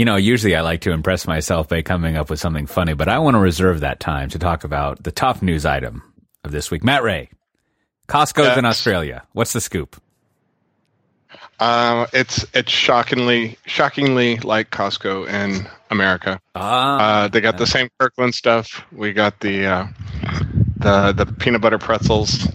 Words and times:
You 0.00 0.06
know, 0.06 0.16
usually 0.16 0.56
I 0.56 0.62
like 0.62 0.80
to 0.80 0.92
impress 0.92 1.26
myself 1.26 1.68
by 1.68 1.82
coming 1.82 2.16
up 2.16 2.30
with 2.30 2.40
something 2.40 2.66
funny, 2.66 2.94
but 2.94 3.06
I 3.06 3.18
want 3.18 3.34
to 3.34 3.38
reserve 3.38 3.80
that 3.80 4.00
time 4.00 4.30
to 4.30 4.38
talk 4.38 4.64
about 4.64 5.02
the 5.02 5.12
top 5.12 5.42
news 5.42 5.66
item 5.66 6.02
of 6.42 6.52
this 6.52 6.70
week. 6.70 6.82
Matt 6.82 7.02
Ray, 7.02 7.28
Costco's 8.08 8.56
in 8.56 8.64
Australia. 8.64 9.24
What's 9.32 9.52
the 9.52 9.60
scoop? 9.60 10.00
Uh, 11.58 12.06
it's 12.14 12.46
it's 12.54 12.72
shockingly 12.72 13.58
shockingly 13.66 14.38
like 14.38 14.70
Costco 14.70 15.28
in 15.28 15.68
America. 15.90 16.40
Ah, 16.54 17.24
Uh, 17.24 17.28
they 17.28 17.42
got 17.42 17.58
the 17.58 17.66
same 17.66 17.90
Kirkland 17.98 18.34
stuff. 18.34 18.82
We 18.92 19.12
got 19.12 19.38
the 19.40 19.66
uh, 19.66 19.86
the 20.78 21.12
the 21.12 21.26
peanut 21.26 21.60
butter 21.60 21.76
pretzels, 21.76 22.48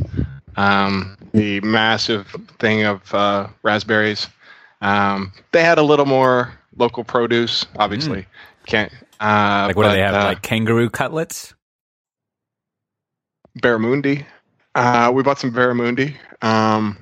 um, 0.55 1.15
the 1.31 1.61
massive 1.61 2.35
thing 2.57 2.85
of 2.85 3.13
uh, 3.13 3.49
raspberries. 3.61 4.29
Um, 4.81 5.31
they 5.51 5.63
had 5.63 5.77
a 5.77 5.83
little 5.83 6.07
more 6.07 6.51
local 6.75 7.03
produce, 7.03 7.65
obviously. 7.77 8.25
Can't 8.65 8.91
uh, 9.19 9.65
like 9.67 9.75
what 9.75 9.83
do 9.83 9.89
they 9.91 9.99
have? 9.99 10.15
uh, 10.15 10.23
like 10.25 10.41
kangaroo 10.41 10.89
cutlets? 10.89 11.53
barramundi. 13.59 14.25
Uh, 14.73 15.11
we 15.13 15.23
bought 15.23 15.39
some 15.39 15.51
barramundi, 15.51 16.15
um, 16.41 16.97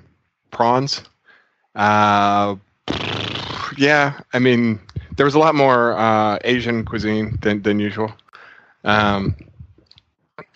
prawns. 0.51 1.01
Uh, 1.75 2.55
yeah, 3.77 4.19
I 4.33 4.39
mean, 4.39 4.79
there 5.17 5.25
was 5.25 5.35
a 5.35 5.39
lot 5.39 5.55
more 5.55 5.97
uh, 5.97 6.37
Asian 6.43 6.85
cuisine 6.85 7.37
than 7.41 7.61
than 7.63 7.79
usual. 7.79 8.11
Um, 8.83 9.35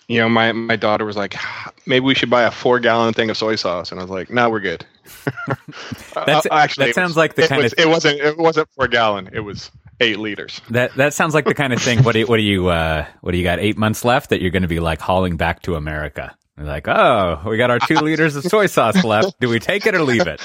you 0.08 0.18
know, 0.20 0.28
my 0.28 0.52
my 0.52 0.76
daughter 0.76 1.04
was 1.04 1.16
like, 1.16 1.36
maybe 1.86 2.04
we 2.04 2.14
should 2.14 2.30
buy 2.30 2.42
a 2.42 2.50
four 2.50 2.80
gallon 2.80 3.14
thing 3.14 3.30
of 3.30 3.36
soy 3.36 3.54
sauce, 3.56 3.90
and 3.92 4.00
I 4.00 4.02
was 4.04 4.10
like, 4.10 4.30
no, 4.30 4.48
we're 4.50 4.60
good. 4.60 4.84
That's- 6.14 6.46
Uh, 6.46 6.54
actually, 6.54 6.86
that 6.86 6.94
sounds 6.94 7.10
was- 7.10 7.16
like 7.16 7.34
the 7.34 7.44
it 7.44 7.48
kind 7.48 7.62
was, 7.62 7.72
of- 7.72 7.78
It 7.78 7.88
wasn't. 7.88 8.20
It 8.20 8.38
wasn't 8.38 8.68
four 8.74 8.88
gallon. 8.88 9.28
It 9.32 9.40
was 9.40 9.70
eight 10.00 10.18
liters. 10.18 10.60
That 10.70 10.94
that 10.94 11.14
sounds 11.14 11.34
like 11.34 11.44
the 11.44 11.54
kind 11.54 11.72
of 11.72 11.80
thing. 11.86 12.02
What 12.02 12.12
do 12.12 12.20
you, 12.20 12.26
what 12.26 12.36
do 12.38 12.42
you 12.42 12.68
uh, 12.68 13.06
what 13.20 13.32
do 13.32 13.38
you 13.38 13.44
got? 13.44 13.58
Eight 13.60 13.76
months 13.78 14.04
left 14.04 14.30
that 14.30 14.40
you're 14.40 14.50
going 14.50 14.62
to 14.62 14.68
be 14.68 14.80
like 14.80 15.00
hauling 15.00 15.36
back 15.36 15.62
to 15.62 15.74
America. 15.74 16.34
You're 16.56 16.66
like, 16.66 16.88
oh, 16.88 17.40
we 17.46 17.56
got 17.56 17.70
our 17.70 17.78
two 17.78 17.94
liters 18.02 18.34
of 18.34 18.44
soy 18.44 18.66
sauce 18.66 19.04
left. 19.04 19.38
Do 19.40 19.48
we 19.48 19.60
take 19.60 19.86
it 19.86 19.94
or 19.94 20.02
leave 20.02 20.26
it? 20.26 20.40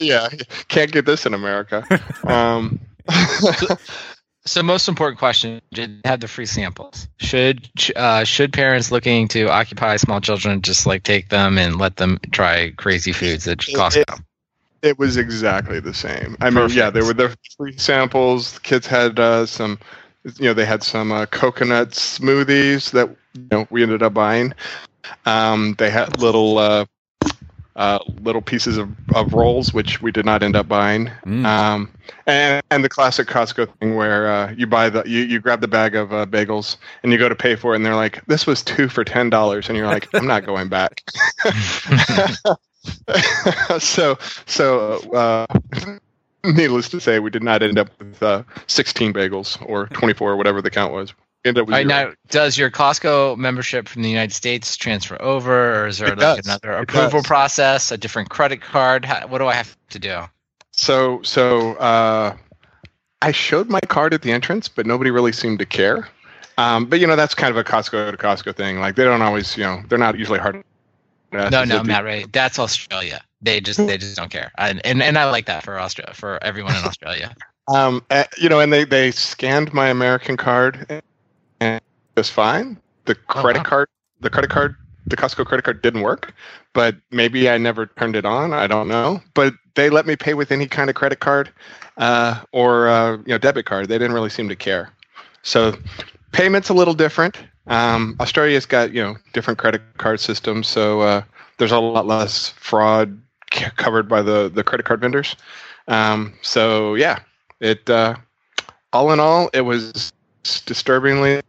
Yeah, 0.00 0.28
can't 0.68 0.90
get 0.92 1.06
this 1.06 1.24
in 1.26 1.32
America. 1.32 1.84
Um, 2.24 2.80
So, 3.40 3.76
most 4.62 4.88
important 4.88 5.18
question: 5.18 5.60
Did 5.72 6.02
they 6.02 6.08
have 6.08 6.20
the 6.20 6.28
free 6.28 6.46
samples? 6.46 7.08
Should 7.18 7.68
uh, 7.96 8.24
should 8.24 8.52
parents 8.52 8.92
looking 8.92 9.28
to 9.28 9.48
occupy 9.48 9.96
small 9.96 10.20
children 10.20 10.62
just 10.62 10.86
like 10.86 11.02
take 11.02 11.28
them 11.28 11.58
and 11.58 11.78
let 11.78 11.96
them 11.96 12.18
try 12.30 12.70
crazy 12.76 13.12
foods 13.12 13.48
at 13.48 13.58
Costco? 13.58 14.22
It 14.82 14.98
was 14.98 15.16
exactly 15.16 15.80
the 15.80 15.94
same. 15.94 16.36
I 16.40 16.50
mean, 16.50 16.68
yeah, 16.70 16.90
Perfect. 16.90 16.94
there 16.94 17.04
were 17.04 17.14
the 17.14 17.36
free 17.56 17.76
samples. 17.76 18.52
The 18.52 18.60
kids 18.60 18.86
had 18.86 19.18
uh, 19.18 19.46
some, 19.46 19.78
you 20.36 20.44
know, 20.44 20.54
they 20.54 20.66
had 20.66 20.82
some 20.82 21.10
uh, 21.10 21.26
coconut 21.26 21.90
smoothies 21.90 22.92
that 22.92 23.08
you 23.34 23.48
know 23.50 23.66
we 23.70 23.82
ended 23.82 24.02
up 24.02 24.14
buying. 24.14 24.54
Um, 25.24 25.74
they 25.78 25.90
had 25.90 26.20
little 26.20 26.86
uh, 27.76 27.98
little 28.22 28.42
pieces 28.42 28.78
of, 28.78 28.90
of 29.14 29.34
rolls, 29.34 29.72
which 29.72 30.02
we 30.02 30.10
did 30.10 30.24
not 30.24 30.42
end 30.42 30.56
up 30.56 30.66
buying. 30.66 31.10
Mm. 31.24 31.44
Um, 31.44 31.90
and 32.26 32.62
and 32.70 32.82
the 32.82 32.88
classic 32.88 33.28
Costco 33.28 33.68
thing 33.78 33.94
where 33.94 34.30
uh, 34.30 34.54
you 34.56 34.66
buy 34.66 34.88
the 34.88 35.04
you, 35.06 35.20
you 35.20 35.40
grab 35.40 35.60
the 35.60 35.68
bag 35.68 35.94
of 35.94 36.12
uh, 36.12 36.26
bagels 36.26 36.76
and 37.02 37.12
you 37.12 37.18
go 37.18 37.28
to 37.28 37.36
pay 37.36 37.54
for 37.54 37.74
it, 37.74 37.76
and 37.76 37.86
they're 37.86 37.94
like, 37.94 38.24
"This 38.26 38.46
was 38.46 38.62
two 38.62 38.88
for 38.88 39.04
ten 39.04 39.30
dollars," 39.30 39.68
and 39.68 39.76
you're 39.76 39.86
like, 39.86 40.08
"I'm 40.14 40.26
not 40.26 40.44
going 40.44 40.68
back." 40.68 41.02
so 43.78 44.18
so 44.46 44.92
uh, 45.12 45.46
needless 46.44 46.88
to 46.90 47.00
say, 47.00 47.18
we 47.18 47.30
did 47.30 47.42
not 47.42 47.62
end 47.62 47.78
up 47.78 47.88
with 47.98 48.22
uh, 48.22 48.42
16 48.66 49.12
bagels 49.12 49.58
or 49.68 49.86
24 49.88 50.32
or 50.32 50.36
whatever 50.36 50.62
the 50.62 50.70
count 50.70 50.92
was. 50.92 51.12
Ended 51.46 51.62
up 51.62 51.66
with 51.68 51.74
All 51.74 51.78
right, 51.78 51.86
now, 51.86 52.12
does 52.30 52.58
your 52.58 52.70
Costco 52.70 53.36
membership 53.36 53.88
from 53.88 54.02
the 54.02 54.10
United 54.10 54.32
States 54.34 54.76
transfer 54.76 55.20
over, 55.22 55.82
or 55.82 55.86
is 55.86 55.98
there 55.98 56.08
It 56.12 56.18
like 56.18 56.36
does. 56.36 56.46
another 56.46 56.72
It 56.78 56.82
approval 56.82 57.20
does. 57.20 57.26
process, 57.26 57.90
a 57.92 57.96
different 57.96 58.30
credit 58.30 58.60
card? 58.60 59.04
How, 59.04 59.26
what 59.26 59.38
do 59.38 59.46
I 59.46 59.54
have 59.54 59.76
to 59.90 59.98
do? 59.98 60.22
So 60.72 61.22
so 61.22 61.74
uh, 61.76 62.36
I 63.22 63.32
showed 63.32 63.68
my 63.70 63.80
card 63.80 64.12
at 64.12 64.22
the 64.22 64.32
entrance, 64.32 64.68
but 64.68 64.86
nobody 64.86 65.10
really 65.10 65.32
seemed 65.32 65.58
to 65.60 65.66
care. 65.66 66.08
Um, 66.58 66.86
but 66.86 67.00
you 67.00 67.06
know 67.06 67.16
that's 67.16 67.34
kind 67.34 67.50
of 67.50 67.56
a 67.56 67.64
Costco 67.64 68.10
to 68.10 68.16
Costco 68.16 68.54
thing. 68.56 68.80
Like 68.80 68.96
they 68.96 69.04
don't 69.04 69.22
always, 69.22 69.56
you 69.56 69.62
know, 69.64 69.82
they're 69.88 69.98
not 69.98 70.18
usually 70.18 70.38
hard. 70.38 70.62
No, 71.32 71.64
no, 71.64 71.82
Matt 71.82 72.04
Ray, 72.04 72.24
that's 72.32 72.58
Australia. 72.58 73.20
They 73.42 73.60
just 73.60 73.78
they 73.78 73.98
just 73.98 74.16
don't 74.16 74.30
care, 74.30 74.50
and 74.58 74.84
and, 74.84 75.02
and 75.02 75.18
I 75.18 75.30
like 75.30 75.46
that 75.46 75.62
for 75.64 75.78
Australia 75.78 76.14
for 76.14 76.42
everyone 76.42 76.74
in 76.76 76.84
Australia. 76.84 77.34
Um, 77.68 78.02
uh, 78.10 78.24
you 78.38 78.48
know, 78.48 78.60
and 78.60 78.72
they 78.72 78.84
they 78.84 79.10
scanned 79.10 79.72
my 79.74 79.88
American 79.88 80.36
card, 80.36 81.02
and 81.60 81.76
it 81.76 82.20
was 82.20 82.30
fine. 82.30 82.78
The 83.04 83.14
credit 83.14 83.60
wow. 83.60 83.64
card, 83.64 83.88
the 84.20 84.30
credit 84.30 84.50
card, 84.50 84.76
the 85.06 85.16
Costco 85.16 85.46
credit 85.46 85.64
card 85.64 85.82
didn't 85.82 86.02
work, 86.02 86.34
but 86.72 86.96
maybe 87.10 87.48
I 87.48 87.58
never 87.58 87.86
turned 87.86 88.16
it 88.16 88.24
on. 88.24 88.52
I 88.52 88.66
don't 88.66 88.88
know. 88.88 89.20
But 89.34 89.54
they 89.74 89.90
let 89.90 90.06
me 90.06 90.16
pay 90.16 90.34
with 90.34 90.50
any 90.50 90.66
kind 90.66 90.90
of 90.90 90.96
credit 90.96 91.20
card, 91.20 91.50
uh, 91.96 92.42
or 92.52 92.88
uh, 92.88 93.12
you 93.18 93.28
know, 93.28 93.38
debit 93.38 93.66
card. 93.66 93.88
They 93.88 93.98
didn't 93.98 94.12
really 94.12 94.30
seem 94.30 94.48
to 94.48 94.56
care. 94.56 94.90
So, 95.42 95.76
payments 96.32 96.68
a 96.68 96.74
little 96.74 96.94
different. 96.94 97.38
Um, 97.68 98.16
Australia's 98.20 98.66
got 98.66 98.92
you 98.92 99.02
know 99.02 99.16
different 99.32 99.58
credit 99.58 99.82
card 99.98 100.20
systems, 100.20 100.66
so 100.66 101.00
uh, 101.00 101.22
there's 101.58 101.72
a 101.72 101.78
lot 101.78 102.06
less 102.06 102.50
fraud 102.50 103.20
c- 103.52 103.66
covered 103.76 104.08
by 104.08 104.22
the 104.22 104.50
the 104.52 104.64
credit 104.64 104.86
card 104.86 105.00
vendors. 105.00 105.36
Um, 105.88 106.34
so 106.42 106.94
yeah, 106.94 107.20
it 107.60 107.88
uh, 107.88 108.16
all 108.92 109.12
in 109.12 109.20
all, 109.20 109.50
it 109.52 109.62
was 109.62 110.12
disturbingly 110.64 111.42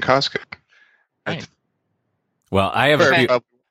Costco. 0.00 0.38
Right. 1.26 1.46
Well, 2.50 2.70
I 2.74 2.88
have 2.88 3.00
a 3.00 3.14
few, 3.14 3.26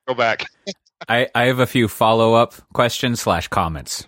go 0.08 0.14
back. 0.14 0.46
I, 1.08 1.28
I 1.34 1.44
have 1.46 1.58
a 1.58 1.66
few 1.66 1.88
follow 1.88 2.34
up 2.34 2.54
questions 2.72 3.20
slash 3.20 3.48
comments. 3.48 4.06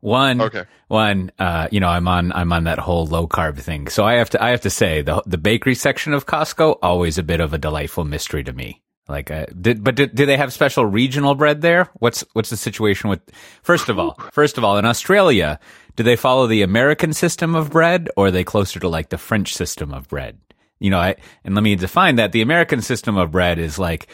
One, 0.00 0.40
Okay. 0.40 0.64
one, 0.88 1.30
uh, 1.38 1.68
you 1.70 1.78
know, 1.78 1.88
I'm 1.88 2.08
on, 2.08 2.32
I'm 2.32 2.52
on 2.52 2.64
that 2.64 2.80
whole 2.80 3.06
low 3.06 3.28
carb 3.28 3.58
thing. 3.58 3.88
So 3.88 4.04
I 4.04 4.14
have 4.14 4.30
to, 4.30 4.42
I 4.42 4.50
have 4.50 4.62
to 4.62 4.70
say 4.70 5.02
the, 5.02 5.22
the 5.26 5.38
bakery 5.38 5.76
section 5.76 6.12
of 6.12 6.26
Costco, 6.26 6.78
always 6.82 7.18
a 7.18 7.22
bit 7.22 7.40
of 7.40 7.54
a 7.54 7.58
delightful 7.58 8.04
mystery 8.04 8.42
to 8.44 8.52
me. 8.52 8.82
Like, 9.08 9.30
uh, 9.30 9.46
did, 9.60 9.84
but 9.84 9.94
did, 9.94 10.14
do 10.14 10.26
they 10.26 10.36
have 10.36 10.52
special 10.52 10.84
regional 10.86 11.34
bread 11.34 11.60
there? 11.60 11.88
What's, 11.94 12.24
what's 12.32 12.50
the 12.50 12.56
situation 12.56 13.10
with, 13.10 13.20
first 13.62 13.88
of 13.88 13.98
all, 13.98 14.18
first 14.32 14.58
of 14.58 14.64
all, 14.64 14.76
in 14.78 14.84
Australia, 14.84 15.60
do 15.96 16.02
they 16.02 16.16
follow 16.16 16.46
the 16.48 16.62
American 16.62 17.12
system 17.12 17.54
of 17.54 17.70
bread 17.70 18.08
or 18.16 18.26
are 18.26 18.30
they 18.32 18.44
closer 18.44 18.80
to 18.80 18.88
like 18.88 19.10
the 19.10 19.18
French 19.18 19.54
system 19.54 19.92
of 19.94 20.08
bread? 20.08 20.38
You 20.82 20.90
know, 20.90 20.98
I, 20.98 21.14
and 21.44 21.54
let 21.54 21.62
me 21.62 21.76
define 21.76 22.16
that. 22.16 22.32
The 22.32 22.42
American 22.42 22.82
system 22.82 23.16
of 23.16 23.30
bread 23.30 23.60
is 23.60 23.78
like, 23.78 24.08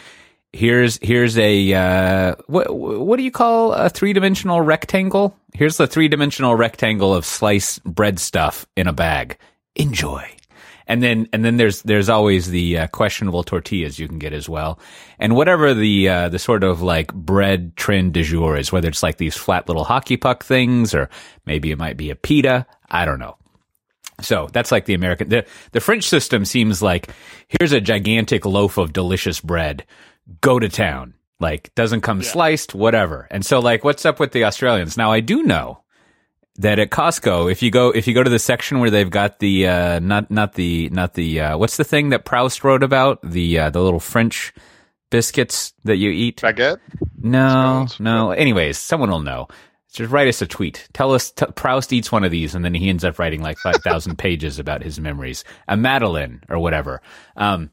here's 0.52 0.98
here's 1.00 1.38
a 1.38 1.72
uh, 1.72 2.34
what 2.46 2.74
what 2.74 3.16
do 3.16 3.22
you 3.22 3.30
call 3.30 3.72
a 3.72 3.88
three 3.88 4.12
dimensional 4.12 4.60
rectangle? 4.60 5.34
Here's 5.54 5.78
the 5.78 5.86
three 5.86 6.08
dimensional 6.08 6.54
rectangle 6.54 7.14
of 7.14 7.24
sliced 7.24 7.82
bread 7.84 8.18
stuff 8.18 8.66
in 8.76 8.86
a 8.86 8.92
bag. 8.92 9.38
Enjoy. 9.76 10.30
And 10.86 11.02
then 11.02 11.26
and 11.32 11.42
then 11.42 11.56
there's 11.56 11.82
there's 11.82 12.10
always 12.10 12.50
the 12.50 12.78
uh, 12.78 12.86
questionable 12.88 13.44
tortillas 13.44 13.98
you 13.98 14.08
can 14.08 14.18
get 14.18 14.34
as 14.34 14.48
well, 14.48 14.78
and 15.18 15.34
whatever 15.34 15.72
the 15.72 16.08
uh, 16.08 16.28
the 16.28 16.38
sort 16.38 16.64
of 16.64 16.82
like 16.82 17.14
bread 17.14 17.76
trend 17.76 18.12
du 18.12 18.22
jour 18.22 18.56
is, 18.56 18.72
whether 18.72 18.88
it's 18.88 19.02
like 19.02 19.16
these 19.16 19.36
flat 19.36 19.68
little 19.68 19.84
hockey 19.84 20.16
puck 20.16 20.44
things 20.44 20.94
or 20.94 21.08
maybe 21.46 21.70
it 21.70 21.78
might 21.78 21.96
be 21.96 22.10
a 22.10 22.16
pita. 22.16 22.66
I 22.90 23.04
don't 23.04 23.18
know. 23.18 23.36
So 24.20 24.48
that's 24.52 24.72
like 24.72 24.86
the 24.86 24.94
American. 24.94 25.28
The, 25.28 25.46
the 25.72 25.80
French 25.80 26.04
system 26.04 26.44
seems 26.44 26.82
like 26.82 27.10
here's 27.48 27.72
a 27.72 27.80
gigantic 27.80 28.44
loaf 28.44 28.78
of 28.78 28.92
delicious 28.92 29.40
bread. 29.40 29.84
Go 30.40 30.58
to 30.58 30.68
town. 30.68 31.14
Like 31.40 31.72
doesn't 31.76 32.00
come 32.00 32.22
sliced, 32.22 32.74
whatever. 32.74 33.28
And 33.30 33.46
so 33.46 33.60
like, 33.60 33.84
what's 33.84 34.04
up 34.04 34.18
with 34.18 34.32
the 34.32 34.44
Australians? 34.44 34.96
Now 34.96 35.12
I 35.12 35.20
do 35.20 35.44
know 35.44 35.82
that 36.56 36.80
at 36.80 36.90
Costco, 36.90 37.50
if 37.50 37.62
you 37.62 37.70
go 37.70 37.90
if 37.90 38.08
you 38.08 38.14
go 38.14 38.24
to 38.24 38.30
the 38.30 38.40
section 38.40 38.80
where 38.80 38.90
they've 38.90 39.08
got 39.08 39.38
the 39.38 39.68
uh, 39.68 39.98
not 40.00 40.30
not 40.30 40.54
the 40.54 40.88
not 40.90 41.14
the 41.14 41.40
uh, 41.40 41.58
what's 41.58 41.76
the 41.76 41.84
thing 41.84 42.08
that 42.08 42.24
Proust 42.24 42.64
wrote 42.64 42.82
about 42.82 43.20
the 43.22 43.58
uh, 43.58 43.70
the 43.70 43.80
little 43.80 44.00
French 44.00 44.52
biscuits 45.10 45.72
that 45.84 45.96
you 45.96 46.10
eat. 46.10 46.40
Baguette. 46.40 46.80
No, 47.20 47.86
no. 47.98 48.32
Anyways, 48.32 48.78
someone 48.78 49.10
will 49.10 49.20
know. 49.20 49.48
Just 49.92 50.12
write 50.12 50.28
us 50.28 50.42
a 50.42 50.46
tweet. 50.46 50.86
Tell 50.92 51.14
us 51.14 51.30
t- 51.30 51.46
Proust 51.54 51.92
eats 51.92 52.12
one 52.12 52.22
of 52.24 52.30
these, 52.30 52.54
and 52.54 52.64
then 52.64 52.74
he 52.74 52.88
ends 52.90 53.04
up 53.04 53.18
writing 53.18 53.42
like 53.42 53.58
five 53.58 53.76
thousand 53.76 54.16
pages 54.18 54.58
about 54.58 54.82
his 54.82 55.00
memories. 55.00 55.44
A 55.66 55.76
Madeline 55.76 56.42
or 56.48 56.58
whatever. 56.58 57.00
Um, 57.36 57.70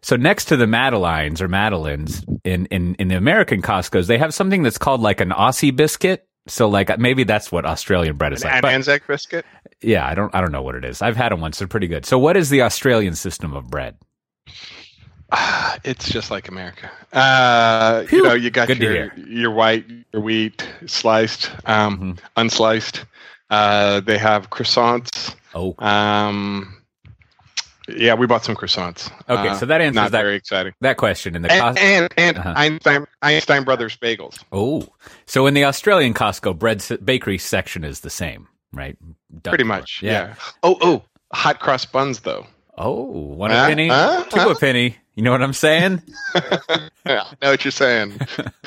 So 0.00 0.16
next 0.16 0.46
to 0.46 0.56
the 0.56 0.64
Madelines 0.66 1.40
or 1.40 1.48
Madelines 1.48 2.24
in, 2.44 2.66
in 2.66 2.94
in 2.96 3.08
the 3.08 3.16
American 3.16 3.62
Costco's, 3.62 4.06
they 4.08 4.18
have 4.18 4.34
something 4.34 4.62
that's 4.62 4.78
called 4.78 5.00
like 5.02 5.20
an 5.20 5.30
Aussie 5.30 5.74
biscuit. 5.74 6.26
So 6.48 6.68
like 6.68 6.98
maybe 6.98 7.22
that's 7.24 7.52
what 7.52 7.64
Australian 7.64 8.16
bread 8.16 8.32
is 8.32 8.42
like. 8.44 8.54
An 8.54 8.60
But- 8.62 8.72
Anzac 8.72 9.06
biscuit. 9.06 9.44
yeah, 9.80 10.04
I 10.08 10.14
don't 10.14 10.34
I 10.34 10.40
don't 10.40 10.50
know 10.52 10.62
what 10.62 10.74
it 10.74 10.84
is. 10.84 11.00
I've 11.02 11.16
had 11.16 11.30
them 11.32 11.40
once; 11.40 11.58
they're 11.58 11.68
pretty 11.68 11.86
good. 11.86 12.04
So 12.06 12.18
what 12.18 12.36
is 12.36 12.50
the 12.50 12.62
Australian 12.62 13.14
system 13.14 13.54
of 13.54 13.68
bread? 13.70 13.96
It's 15.84 16.08
just 16.10 16.30
like 16.30 16.48
America. 16.48 16.90
Uh, 17.12 18.04
you 18.12 18.22
know, 18.22 18.34
you 18.34 18.50
got 18.50 18.68
Good 18.68 18.78
your 18.78 19.12
your 19.16 19.50
white, 19.50 19.84
your 20.12 20.22
wheat 20.22 20.66
sliced, 20.86 21.50
um, 21.64 21.98
Mm-hmm. 21.98 22.40
unsliced. 22.40 23.04
Uh, 23.50 24.00
they 24.00 24.16
have 24.18 24.48
croissants. 24.50 25.34
Oh, 25.54 25.74
Um, 25.84 26.76
yeah, 27.88 28.14
we 28.14 28.26
bought 28.26 28.44
some 28.44 28.54
croissants. 28.54 29.10
okay. 29.28 29.48
Uh, 29.48 29.54
so 29.54 29.66
that 29.66 29.80
answers 29.80 30.10
that 30.10 30.22
very 30.22 30.36
exciting. 30.36 30.72
that 30.80 30.96
question 30.96 31.34
in 31.34 31.42
the 31.42 31.50
And 31.52 31.60
Cos- 31.60 31.76
and, 31.84 32.14
and 32.16 32.38
Uh-huh. 32.38 32.54
Einstein 32.56 33.06
Einstein 33.22 33.64
Brothers 33.64 33.96
bagels. 33.96 34.38
oh, 34.52 34.86
so 35.26 35.46
in 35.46 35.54
the 35.54 35.64
Australian 35.64 36.14
Costco 36.14 36.58
bread 36.58 36.82
bakery 37.04 37.38
section 37.38 37.82
is 37.84 38.00
the 38.00 38.10
same, 38.10 38.46
right? 38.72 38.96
Dutch 39.42 39.50
Pretty 39.50 39.64
much. 39.64 40.00
Yeah. 40.02 40.34
Oh 40.62 40.78
oh, 40.80 41.02
hot 41.32 41.58
cross 41.60 41.84
buns 41.84 42.20
though. 42.20 42.46
Oh, 42.78 43.02
one 43.02 43.50
a 43.50 43.66
penny, 43.66 43.88
Huh? 43.88 44.24
two 44.30 44.40
a 44.40 44.54
penny. 44.54 44.96
You 45.14 45.22
know 45.22 45.30
what 45.30 45.42
I'm 45.42 45.52
saying? 45.52 46.02
Yeah, 47.04 47.24
I 47.24 47.34
know 47.42 47.50
what 47.50 47.64
you're 47.64 47.72
saying. 47.72 48.16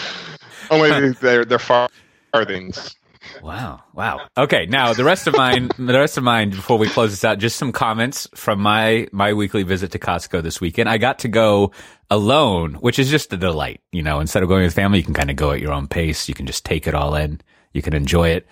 Only 0.69 1.11
they're 1.11 1.45
they're 1.45 1.57
far 1.57 1.87
farthings. 2.33 2.95
Wow. 3.41 3.81
Wow. 3.93 4.27
Okay. 4.37 4.65
Now 4.65 4.93
the 4.93 5.03
rest 5.03 5.27
of 5.27 5.35
mine, 5.37 5.69
the 5.77 5.93
rest 5.93 6.17
of 6.17 6.23
mine, 6.23 6.49
before 6.49 6.77
we 6.77 6.89
close 6.89 7.11
this 7.11 7.23
out, 7.23 7.39
just 7.39 7.57
some 7.57 7.71
comments 7.71 8.27
from 8.35 8.59
my, 8.59 9.07
my 9.11 9.33
weekly 9.33 9.63
visit 9.63 9.91
to 9.91 9.99
Costco 9.99 10.43
this 10.43 10.59
weekend. 10.59 10.89
I 10.89 10.97
got 10.97 11.19
to 11.19 11.27
go 11.27 11.71
alone, 12.09 12.75
which 12.75 12.99
is 12.99 13.09
just 13.09 13.31
a 13.33 13.37
delight. 13.37 13.81
You 13.91 14.03
know, 14.03 14.19
instead 14.19 14.43
of 14.43 14.49
going 14.49 14.63
with 14.63 14.73
family, 14.73 14.99
you 14.99 15.05
can 15.05 15.13
kind 15.13 15.29
of 15.29 15.35
go 15.35 15.51
at 15.51 15.61
your 15.61 15.73
own 15.73 15.87
pace. 15.87 16.27
You 16.27 16.35
can 16.35 16.45
just 16.45 16.65
take 16.65 16.87
it 16.87 16.93
all 16.93 17.15
in. 17.15 17.39
You 17.73 17.81
can 17.81 17.93
enjoy 17.93 18.29
it. 18.29 18.47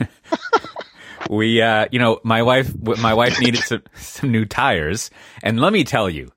we, 1.30 1.62
uh, 1.62 1.86
you 1.90 1.98
know, 1.98 2.20
my 2.24 2.42
wife, 2.42 2.72
my 3.00 3.14
wife 3.14 3.40
needed 3.40 3.60
some, 3.62 3.82
some 3.94 4.30
new 4.30 4.44
tires. 4.44 5.10
And 5.42 5.60
let 5.60 5.72
me 5.72 5.84
tell 5.84 6.08
you, 6.10 6.30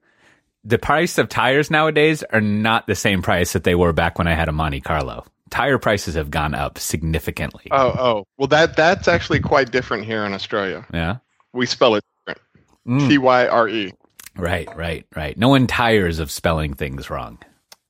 the 0.68 0.78
price 0.78 1.18
of 1.18 1.30
tires 1.30 1.72
nowadays 1.72 2.24
are 2.24 2.42
not 2.42 2.88
the 2.88 2.96
same 2.96 3.22
price 3.22 3.54
that 3.54 3.64
they 3.64 3.74
were 3.74 3.94
back 3.94 4.18
when 4.18 4.28
I 4.28 4.34
had 4.34 4.50
a 4.50 4.52
Monte 4.52 4.82
Carlo. 4.82 5.26
Tire 5.50 5.78
prices 5.78 6.16
have 6.16 6.30
gone 6.30 6.54
up 6.54 6.78
significantly. 6.78 7.68
Oh 7.72 7.96
oh, 7.98 8.24
well 8.38 8.50
that 8.50 8.76
that's 8.76 9.08
actually 9.08 9.40
quite 9.40 9.72
different 9.72 10.04
here 10.04 10.26
in 10.26 10.34
Australia. 10.34 10.86
Yeah. 10.94 11.18
We 11.54 11.66
spell 11.66 11.96
it 11.96 12.04
different. 12.20 12.42
Mm. 12.86 13.08
T 13.08 13.18
Y 13.18 13.48
R 13.48 13.70
E. 13.70 13.94
Right, 14.36 14.68
right, 14.76 15.06
right. 15.16 15.38
No 15.38 15.50
one 15.50 15.68
tires 15.68 16.20
of 16.20 16.30
spelling 16.30 16.74
things 16.74 17.10
wrong. 17.10 17.40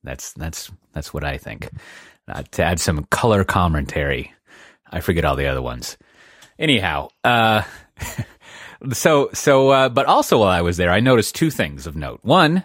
That's 0.04 0.32
that's 0.34 0.70
that's 0.92 1.12
what 1.12 1.24
I 1.24 1.36
think. 1.36 1.68
Uh, 2.28 2.44
to 2.52 2.62
add 2.62 2.78
some 2.78 3.04
color 3.10 3.42
commentary, 3.42 4.32
I 4.90 5.00
forget 5.00 5.24
all 5.24 5.34
the 5.34 5.46
other 5.46 5.62
ones. 5.62 5.98
Anyhow, 6.58 7.08
uh, 7.24 7.62
so 8.92 9.30
so, 9.32 9.70
uh, 9.70 9.88
but 9.88 10.06
also 10.06 10.38
while 10.38 10.48
I 10.48 10.62
was 10.62 10.76
there, 10.76 10.90
I 10.90 11.00
noticed 11.00 11.34
two 11.34 11.50
things 11.50 11.86
of 11.86 11.96
note. 11.96 12.20
One, 12.22 12.64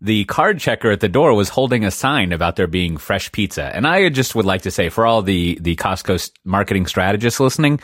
the 0.00 0.24
card 0.24 0.58
checker 0.58 0.90
at 0.90 1.00
the 1.00 1.08
door 1.08 1.34
was 1.34 1.50
holding 1.50 1.84
a 1.84 1.90
sign 1.90 2.32
about 2.32 2.56
there 2.56 2.66
being 2.66 2.96
fresh 2.96 3.30
pizza, 3.32 3.64
and 3.74 3.86
I 3.86 4.08
just 4.08 4.34
would 4.34 4.46
like 4.46 4.62
to 4.62 4.70
say 4.70 4.88
for 4.88 5.06
all 5.06 5.22
the 5.22 5.58
the 5.60 5.76
Costco 5.76 6.30
marketing 6.44 6.86
strategists 6.86 7.40
listening. 7.40 7.80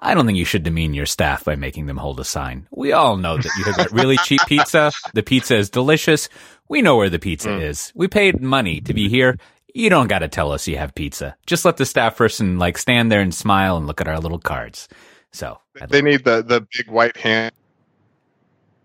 I 0.00 0.14
don't 0.14 0.26
think 0.26 0.38
you 0.38 0.44
should 0.44 0.62
demean 0.62 0.94
your 0.94 1.06
staff 1.06 1.44
by 1.44 1.56
making 1.56 1.86
them 1.86 1.96
hold 1.96 2.20
a 2.20 2.24
sign. 2.24 2.68
We 2.70 2.92
all 2.92 3.16
know 3.16 3.36
that 3.36 3.50
you 3.58 3.64
have 3.64 3.76
got 3.76 3.90
really 3.90 4.16
cheap 4.24 4.40
pizza. 4.46 4.92
The 5.12 5.24
pizza 5.24 5.56
is 5.56 5.70
delicious. 5.70 6.28
We 6.68 6.82
know 6.82 6.96
where 6.96 7.10
the 7.10 7.18
pizza 7.18 7.58
is. 7.58 7.90
We 7.96 8.06
paid 8.06 8.40
money 8.40 8.80
to 8.82 8.94
be 8.94 9.08
here. 9.08 9.38
You 9.74 9.90
don't 9.90 10.06
got 10.06 10.20
to 10.20 10.28
tell 10.28 10.52
us 10.52 10.68
you 10.68 10.78
have 10.78 10.94
pizza. 10.94 11.36
Just 11.46 11.64
let 11.64 11.78
the 11.78 11.86
staff 11.86 12.16
person 12.16 12.58
like 12.58 12.78
stand 12.78 13.10
there 13.10 13.20
and 13.20 13.34
smile 13.34 13.76
and 13.76 13.88
look 13.88 14.00
at 14.00 14.08
our 14.08 14.20
little 14.20 14.38
cards. 14.38 14.88
So 15.32 15.60
They 15.88 16.02
need 16.02 16.24
the 16.24 16.42
the 16.42 16.66
big 16.76 16.88
white 16.88 17.16
hand 17.16 17.52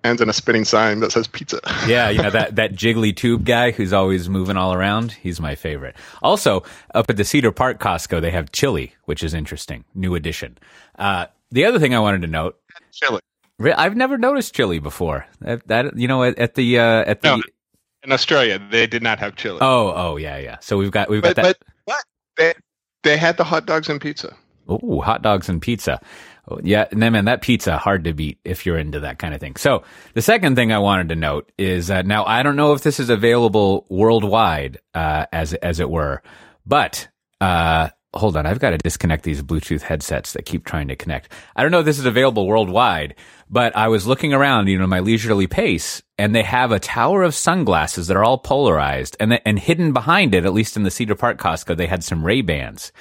hands 0.04 0.22
and 0.22 0.30
a 0.30 0.34
spinning 0.34 0.66
sign 0.66 1.00
that 1.00 1.12
says 1.12 1.28
pizza. 1.28 1.60
yeah, 1.88 2.10
you 2.10 2.22
know 2.22 2.30
that 2.30 2.56
that 2.56 2.74
jiggly 2.74 3.16
tube 3.16 3.46
guy 3.46 3.72
who's 3.72 3.94
always 3.94 4.30
moving 4.30 4.58
all 4.58 4.74
around. 4.74 5.14
He's 5.14 5.40
my 5.40 5.56
favorite. 5.56 5.96
Also, 6.22 6.64
up 6.94 7.10
at 7.10 7.18
the 7.18 7.24
Cedar 7.24 7.52
Park 7.52 7.80
Costco, 7.80 8.22
they 8.22 8.32
have 8.32 8.52
chili, 8.52 8.96
which 9.06 9.24
is 9.24 9.34
interesting. 9.34 9.86
New 9.96 10.16
addition. 10.16 10.58
Uh, 10.98 11.28
the 11.52 11.66
other 11.66 11.80
thing 11.80 11.96
I 11.96 12.00
wanted 12.00 12.22
to 12.24 12.28
note 12.28 12.60
Chili. 12.92 13.20
I've 13.76 13.96
never 13.96 14.18
noticed 14.18 14.56
chili 14.56 14.80
before. 14.80 15.26
That, 15.42 15.68
that 15.68 15.98
you 15.98 16.08
know 16.08 16.24
at, 16.24 16.38
at 16.38 16.56
the 16.56 16.80
uh, 16.80 17.04
at 17.06 17.22
the 17.22 17.38
No. 17.38 17.44
In 18.04 18.12
Australia, 18.12 18.60
they 18.70 18.86
did 18.86 19.02
not 19.02 19.20
have 19.20 19.36
chili. 19.36 19.60
oh 19.62 19.94
oh 19.96 20.18
yeah 20.18 20.38
yeah. 20.38 20.58
So 20.60 20.78
we've 20.78 20.92
got 20.92 21.10
we've 21.10 21.22
but, 21.22 21.36
got 21.36 21.44
that. 21.44 21.58
but 21.60 21.68
but 21.86 22.04
they 22.38 22.54
they 23.04 23.18
had 23.18 23.38
the 23.38 23.44
hot 23.44 23.66
dogs 23.66 23.90
and 23.90 24.02
pizza. 24.02 24.36
Oh, 24.68 25.02
hot 25.02 25.22
dogs 25.22 25.50
and 25.50 25.62
pizza. 25.62 26.02
Oh, 26.50 26.60
yeah, 26.62 26.88
and 26.92 27.02
then 27.02 27.14
man, 27.14 27.26
that 27.26 27.42
pizza 27.42 27.78
hard 27.78 28.04
to 28.04 28.14
beat 28.14 28.38
if 28.44 28.66
you're 28.66 28.78
into 28.78 29.00
that 29.02 29.18
kind 29.18 29.34
of 29.34 29.40
thing. 29.40 29.56
So 29.56 29.84
the 30.14 30.22
second 30.22 30.56
thing 30.56 30.74
I 30.74 30.80
wanted 30.80 31.10
to 31.10 31.16
note 31.16 31.52
is 31.58 31.88
that 31.88 32.06
now 32.06 32.26
I 32.26 32.44
don't 32.44 32.58
know 32.58 32.74
if 32.74 32.84
this 32.84 33.00
is 33.00 33.10
available 33.10 33.86
worldwide, 33.88 34.80
uh, 34.94 35.26
as 35.32 35.54
as 35.54 35.80
it 35.80 35.90
were, 35.90 36.22
but 36.66 37.08
uh, 37.40 37.90
hold 38.14 38.36
on, 38.36 38.46
I've 38.46 38.60
got 38.60 38.72
to 38.72 38.78
disconnect 38.78 39.24
these 39.24 39.42
Bluetooth 39.42 39.84
headsets 39.84 40.34
that 40.34 40.46
keep 40.46 40.66
trying 40.66 40.90
to 40.90 40.98
connect. 40.98 41.32
I 41.56 41.62
don't 41.62 41.72
know 41.72 41.80
if 41.80 41.86
this 41.86 42.00
is 42.00 42.06
available 42.06 42.46
worldwide, 42.46 43.16
but 43.50 43.76
I 43.78 43.88
was 43.88 44.06
looking 44.06 44.34
around, 44.34 44.68
you 44.68 44.78
know, 44.78 44.86
my 44.86 45.00
leisurely 45.00 45.48
pace, 45.48 46.04
and 46.18 46.36
they 46.36 46.44
have 46.44 46.74
a 46.74 46.80
tower 46.80 47.24
of 47.24 47.36
sunglasses 47.36 48.08
that 48.08 48.18
are 48.18 48.24
all 48.24 48.38
polarized, 48.38 49.16
and 49.18 49.40
and 49.46 49.60
hidden 49.60 49.94
behind 49.94 50.36
it, 50.36 50.44
at 50.44 50.54
least 50.54 50.76
in 50.76 50.84
the 50.84 50.92
Cedar 50.92 51.16
Park 51.16 51.38
Costco, 51.40 51.78
they 51.78 51.88
had 51.88 52.04
some 52.04 52.26
Ray 52.26 52.42
Bans 52.42 52.92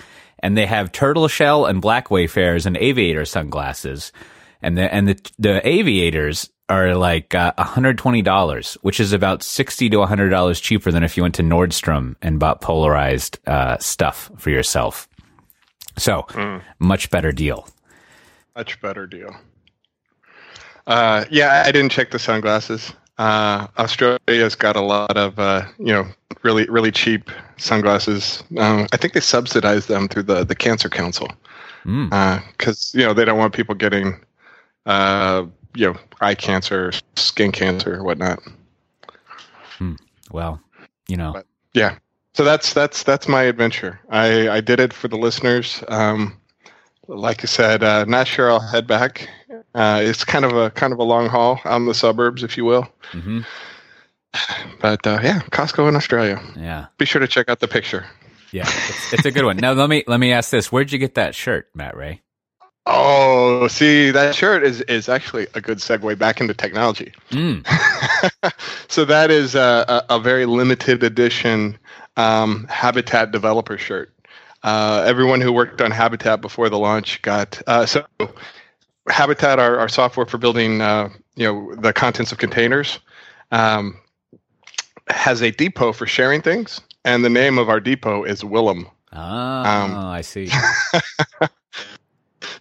and 0.43 0.57
they 0.57 0.67
have 0.67 0.93
turtle 0.93 1.29
shell 1.29 1.67
and 1.67 1.81
black 1.81 2.11
wayfarers 2.11 2.67
and 2.67 2.77
aviator 2.77 3.25
sunglasses 3.25 4.13
and 4.61 4.77
the 4.77 4.93
and 4.95 5.09
the 5.09 5.31
the 5.39 5.67
aviators 5.69 6.51
are 6.69 6.95
like 6.95 7.35
uh, 7.35 7.53
$120 7.59 8.75
which 8.83 9.01
is 9.01 9.13
about 9.13 9.43
60 9.43 9.91
to 9.91 9.97
$100 9.99 10.63
cheaper 10.63 10.91
than 10.91 11.03
if 11.03 11.17
you 11.17 11.23
went 11.23 11.35
to 11.35 11.43
Nordstrom 11.43 12.17
and 12.23 12.39
bought 12.39 12.61
polarized 12.61 13.39
uh, 13.47 13.77
stuff 13.79 14.31
for 14.39 14.51
yourself 14.51 15.09
so 15.99 16.27
much 16.79 17.11
better 17.11 17.33
deal 17.33 17.69
Much 18.57 18.81
better 18.83 19.07
deal. 19.07 19.35
Uh, 20.87 21.25
yeah, 21.31 21.63
I 21.65 21.73
didn't 21.73 21.93
check 21.93 22.11
the 22.11 22.19
sunglasses. 22.19 22.93
Uh, 23.19 23.67
Australia's 23.79 24.55
got 24.55 24.77
a 24.77 24.81
lot 24.81 25.17
of 25.17 25.39
uh, 25.39 25.63
you 25.79 25.93
know 25.93 26.07
really 26.43 26.67
really 26.69 26.91
cheap 26.91 27.31
sunglasses. 27.57 28.43
Um, 28.59 28.87
I 28.93 28.97
think 28.97 29.13
they 29.13 29.21
subsidize 29.21 29.87
them 29.87 30.09
through 30.09 30.25
the 30.25 30.45
the 30.45 30.55
Cancer 30.55 30.89
Council 30.89 31.29
Mm. 31.85 32.43
because 32.53 32.95
you 32.95 33.03
know 33.05 33.13
they 33.13 33.25
don't 33.25 33.39
want 33.39 33.53
people 33.55 33.75
getting 33.75 34.15
uh, 34.87 35.45
you 35.75 35.93
know 35.93 35.99
eye 36.21 36.35
cancer, 36.37 36.93
skin 37.17 37.51
cancer, 37.53 37.97
or 37.97 38.05
whatnot. 38.05 38.39
well 40.31 40.61
you 41.09 41.17
know 41.17 41.43
Yeah. 41.75 41.97
So 42.35 42.45
that's 42.45 42.73
that's 42.73 43.03
that's 43.03 43.29
my 43.29 43.43
adventure. 43.43 44.01
I 44.11 44.49
I 44.49 44.61
did 44.61 44.81
it 44.81 44.93
for 44.93 45.09
the 45.09 45.17
listeners. 45.19 45.83
Um, 45.89 46.39
like 47.09 47.43
I 47.43 47.47
said, 47.47 47.83
uh, 47.83 48.05
not 48.07 48.27
sure 48.27 48.51
I'll 48.51 48.61
head 48.61 48.87
back. 48.87 49.29
Uh, 49.75 50.01
it's 50.03 50.25
kind 50.25 50.45
of 50.45 50.53
a 50.57 50.71
kind 50.71 50.93
of 50.93 50.99
a 50.99 51.03
long 51.05 51.29
haul 51.29 51.61
out 51.65 51.77
in 51.77 51.87
the 51.87 51.95
suburbs, 51.95 52.43
if 52.43 52.57
you 52.57 52.65
will. 52.65 52.87
hmm 53.13 53.41
But 54.81 55.07
uh, 55.07 55.21
yeah, 55.23 55.41
Costco 55.51 55.89
in 55.89 55.97
Australia. 55.97 56.41
yeah 56.57 56.87
Be 56.99 57.05
sure 57.05 57.21
to 57.21 57.29
check 57.29 57.49
out 57.49 57.61
the 57.61 57.69
picture. 57.69 58.07
yeah 58.51 58.63
it's, 58.67 59.13
it's 59.15 59.25
a 59.27 59.31
good 59.31 59.45
one 59.45 59.57
now 59.57 59.73
let 59.73 59.89
me 59.89 60.05
let 60.07 60.21
me 60.21 60.31
ask 60.33 60.51
this 60.51 60.71
where'd 60.71 60.93
you 60.93 60.99
get 60.99 61.15
that 61.15 61.35
shirt 61.35 61.69
Matt 61.75 61.97
Ray 61.97 62.21
Oh, 62.85 63.69
see, 63.69 64.11
that 64.11 64.35
shirt 64.35 64.65
is 64.65 64.81
is 64.83 65.09
actually 65.09 65.47
a 65.55 65.61
good 65.61 65.79
segue 65.79 66.19
back 66.19 66.41
into 66.41 66.53
technology. 66.53 67.13
mm. 67.31 67.65
so 68.89 69.05
that 69.05 69.31
is 69.31 69.55
a, 69.55 70.05
a, 70.11 70.17
a 70.17 70.19
very 70.21 70.47
limited 70.47 71.05
edition 71.05 71.79
um, 72.17 72.67
Habitat 72.69 73.31
developer 73.31 73.79
shirt. 73.79 74.13
Uh, 74.65 75.05
everyone 75.07 75.41
who 75.41 75.53
worked 75.53 75.81
on 75.81 75.91
Habitat 75.93 76.41
before 76.41 76.69
the 76.69 76.79
launch 76.79 77.23
got 77.23 77.63
uh, 77.69 77.87
so 77.87 78.05
Habitat, 79.09 79.59
our, 79.59 79.79
our 79.79 79.89
software 79.89 80.27
for 80.27 80.39
building, 80.39 80.81
uh, 80.81 81.09
you 81.35 81.47
know, 81.47 81.75
the 81.77 81.93
contents 81.93 82.31
of 82.33 82.39
containers, 82.39 82.99
um, 83.51 83.99
has 85.09 85.43
a 85.43 85.51
depot 85.51 85.93
for 85.93 86.07
sharing 86.07 86.41
things, 86.43 86.81
and 87.05 87.25
the 87.25 87.31
name 87.31 87.59
of 87.59 87.69
our 87.69 87.81
depot 87.81 88.25
is 88.25 88.45
Willem. 88.45 88.87
oh 89.13 89.19
Um, 89.19 89.95
I 89.97 90.21
see 90.21 90.49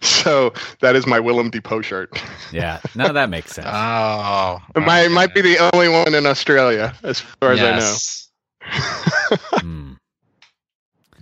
So 0.00 0.52
that 0.80 0.94
is 0.96 1.06
my 1.06 1.18
Willem 1.20 1.50
Depot 1.50 1.80
shirt. 1.80 2.10
yeah 2.52 2.80
no 2.94 3.12
that 3.12 3.28
makes 3.30 3.52
sense 3.52 3.66
Oh, 3.70 4.60
It 4.76 4.80
might 4.80 5.08
might 5.10 5.34
be 5.34 5.40
the 5.40 5.58
only 5.74 5.88
one 5.88 6.14
in 6.14 6.26
Australia, 6.26 6.94
as 7.02 7.20
far 7.20 7.52
as 7.52 7.60
I 7.60 7.70
know. 7.70 7.76
yes. 7.76 8.28
Mm. 9.62 9.96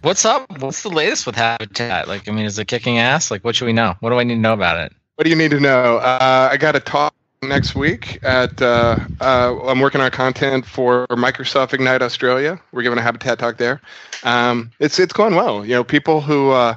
What's 0.03 0.25
up? 0.25 0.47
What's 0.61 0.83
the 0.83 0.89
latest 0.89 1.27
with 1.27 1.37
Habitat? 1.37 2.09
Like, 2.09 2.27
I 2.29 2.33
mean, 2.33 2.45
is 2.47 2.59
it 2.59 2.67
kicking 2.67 2.99
ass? 2.99 3.31
Like, 3.31 3.45
what 3.45 3.55
should 3.55 3.67
we 3.67 3.73
know? 3.75 3.95
What 4.01 4.11
do 4.11 4.19
I 4.19 4.25
need 4.25 4.35
to 4.37 4.41
know 4.41 4.55
about 4.55 4.79
it? 4.79 4.93
What 5.21 5.25
do 5.25 5.31
you 5.33 5.37
need 5.37 5.51
to 5.51 5.61
know? 5.61 5.99
Uh, 5.99 6.49
I 6.51 6.57
got 6.57 6.77
a 6.77 6.81
talk 6.81 7.13
next 7.43 7.75
week 7.75 8.25
at. 8.25 8.63
Uh, 8.63 8.97
uh, 9.21 9.55
I'm 9.67 9.79
working 9.81 10.01
on 10.01 10.11
content 10.11 10.65
for 10.65 11.07
Microsoft 11.09 11.75
Ignite 11.75 12.01
Australia. 12.01 12.59
We're 12.73 12.81
giving 12.81 12.99
a 12.99 13.03
habitat 13.03 13.39
talk 13.39 13.59
there. 13.59 13.83
Um, 14.25 14.71
it's 14.79 14.99
it's 14.99 15.13
going 15.13 15.35
well. 15.35 15.63
You 15.63 15.75
know, 15.75 15.85
people 15.85 16.23
who 16.23 16.53
uh, 16.53 16.75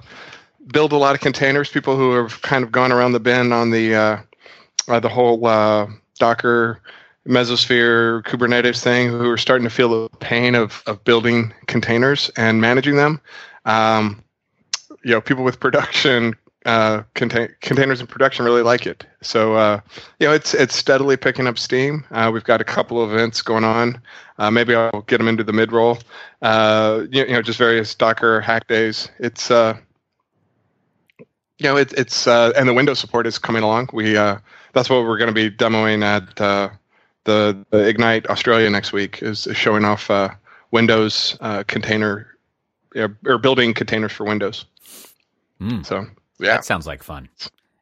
build 0.74 0.92
a 0.92 0.98
lot 0.98 1.16
of 1.16 1.22
containers, 1.22 1.70
people 1.70 1.96
who 1.96 2.12
have 2.16 2.42
kind 2.42 2.66
of 2.66 2.72
gone 2.74 2.92
around 2.92 3.14
the 3.14 3.22
bend 3.22 3.54
on 3.54 3.70
the 3.70 3.96
uh, 3.96 4.18
uh, 4.90 5.00
the 5.00 5.08
whole 5.08 5.38
Docker 6.20 6.82
mesosphere 7.26 8.24
kubernetes 8.24 8.84
thing 8.84 9.08
who 9.08 9.30
are 9.30 9.38
starting 9.38 9.64
to 9.64 9.74
feel 9.74 9.88
the 10.04 10.10
pain 10.18 10.54
of, 10.54 10.84
of 10.86 11.02
building 11.06 11.54
containers 11.68 12.30
and 12.36 12.60
managing 12.60 12.98
them 12.98 13.22
um, 13.64 14.22
you 15.06 15.12
know 15.12 15.22
people 15.22 15.46
with 15.46 15.62
production 15.62 16.36
uh, 16.66 17.04
contain- 17.14 17.54
containers 17.62 18.00
in 18.00 18.08
production 18.08 18.46
really 18.46 18.62
like 18.62 18.86
it. 18.86 19.06
So 19.22 19.56
uh, 19.56 19.82
you 20.20 20.28
know, 20.28 20.34
it's 20.34 20.54
it's 20.54 20.76
steadily 20.76 21.18
picking 21.18 21.48
up 21.48 21.58
steam. 21.60 22.06
Uh, 22.12 22.32
we've 22.34 22.44
got 22.44 22.62
a 22.62 22.64
couple 22.64 23.02
of 23.02 23.12
events 23.12 23.42
going 23.42 23.64
on. 23.64 24.02
Uh, 24.38 24.50
maybe 24.50 24.74
I'll 24.74 25.02
get 25.02 25.18
them 25.18 25.28
into 25.28 25.44
the 25.44 25.54
mid 25.54 25.72
roll. 25.72 26.00
Uh, 26.42 27.04
you, 27.12 27.26
you, 27.26 27.34
know, 27.34 27.42
just 27.42 27.60
various 27.60 27.94
Docker 27.96 28.42
hack 28.42 28.68
days. 28.68 29.10
It's 29.20 29.52
uh, 29.52 29.78
you 31.20 31.66
know, 31.66 31.78
it, 31.78 31.94
it's 31.94 32.28
and 32.28 32.68
the 32.68 32.74
Windows 32.74 33.00
support 33.00 33.28
is 33.28 33.38
coming 33.38 33.64
along. 33.64 33.90
We 33.94 34.14
that's 34.14 34.90
what 34.90 35.04
we're 35.04 35.18
going 35.18 35.34
to 35.34 35.50
be 35.50 35.52
demoing 35.52 36.04
at 36.04 36.36
the, 36.38 36.72
the, 37.26 37.88
Ignite 37.88 38.28
Australia 38.28 38.70
next 38.70 38.92
week. 38.92 39.22
Is, 39.22 39.46
is 39.46 39.56
showing 39.56 39.86
off 39.86 40.10
Windows 40.72 41.38
container 41.68 42.28
or 42.96 43.38
building 43.38 43.74
containers 43.74 44.12
for 44.12 44.26
Windows. 44.26 44.66
Mm. 45.62 45.86
So 45.86 46.08
yeah, 46.40 46.56
that 46.56 46.66
sounds 46.66 46.88
like 46.88 47.04
fun. 47.04 47.30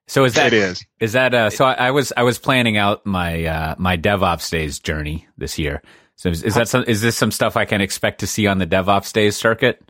So 0.08 0.26
is 0.26 0.34
that 0.34 0.48
it 0.48 0.54
is 0.54 0.86
is 1.00 1.14
that 1.14 1.34
uh, 1.34 1.50
so? 1.50 1.66
I, 1.66 1.74
I, 1.74 1.92
was 1.92 2.12
I 2.18 2.24
was 2.24 2.38
planning 2.38 2.78
out 2.78 3.06
my 3.06 3.46
uh, 3.46 3.76
my 3.78 3.98
DevOps 3.98 4.50
days 4.50 4.78
journey 4.80 5.28
this 5.38 5.58
year. 5.58 5.82
So 6.18 6.30
is, 6.30 6.44
is 6.44 6.56
that 6.56 6.68
some, 6.68 6.84
is 6.86 7.02
this 7.02 7.16
some 7.16 7.32
stuff 7.32 7.56
I 7.56 7.66
can 7.66 7.82
expect 7.82 8.20
to 8.20 8.28
see 8.28 8.46
on 8.46 8.58
the 8.58 8.68
DevOps 8.68 9.14
days 9.14 9.38
circuit? 9.38 9.82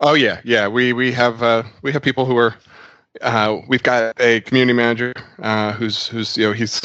Oh 0.00 0.14
yeah, 0.14 0.40
yeah. 0.44 0.68
We 0.68 0.92
we 0.92 1.12
have 1.12 1.42
uh, 1.42 1.62
we 1.80 1.92
have 1.92 2.02
people 2.02 2.26
who 2.26 2.36
are 2.36 2.54
uh, 3.22 3.58
we've 3.68 3.82
got 3.82 4.20
a 4.20 4.40
community 4.42 4.76
manager 4.76 5.14
uh, 5.40 5.72
who's 5.72 6.06
who's 6.06 6.36
you 6.36 6.46
know 6.46 6.52
he's 6.52 6.82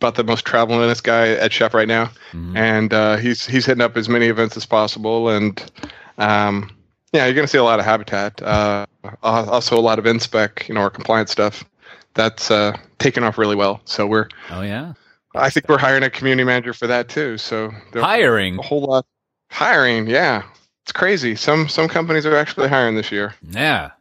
about 0.00 0.16
the 0.16 0.24
most 0.24 0.44
traveling 0.44 0.94
guy 1.02 1.30
at 1.30 1.52
Chef 1.52 1.72
right 1.72 1.88
now, 1.88 2.06
mm-hmm. 2.32 2.56
and 2.56 2.92
uh, 2.92 3.16
he's 3.16 3.46
he's 3.46 3.64
hitting 3.64 3.82
up 3.82 3.96
as 3.96 4.08
many 4.08 4.26
events 4.26 4.56
as 4.56 4.66
possible, 4.66 5.30
and 5.30 5.70
um, 6.18 6.75
yeah, 7.16 7.24
you're 7.24 7.34
going 7.34 7.46
to 7.46 7.50
see 7.50 7.58
a 7.58 7.64
lot 7.64 7.78
of 7.78 7.86
habitat, 7.86 8.42
uh, 8.42 8.84
also 9.22 9.78
a 9.78 9.80
lot 9.80 9.98
of 9.98 10.04
inspec, 10.04 10.68
you 10.68 10.74
know, 10.74 10.82
our 10.82 10.90
compliance 10.90 11.30
stuff. 11.30 11.64
That's 12.12 12.50
uh, 12.50 12.76
taken 12.98 13.24
off 13.24 13.38
really 13.38 13.56
well. 13.56 13.80
So 13.84 14.06
we're 14.06 14.28
oh 14.50 14.62
yeah, 14.62 14.92
I 15.34 15.50
think 15.50 15.68
we're 15.68 15.78
hiring 15.78 16.02
a 16.02 16.10
community 16.10 16.44
manager 16.44 16.72
for 16.72 16.86
that 16.86 17.08
too. 17.08 17.38
So 17.38 17.72
hiring 17.94 18.58
a 18.58 18.62
whole 18.62 18.82
lot, 18.82 19.06
hiring, 19.50 20.06
yeah, 20.08 20.42
it's 20.84 20.92
crazy. 20.92 21.36
Some 21.36 21.68
some 21.68 21.88
companies 21.88 22.26
are 22.26 22.36
actually 22.36 22.68
hiring 22.68 22.96
this 22.96 23.10
year. 23.10 23.34
Yeah, 23.42 23.92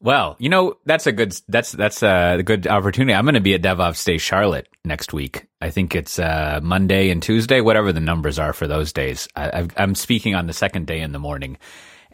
well, 0.00 0.36
you 0.38 0.48
know 0.48 0.76
that's 0.84 1.06
a 1.06 1.12
good 1.12 1.34
that's 1.48 1.72
that's 1.72 2.02
a 2.02 2.42
good 2.44 2.66
opportunity. 2.66 3.14
I'm 3.14 3.24
going 3.24 3.34
to 3.34 3.40
be 3.40 3.54
at 3.54 3.62
DevOps 3.62 4.04
Day 4.04 4.18
Charlotte 4.18 4.68
next 4.84 5.12
week. 5.12 5.46
I 5.60 5.70
think 5.70 5.94
it's 5.94 6.18
uh, 6.18 6.60
Monday 6.62 7.10
and 7.10 7.22
Tuesday, 7.22 7.60
whatever 7.60 7.92
the 7.92 8.00
numbers 8.00 8.38
are 8.38 8.52
for 8.52 8.66
those 8.66 8.92
days. 8.92 9.28
I, 9.34 9.66
I'm 9.76 9.94
speaking 9.94 10.34
on 10.34 10.46
the 10.46 10.52
second 10.52 10.86
day 10.86 11.00
in 11.00 11.12
the 11.12 11.18
morning, 11.18 11.56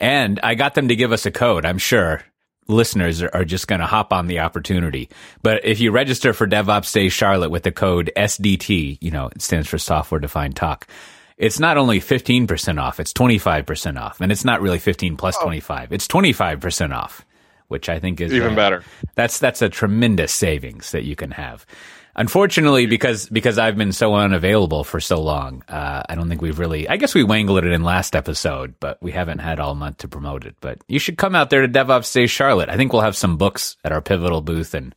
and 0.00 0.40
I 0.42 0.54
got 0.54 0.74
them 0.74 0.88
to 0.88 0.96
give 0.96 1.12
us 1.12 1.26
a 1.26 1.30
code. 1.30 1.64
I'm 1.64 1.78
sure 1.78 2.22
listeners 2.66 3.22
are, 3.22 3.44
just 3.44 3.68
going 3.68 3.80
to 3.80 3.86
hop 3.86 4.12
on 4.12 4.26
the 4.26 4.40
opportunity. 4.40 5.08
But 5.42 5.64
if 5.64 5.80
you 5.80 5.90
register 5.90 6.32
for 6.32 6.46
DevOps 6.46 6.92
Day 6.92 7.08
Charlotte 7.08 7.50
with 7.50 7.64
the 7.64 7.72
code 7.72 8.10
SDT, 8.16 8.98
you 9.00 9.10
know 9.10 9.26
it 9.26 9.42
stands 9.42 9.68
for 9.68 9.78
Software 9.78 10.20
Defined 10.20 10.56
Talk 10.56 10.88
it's 11.36 11.58
not 11.58 11.78
only 11.78 12.00
15% 12.00 12.78
off, 12.78 13.00
it's 13.00 13.14
25% 13.14 13.98
off. 13.98 14.20
And 14.20 14.30
it's 14.30 14.44
not 14.44 14.60
really 14.60 14.78
15 14.78 15.16
plus 15.16 15.38
25. 15.38 15.90
It's 15.90 16.06
25% 16.06 16.94
off 16.94 17.24
which 17.70 17.88
I 17.88 18.00
think 18.00 18.20
is 18.20 18.32
even 18.34 18.52
uh, 18.52 18.56
better. 18.56 18.84
That's 19.14 19.38
that's 19.38 19.62
a 19.62 19.68
tremendous 19.68 20.32
savings 20.32 20.90
that 20.90 21.04
you 21.04 21.14
can 21.14 21.30
have. 21.30 21.64
Unfortunately, 22.16 22.86
because 22.86 23.28
because 23.28 23.56
I've 23.56 23.76
been 23.76 23.92
so 23.92 24.14
unavailable 24.14 24.82
for 24.84 25.00
so 25.00 25.22
long, 25.22 25.62
uh, 25.68 26.02
I 26.08 26.14
don't 26.16 26.28
think 26.28 26.42
we've 26.42 26.58
really. 26.58 26.88
I 26.88 26.96
guess 26.96 27.14
we 27.14 27.22
wangled 27.22 27.64
it 27.64 27.72
in 27.72 27.84
last 27.84 28.16
episode, 28.16 28.74
but 28.80 29.00
we 29.00 29.12
haven't 29.12 29.38
had 29.38 29.60
all 29.60 29.74
month 29.74 29.98
to 29.98 30.08
promote 30.08 30.44
it. 30.44 30.56
But 30.60 30.78
you 30.88 30.98
should 30.98 31.18
come 31.18 31.34
out 31.34 31.50
there 31.50 31.62
to 31.62 31.68
DevOps 31.68 32.12
Day 32.12 32.26
Charlotte. 32.26 32.68
I 32.68 32.76
think 32.76 32.92
we'll 32.92 33.02
have 33.02 33.16
some 33.16 33.36
books 33.36 33.76
at 33.84 33.92
our 33.92 34.00
pivotal 34.00 34.40
booth, 34.42 34.74
and 34.74 34.94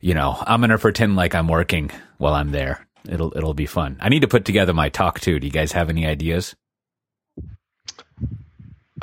you 0.00 0.14
know, 0.14 0.36
I'm 0.46 0.60
gonna 0.60 0.78
pretend 0.78 1.14
like 1.14 1.34
I'm 1.34 1.48
working 1.48 1.90
while 2.18 2.34
I'm 2.34 2.50
there. 2.52 2.86
It'll 3.06 3.36
it'll 3.36 3.54
be 3.54 3.66
fun. 3.66 3.98
I 4.00 4.08
need 4.08 4.20
to 4.20 4.28
put 4.28 4.46
together 4.46 4.72
my 4.72 4.88
talk 4.88 5.20
too. 5.20 5.38
Do 5.38 5.46
you 5.46 5.52
guys 5.52 5.72
have 5.72 5.90
any 5.90 6.06
ideas? 6.06 6.56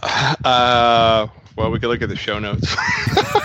Uh, 0.04 1.28
well, 1.56 1.70
we 1.70 1.80
could 1.80 1.90
look 1.90 2.02
at 2.02 2.10
the 2.10 2.16
show 2.16 2.40
notes. 2.40 2.76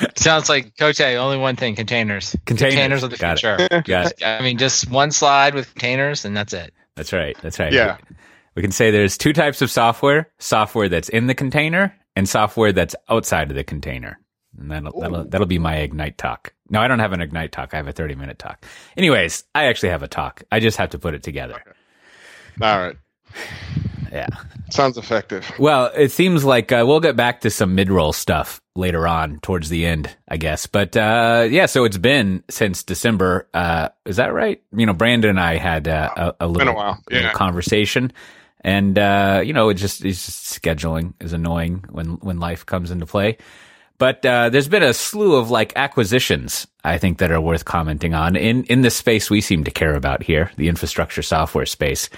Sounds 0.16 0.48
like 0.48 0.74
Coté. 0.76 1.16
Only 1.16 1.38
one 1.38 1.56
thing: 1.56 1.74
containers. 1.76 2.36
Containers, 2.44 2.74
containers 2.74 3.02
of 3.02 3.10
the 3.10 3.16
Got 3.16 3.38
future. 3.38 3.56
It. 3.70 3.84
Got 3.86 4.12
it. 4.12 4.24
I 4.24 4.42
mean, 4.42 4.58
just 4.58 4.90
one 4.90 5.10
slide 5.10 5.54
with 5.54 5.72
containers, 5.72 6.24
and 6.24 6.36
that's 6.36 6.52
it. 6.52 6.72
That's 6.94 7.12
right. 7.12 7.36
That's 7.42 7.58
right. 7.58 7.72
Yeah. 7.72 7.98
We 8.54 8.62
can 8.62 8.72
say 8.72 8.90
there's 8.90 9.18
two 9.18 9.32
types 9.32 9.62
of 9.62 9.70
software: 9.70 10.30
software 10.38 10.88
that's 10.88 11.08
in 11.08 11.26
the 11.26 11.34
container 11.34 11.94
and 12.14 12.28
software 12.28 12.72
that's 12.72 12.96
outside 13.08 13.50
of 13.50 13.56
the 13.56 13.64
container. 13.64 14.18
And 14.58 14.70
that'll 14.70 14.98
that'll 15.00 15.24
that'll 15.24 15.46
be 15.46 15.58
my 15.58 15.76
ignite 15.76 16.16
talk. 16.18 16.54
No, 16.68 16.80
I 16.80 16.88
don't 16.88 16.98
have 16.98 17.12
an 17.12 17.20
ignite 17.20 17.52
talk. 17.52 17.74
I 17.74 17.76
have 17.76 17.88
a 17.88 17.92
30 17.92 18.14
minute 18.14 18.38
talk. 18.38 18.64
Anyways, 18.96 19.44
I 19.54 19.66
actually 19.66 19.90
have 19.90 20.02
a 20.02 20.08
talk. 20.08 20.42
I 20.50 20.60
just 20.60 20.78
have 20.78 20.90
to 20.90 20.98
put 20.98 21.14
it 21.14 21.22
together. 21.22 21.54
Okay. 21.54 21.70
All 22.62 22.78
right. 22.78 22.96
Yeah. 24.10 24.28
Sounds 24.70 24.96
effective. 24.96 25.50
Well, 25.58 25.90
it 25.94 26.10
seems 26.10 26.44
like 26.44 26.72
uh, 26.72 26.84
we'll 26.86 27.00
get 27.00 27.16
back 27.16 27.42
to 27.42 27.50
some 27.50 27.74
mid 27.74 27.90
roll 27.90 28.12
stuff 28.12 28.60
later 28.76 29.06
on 29.06 29.38
towards 29.40 29.68
the 29.68 29.86
end, 29.86 30.14
I 30.28 30.36
guess. 30.36 30.66
But 30.66 30.96
uh, 30.96 31.46
yeah, 31.50 31.66
so 31.66 31.84
it's 31.84 31.98
been 31.98 32.42
since 32.48 32.82
December. 32.82 33.48
Uh, 33.54 33.88
is 34.04 34.16
that 34.16 34.32
right? 34.32 34.62
You 34.76 34.86
know, 34.86 34.92
Brandon 34.92 35.30
and 35.30 35.40
I 35.40 35.56
had 35.56 35.88
uh, 35.88 36.32
a, 36.40 36.46
a, 36.46 36.48
little, 36.48 36.78
a 36.78 36.98
yeah. 37.10 37.16
little 37.16 37.32
conversation. 37.32 38.12
And 38.60 38.98
uh, 38.98 39.42
you 39.44 39.52
know, 39.52 39.68
it 39.68 39.74
just 39.74 40.04
it's 40.04 40.26
just 40.26 40.62
scheduling 40.62 41.14
is 41.20 41.32
annoying 41.32 41.84
when 41.90 42.14
when 42.16 42.40
life 42.40 42.66
comes 42.66 42.90
into 42.90 43.06
play. 43.06 43.38
But 43.98 44.26
uh, 44.26 44.50
there's 44.50 44.68
been 44.68 44.82
a 44.82 44.92
slew 44.92 45.36
of 45.36 45.50
like 45.50 45.72
acquisitions, 45.76 46.66
I 46.84 46.98
think, 46.98 47.18
that 47.18 47.30
are 47.30 47.40
worth 47.40 47.64
commenting 47.64 48.12
on 48.12 48.36
in 48.36 48.64
in 48.64 48.82
the 48.82 48.90
space 48.90 49.30
we 49.30 49.40
seem 49.40 49.64
to 49.64 49.70
care 49.70 49.94
about 49.94 50.22
here, 50.22 50.50
the 50.56 50.68
infrastructure 50.68 51.22
software 51.22 51.66
space. 51.66 52.10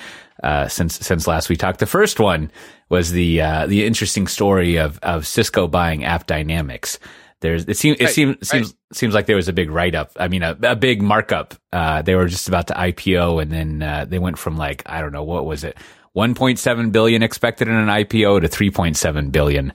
Uh, 0.42 0.68
since 0.68 0.96
since 0.96 1.26
last 1.26 1.48
we 1.48 1.56
talked, 1.56 1.80
the 1.80 1.86
first 1.86 2.18
one 2.18 2.50
was 2.88 3.12
the 3.12 3.40
uh, 3.40 3.66
the 3.66 3.84
interesting 3.84 4.26
story 4.26 4.76
of 4.76 4.98
of 5.02 5.26
Cisco 5.26 5.68
buying 5.68 6.00
AppDynamics. 6.00 6.98
There's 7.40 7.64
it 7.66 7.76
seems 7.76 7.98
it 8.00 8.10
seems 8.10 8.36
right. 8.36 8.46
seems 8.46 8.74
seems 8.92 9.14
like 9.14 9.26
there 9.26 9.36
was 9.36 9.48
a 9.48 9.52
big 9.52 9.70
write 9.70 9.94
up. 9.94 10.12
I 10.16 10.28
mean, 10.28 10.42
a, 10.42 10.56
a 10.62 10.76
big 10.76 11.02
markup. 11.02 11.54
Uh, 11.72 12.02
they 12.02 12.14
were 12.14 12.26
just 12.26 12.48
about 12.48 12.66
to 12.68 12.74
IPO, 12.74 13.42
and 13.42 13.52
then 13.52 13.82
uh, 13.82 14.06
they 14.08 14.18
went 14.18 14.38
from 14.38 14.56
like 14.56 14.82
I 14.86 15.00
don't 15.00 15.12
know 15.12 15.22
what 15.22 15.44
was 15.44 15.64
it, 15.64 15.76
1.7 16.16 16.92
billion 16.92 17.22
expected 17.22 17.68
in 17.68 17.74
an 17.74 17.88
IPO 17.88 18.40
to 18.40 18.48
3.7 18.48 19.30
billion. 19.30 19.72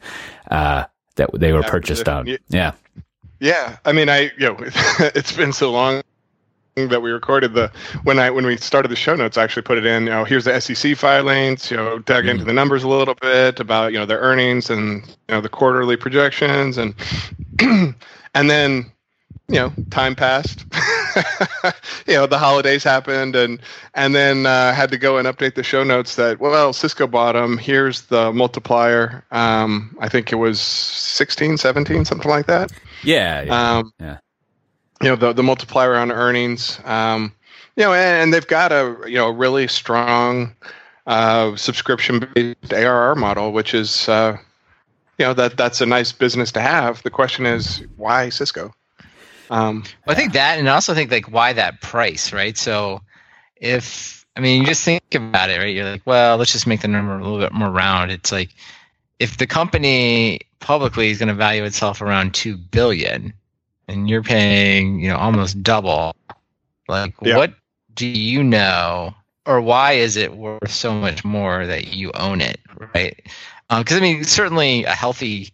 Uh, 0.49 0.85
that 1.15 1.29
they 1.33 1.53
were 1.53 1.61
yeah, 1.61 1.69
purchased 1.69 2.09
on. 2.09 2.27
Yeah. 2.47 2.73
Yeah. 3.39 3.77
I 3.85 3.91
mean, 3.91 4.09
I, 4.09 4.31
you 4.37 4.47
know, 4.47 4.57
it's 4.99 5.31
been 5.31 5.53
so 5.53 5.71
long 5.71 6.01
that 6.75 7.01
we 7.01 7.11
recorded 7.11 7.53
the 7.53 7.71
when 8.03 8.19
I 8.19 8.29
when 8.29 8.45
we 8.45 8.57
started 8.57 8.89
the 8.89 8.95
show 8.95 9.15
notes, 9.15 9.37
I 9.37 9.43
actually 9.43 9.63
put 9.63 9.77
it 9.77 9.85
in. 9.85 10.03
You 10.03 10.09
know, 10.09 10.23
here's 10.23 10.45
the 10.45 10.59
SEC 10.59 10.97
filings. 10.97 11.69
You 11.69 11.77
know, 11.77 11.99
dug 11.99 12.23
mm-hmm. 12.23 12.29
into 12.29 12.45
the 12.45 12.53
numbers 12.53 12.83
a 12.83 12.87
little 12.87 13.15
bit 13.15 13.59
about 13.59 13.93
you 13.93 13.99
know 13.99 14.05
their 14.05 14.19
earnings 14.19 14.69
and 14.69 15.05
you 15.05 15.35
know 15.35 15.41
the 15.41 15.49
quarterly 15.49 15.97
projections 15.97 16.77
and 16.77 16.95
and 18.33 18.49
then 18.49 18.91
you 19.47 19.55
know 19.55 19.71
time 19.91 20.15
passed. 20.15 20.65
you 22.07 22.15
know 22.15 22.25
the 22.25 22.39
holidays 22.39 22.83
happened 22.83 23.35
and 23.35 23.59
and 23.93 24.15
then 24.15 24.47
uh, 24.47 24.73
had 24.73 24.89
to 24.89 24.97
go 24.97 25.17
and 25.17 25.27
update 25.27 25.53
the 25.53 25.61
show 25.61 25.83
notes 25.83 26.15
that 26.15 26.39
well 26.39 26.73
cisco 26.73 27.05
bought 27.05 27.33
them 27.33 27.55
here's 27.57 28.03
the 28.03 28.33
multiplier 28.33 29.23
um, 29.29 29.95
i 29.99 30.09
think 30.09 30.31
it 30.31 30.37
was 30.37 30.59
16 30.59 31.57
17 31.57 32.05
something 32.05 32.31
like 32.31 32.47
that 32.47 32.71
yeah 33.03 33.43
yeah, 33.43 33.77
um, 33.77 33.91
yeah. 33.99 34.17
You 35.03 35.09
know 35.09 35.15
the, 35.15 35.33
the 35.33 35.43
multiplier 35.43 35.95
on 35.95 36.11
earnings 36.11 36.79
um, 36.85 37.33
you 37.75 37.83
know 37.83 37.93
and, 37.93 38.23
and, 38.23 38.33
they've 38.33 38.47
got 38.47 38.71
a 38.71 38.95
you 39.05 39.15
know 39.15 39.29
really 39.29 39.67
strong 39.67 40.55
uh, 41.07 41.55
subscription 41.55 42.27
based 42.33 42.73
arr 42.73 43.15
model 43.15 43.51
which 43.51 43.73
is 43.73 44.07
uh, 44.09 44.37
you 45.17 45.25
know 45.25 45.33
that 45.33 45.57
that's 45.57 45.81
a 45.81 45.85
nice 45.85 46.11
business 46.11 46.51
to 46.51 46.61
have 46.61 47.01
the 47.03 47.09
question 47.09 47.45
is 47.45 47.83
why 47.97 48.29
cisco 48.29 48.73
um, 49.49 49.83
well, 50.07 50.15
I 50.15 50.19
think 50.19 50.33
that, 50.33 50.57
and 50.57 50.67
I 50.67 50.73
also 50.73 50.95
think 50.95 51.11
like 51.11 51.31
why 51.31 51.53
that 51.53 51.79
price, 51.81 52.33
right? 52.33 52.57
So 52.57 53.01
if 53.55 54.25
I 54.35 54.39
mean, 54.39 54.61
you 54.61 54.67
just 54.67 54.83
think 54.83 55.03
about 55.13 55.49
it, 55.49 55.59
right? 55.59 55.73
You're 55.73 55.89
like, 55.89 56.01
well, 56.05 56.37
let's 56.37 56.51
just 56.51 56.65
make 56.65 56.81
the 56.81 56.87
number 56.87 57.17
a 57.17 57.21
little 57.21 57.39
bit 57.39 57.53
more 57.53 57.69
round. 57.69 58.11
It's 58.11 58.31
like 58.31 58.49
if 59.19 59.37
the 59.37 59.45
company 59.45 60.41
publicly 60.59 61.09
is 61.09 61.19
going 61.19 61.27
to 61.27 61.35
value 61.35 61.63
itself 61.65 62.01
around 62.01 62.33
two 62.33 62.57
billion, 62.57 63.33
and 63.87 64.09
you're 64.09 64.23
paying, 64.23 64.99
you 64.99 65.09
know, 65.09 65.17
almost 65.17 65.61
double, 65.63 66.15
like 66.87 67.15
yeah. 67.21 67.37
what 67.37 67.53
do 67.93 68.07
you 68.07 68.43
know, 68.43 69.13
or 69.45 69.61
why 69.61 69.93
is 69.93 70.15
it 70.15 70.35
worth 70.35 70.71
so 70.71 70.93
much 70.93 71.23
more 71.23 71.65
that 71.65 71.93
you 71.93 72.11
own 72.13 72.41
it, 72.41 72.59
right? 72.93 73.15
Because 73.69 73.97
um, 73.97 73.97
I 73.97 74.01
mean, 74.01 74.23
certainly 74.23 74.83
a 74.83 74.91
healthy 74.91 75.49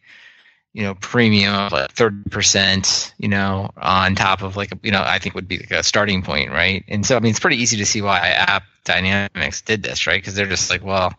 you 0.74 0.84
know, 0.84 0.94
premium 0.96 1.54
of 1.54 1.72
like 1.72 1.94
30%, 1.96 3.14
you 3.18 3.28
know, 3.28 3.72
on 3.78 4.14
top 4.14 4.44
of 4.44 4.56
like, 4.56 4.72
a, 4.72 4.80
you 4.84 4.92
know, 4.92 5.02
I 5.04 5.18
think 5.18 5.34
would 5.34 5.48
be 5.48 5.58
like 5.58 5.72
a 5.72 5.82
starting 5.82 6.22
point, 6.22 6.52
right? 6.52 6.86
And 6.88 7.04
so, 7.04 7.16
I 7.18 7.20
mean, 7.20 7.32
it's 7.32 7.40
pretty 7.40 7.58
easy 7.58 7.76
to 7.78 7.86
see 7.88 8.04
why 8.04 8.20
app 8.20 8.64
dynamics 8.84 9.62
did 9.62 9.82
this, 9.82 10.06
right? 10.06 10.22
Because 10.22 10.36
they're 10.36 10.46
just 10.46 10.70
like, 10.70 10.84
well, 10.84 11.16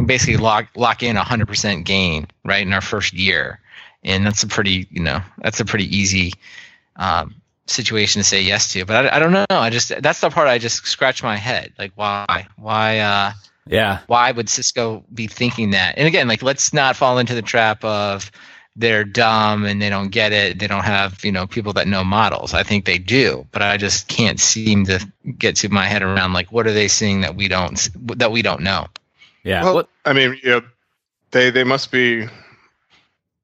can 0.00 0.06
basically 0.06 0.38
lock 0.38 0.68
lock 0.76 1.02
in 1.02 1.16
a 1.16 1.22
hundred 1.22 1.46
percent 1.46 1.84
gain 1.84 2.26
right 2.44 2.66
in 2.66 2.72
our 2.72 2.80
first 2.80 3.12
year, 3.12 3.60
and 4.04 4.24
that's 4.26 4.42
a 4.42 4.46
pretty 4.48 4.86
you 4.90 5.02
know 5.02 5.20
that's 5.38 5.60
a 5.60 5.64
pretty 5.64 5.94
easy 5.96 6.32
um, 6.96 7.34
situation 7.66 8.20
to 8.20 8.24
say 8.24 8.42
yes 8.42 8.72
to. 8.72 8.84
But 8.84 9.06
I, 9.06 9.16
I 9.16 9.18
don't 9.18 9.32
know. 9.32 9.46
I 9.50 9.70
just 9.70 9.92
that's 10.02 10.20
the 10.20 10.30
part 10.30 10.48
I 10.48 10.58
just 10.58 10.86
scratch 10.86 11.22
my 11.22 11.36
head. 11.36 11.72
Like 11.78 11.92
why 11.94 12.46
why 12.56 12.98
uh 12.98 13.32
Yeah. 13.66 14.00
why 14.06 14.32
would 14.32 14.48
Cisco 14.48 15.04
be 15.14 15.26
thinking 15.26 15.70
that? 15.70 15.96
And 15.98 16.06
again, 16.06 16.28
like 16.28 16.42
let's 16.42 16.72
not 16.72 16.96
fall 16.96 17.18
into 17.18 17.34
the 17.34 17.42
trap 17.42 17.84
of 17.84 18.30
they're 18.76 19.04
dumb 19.04 19.64
and 19.66 19.82
they 19.82 19.90
don't 19.90 20.10
get 20.10 20.32
it. 20.32 20.58
They 20.58 20.66
don't 20.66 20.84
have 20.84 21.24
you 21.24 21.32
know 21.32 21.46
people 21.46 21.72
that 21.74 21.86
know 21.88 22.04
models. 22.04 22.54
I 22.54 22.62
think 22.62 22.84
they 22.84 22.98
do, 22.98 23.46
but 23.52 23.62
I 23.62 23.76
just 23.76 24.08
can't 24.08 24.40
seem 24.40 24.86
to 24.86 25.00
get 25.38 25.56
to 25.56 25.68
my 25.68 25.86
head 25.86 26.02
around 26.02 26.32
like 26.32 26.50
what 26.52 26.66
are 26.66 26.72
they 26.72 26.88
seeing 26.88 27.20
that 27.22 27.36
we 27.36 27.48
don't 27.48 27.88
that 28.18 28.32
we 28.32 28.42
don't 28.42 28.62
know. 28.62 28.86
Yeah. 29.44 29.64
Well, 29.64 29.74
Well, 29.76 29.88
I 30.04 30.12
mean, 30.12 30.38
you 30.42 30.50
know, 30.50 30.62
they 31.30 31.50
they 31.50 31.64
must 31.64 31.90
be 31.92 32.26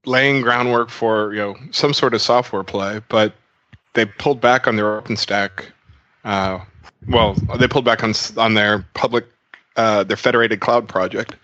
laying 0.07 0.41
groundwork 0.41 0.89
for 0.91 1.33
you 1.35 1.41
know 1.41 1.57
some 1.73 1.93
sort 1.93 2.15
of 2.15 2.23
software 2.23 2.63
play, 2.65 3.01
but 3.09 3.35
they 3.95 4.07
pulled 4.07 4.41
back 4.41 4.67
on 4.67 4.77
their 4.77 5.01
OpenStack. 5.01 5.67
Uh, 6.25 6.61
well, 7.09 7.35
they 7.59 7.69
pulled 7.69 7.85
back 7.85 8.03
on 8.03 8.15
on 8.37 8.55
their 8.55 8.87
public, 8.95 9.27
uh, 9.77 10.05
their 10.05 10.17
federated 10.17 10.61
cloud 10.61 10.89
project, 10.89 11.35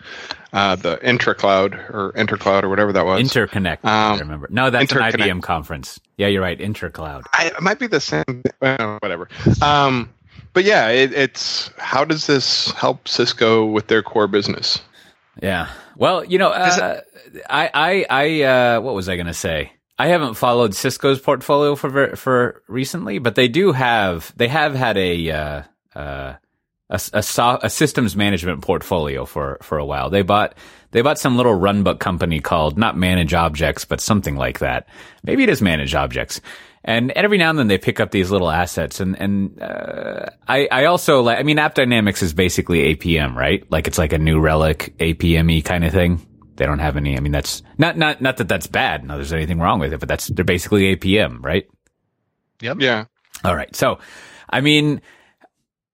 uh, 0.51 0.75
the 0.75 0.97
IntraCloud 0.97 1.89
or 1.89 2.11
InterCloud 2.13 2.63
or 2.63 2.69
whatever 2.69 2.91
that 2.93 3.05
was. 3.05 3.21
interconnect. 3.21 3.79
I 3.83 4.11
Um, 4.13 4.19
remember. 4.19 4.47
No, 4.49 4.69
that's 4.69 4.91
an 4.91 4.97
IBM 4.99 5.41
conference. 5.41 5.99
Yeah, 6.17 6.27
you're 6.27 6.41
right. 6.41 6.59
Intercloud. 6.59 7.23
I, 7.33 7.47
it 7.47 7.61
might 7.61 7.79
be 7.79 7.87
the 7.87 8.01
same. 8.01 8.43
Whatever. 8.59 9.29
Um, 9.61 10.09
but 10.53 10.63
yeah, 10.65 10.89
it, 10.89 11.13
it's 11.13 11.71
how 11.77 12.03
does 12.05 12.27
this 12.27 12.69
help 12.71 13.07
Cisco 13.07 13.65
with 13.65 13.87
their 13.87 14.03
core 14.03 14.27
business? 14.27 14.79
Yeah. 15.41 15.69
Well, 15.95 16.23
you 16.23 16.37
know, 16.37 16.49
uh, 16.49 17.01
I, 17.49 17.69
I, 17.73 18.05
I, 18.09 18.41
uh, 18.43 18.81
what 18.81 18.93
was 18.93 19.09
I 19.09 19.15
going 19.15 19.27
to 19.27 19.33
say? 19.33 19.71
I 19.97 20.07
haven't 20.07 20.35
followed 20.35 20.73
Cisco's 20.73 21.19
portfolio 21.19 21.75
for 21.75 22.15
for 22.15 22.63
recently, 22.67 23.19
but 23.19 23.35
they 23.35 23.47
do 23.47 23.71
have 23.71 24.33
they 24.35 24.47
have 24.47 24.73
had 24.73 24.97
a 24.97 25.29
uh, 25.31 25.61
uh, 25.95 26.33
a, 26.89 27.01
a, 27.13 27.23
so- 27.23 27.59
a 27.61 27.69
systems 27.69 28.15
management 28.15 28.61
portfolio 28.63 29.25
for 29.25 29.59
for 29.61 29.77
a 29.77 29.85
while. 29.85 30.09
They 30.09 30.23
bought 30.23 30.55
they 30.91 31.01
bought 31.01 31.19
some 31.19 31.37
little 31.37 31.57
runbook 31.57 31.99
company 31.99 32.39
called 32.39 32.77
not 32.77 32.97
Manage 32.97 33.33
Objects, 33.35 33.85
but 33.85 34.01
something 34.01 34.35
like 34.35 34.59
that. 34.59 34.87
Maybe 35.23 35.43
it 35.43 35.49
is 35.49 35.61
Manage 35.61 35.93
Objects. 35.93 36.41
And 36.85 37.11
every 37.11 37.37
now 37.37 37.49
and 37.49 37.57
then 37.57 37.67
they 37.67 37.77
pick 37.77 38.01
up 38.01 38.11
these 38.11 38.29
little 38.29 38.49
assets, 38.51 38.99
and 38.99 39.15
and 39.19 39.61
uh, 39.61 40.25
I 40.47 40.67
I 40.69 40.85
also 40.85 41.21
like 41.21 41.39
I 41.39 41.43
mean 41.43 41.57
AppDynamics 41.57 42.21
is 42.21 42.33
basically 42.33 42.93
APM, 42.93 43.35
right? 43.35 43.63
Like 43.71 43.87
it's 43.87 43.97
like 43.97 44.11
a 44.11 44.17
new 44.17 44.39
relic 44.41 44.93
APM-y 44.99 45.61
kind 45.61 45.85
of 45.85 45.93
thing. 45.93 46.25
They 46.55 46.65
don't 46.65 46.79
have 46.79 46.97
any. 46.97 47.15
I 47.15 47.21
mean, 47.21 47.31
that's 47.31 47.63
not 47.77 47.97
not 47.97 48.21
not 48.21 48.37
that 48.37 48.49
that's 48.49 48.67
bad. 48.67 49.05
No, 49.05 49.15
there's 49.15 49.31
anything 49.31 49.59
wrong 49.59 49.79
with 49.79 49.93
it, 49.93 49.99
but 49.99 50.09
that's 50.09 50.27
they're 50.27 50.43
basically 50.43 50.95
APM, 50.95 51.41
right? 51.41 51.67
Yep. 52.61 52.77
Yeah, 52.79 53.05
All 53.43 53.55
right. 53.55 53.73
So, 53.75 53.99
I 54.49 54.61
mean, 54.61 55.01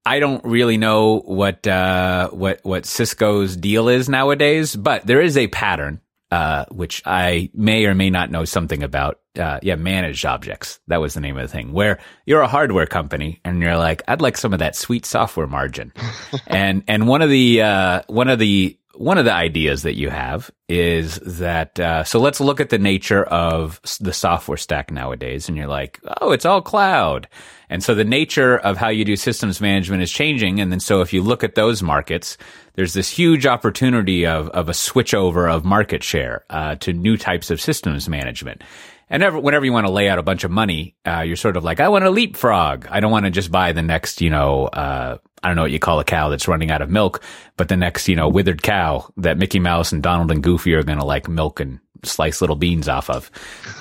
I 0.06 0.20
don't 0.20 0.44
really 0.44 0.78
know 0.78 1.20
what 1.20 1.66
uh, 1.68 2.30
what 2.30 2.62
what 2.64 2.86
Cisco's 2.86 3.56
deal 3.56 3.90
is 3.90 4.10
nowadays, 4.10 4.76
but 4.76 5.06
there 5.06 5.22
is 5.22 5.38
a 5.38 5.48
pattern 5.48 6.02
uh, 6.32 6.66
which 6.70 7.02
I 7.06 7.50
may 7.54 7.86
or 7.86 7.96
may 7.96 8.10
not 8.10 8.32
know 8.32 8.46
something 8.46 8.84
about. 8.84 9.20
Uh, 9.38 9.60
yeah, 9.62 9.76
managed 9.76 10.26
objects. 10.26 10.80
That 10.88 11.00
was 11.00 11.14
the 11.14 11.22
name 11.22 11.38
of 11.38 11.44
the 11.44 11.48
thing. 11.48 11.72
Where 11.72 12.00
you're 12.26 12.42
a 12.42 12.48
hardware 12.48 12.88
company 12.88 13.40
and 13.46 13.62
you're 13.62 13.78
like, 13.78 14.02
I'd 14.08 14.22
like 14.22 14.36
some 14.36 14.52
of 14.52 14.60
that 14.60 14.76
sweet 14.76 15.06
software 15.06 15.48
margin. 15.48 15.94
and 16.48 16.84
and 16.88 17.08
one 17.08 17.22
of 17.22 17.30
the 17.30 17.62
uh, 17.62 18.02
one 18.08 18.28
of 18.28 18.40
the 18.40 18.80
one 19.00 19.18
of 19.18 19.24
the 19.24 19.34
ideas 19.34 19.84
that 19.84 19.96
you 19.96 20.10
have 20.10 20.52
is 20.68 21.20
that 21.20 21.80
uh, 21.80 22.04
so 22.04 22.20
let's 22.20 22.42
look 22.42 22.60
at 22.60 22.70
the 22.70 22.78
nature 22.78 23.24
of 23.24 23.80
the 24.02 24.12
software 24.12 24.58
stack 24.58 24.92
nowadays 24.92 25.48
and 25.48 25.58
you're 25.58 25.68
like 25.68 26.02
oh 26.20 26.34
it's 26.34 26.46
all 26.46 26.62
cloud 26.62 27.26
and 27.70 27.82
so 27.82 27.96
the 27.96 28.04
nature 28.04 28.58
of 28.58 28.76
how 28.76 28.90
you 28.90 29.06
do 29.06 29.16
systems 29.16 29.62
management 29.62 30.04
is 30.04 30.12
changing 30.12 30.60
and 30.60 30.70
then 30.70 30.82
so 30.82 31.00
if 31.00 31.14
you 31.14 31.22
look 31.22 31.46
at 31.46 31.56
those 31.56 31.82
markets 31.82 32.38
there's 32.80 32.94
this 32.94 33.10
huge 33.10 33.46
opportunity 33.46 34.26
of, 34.26 34.48
of 34.52 34.70
a 34.70 34.72
switchover 34.72 35.54
of 35.54 35.66
market 35.66 36.02
share 36.02 36.46
uh, 36.50 36.76
to 36.76 36.94
new 36.94 37.18
types 37.18 37.52
of 37.52 37.60
systems 37.60 38.08
management 38.08 38.64
and 39.10 39.22
ever, 39.22 39.38
whenever 39.38 39.66
you 39.66 39.74
want 39.74 39.86
to 39.86 39.92
lay 39.92 40.08
out 40.08 40.18
a 40.18 40.24
bunch 40.24 40.46
of 40.46 40.52
money, 40.52 40.96
uh, 41.06 41.22
you're 41.22 41.36
sort 41.36 41.58
of 41.58 41.66
like, 41.66 41.82
I 41.82 41.90
want 41.90 42.06
to 42.06 42.10
leapfrog. 42.10 42.88
I 42.90 43.02
don't 43.02 43.12
want 43.12 43.26
to 43.26 43.32
just 43.32 43.52
buy 43.52 43.74
the 43.74 43.82
next, 43.82 44.22
you 44.22 44.30
know, 44.30 44.68
uh, 44.68 45.18
I 45.44 45.48
don't 45.48 45.58
know 45.58 45.64
what 45.64 45.72
you 45.72 45.80
call 45.80 46.00
a 46.00 46.06
cow 46.06 46.30
that's 46.30 46.48
running 46.48 46.72
out 46.72 46.82
of 46.82 46.90
milk, 46.90 47.22
but 47.58 47.68
the 47.68 47.76
next, 47.76 48.08
you 48.08 48.16
know, 48.16 48.30
withered 48.30 48.62
cow 48.62 49.12
that 49.18 49.38
Mickey 49.38 49.60
Mouse 49.60 49.92
and 49.92 50.02
Donald 50.02 50.32
and 50.32 50.42
Goofy 50.42 50.74
are 50.74 50.84
going 50.84 51.00
to 51.00 51.06
like 51.06 51.28
milk 51.28 51.60
and 51.60 51.82
slice 52.06 52.40
little 52.40 52.56
beans 52.56 52.88
off 52.88 53.10
of. 53.10 53.30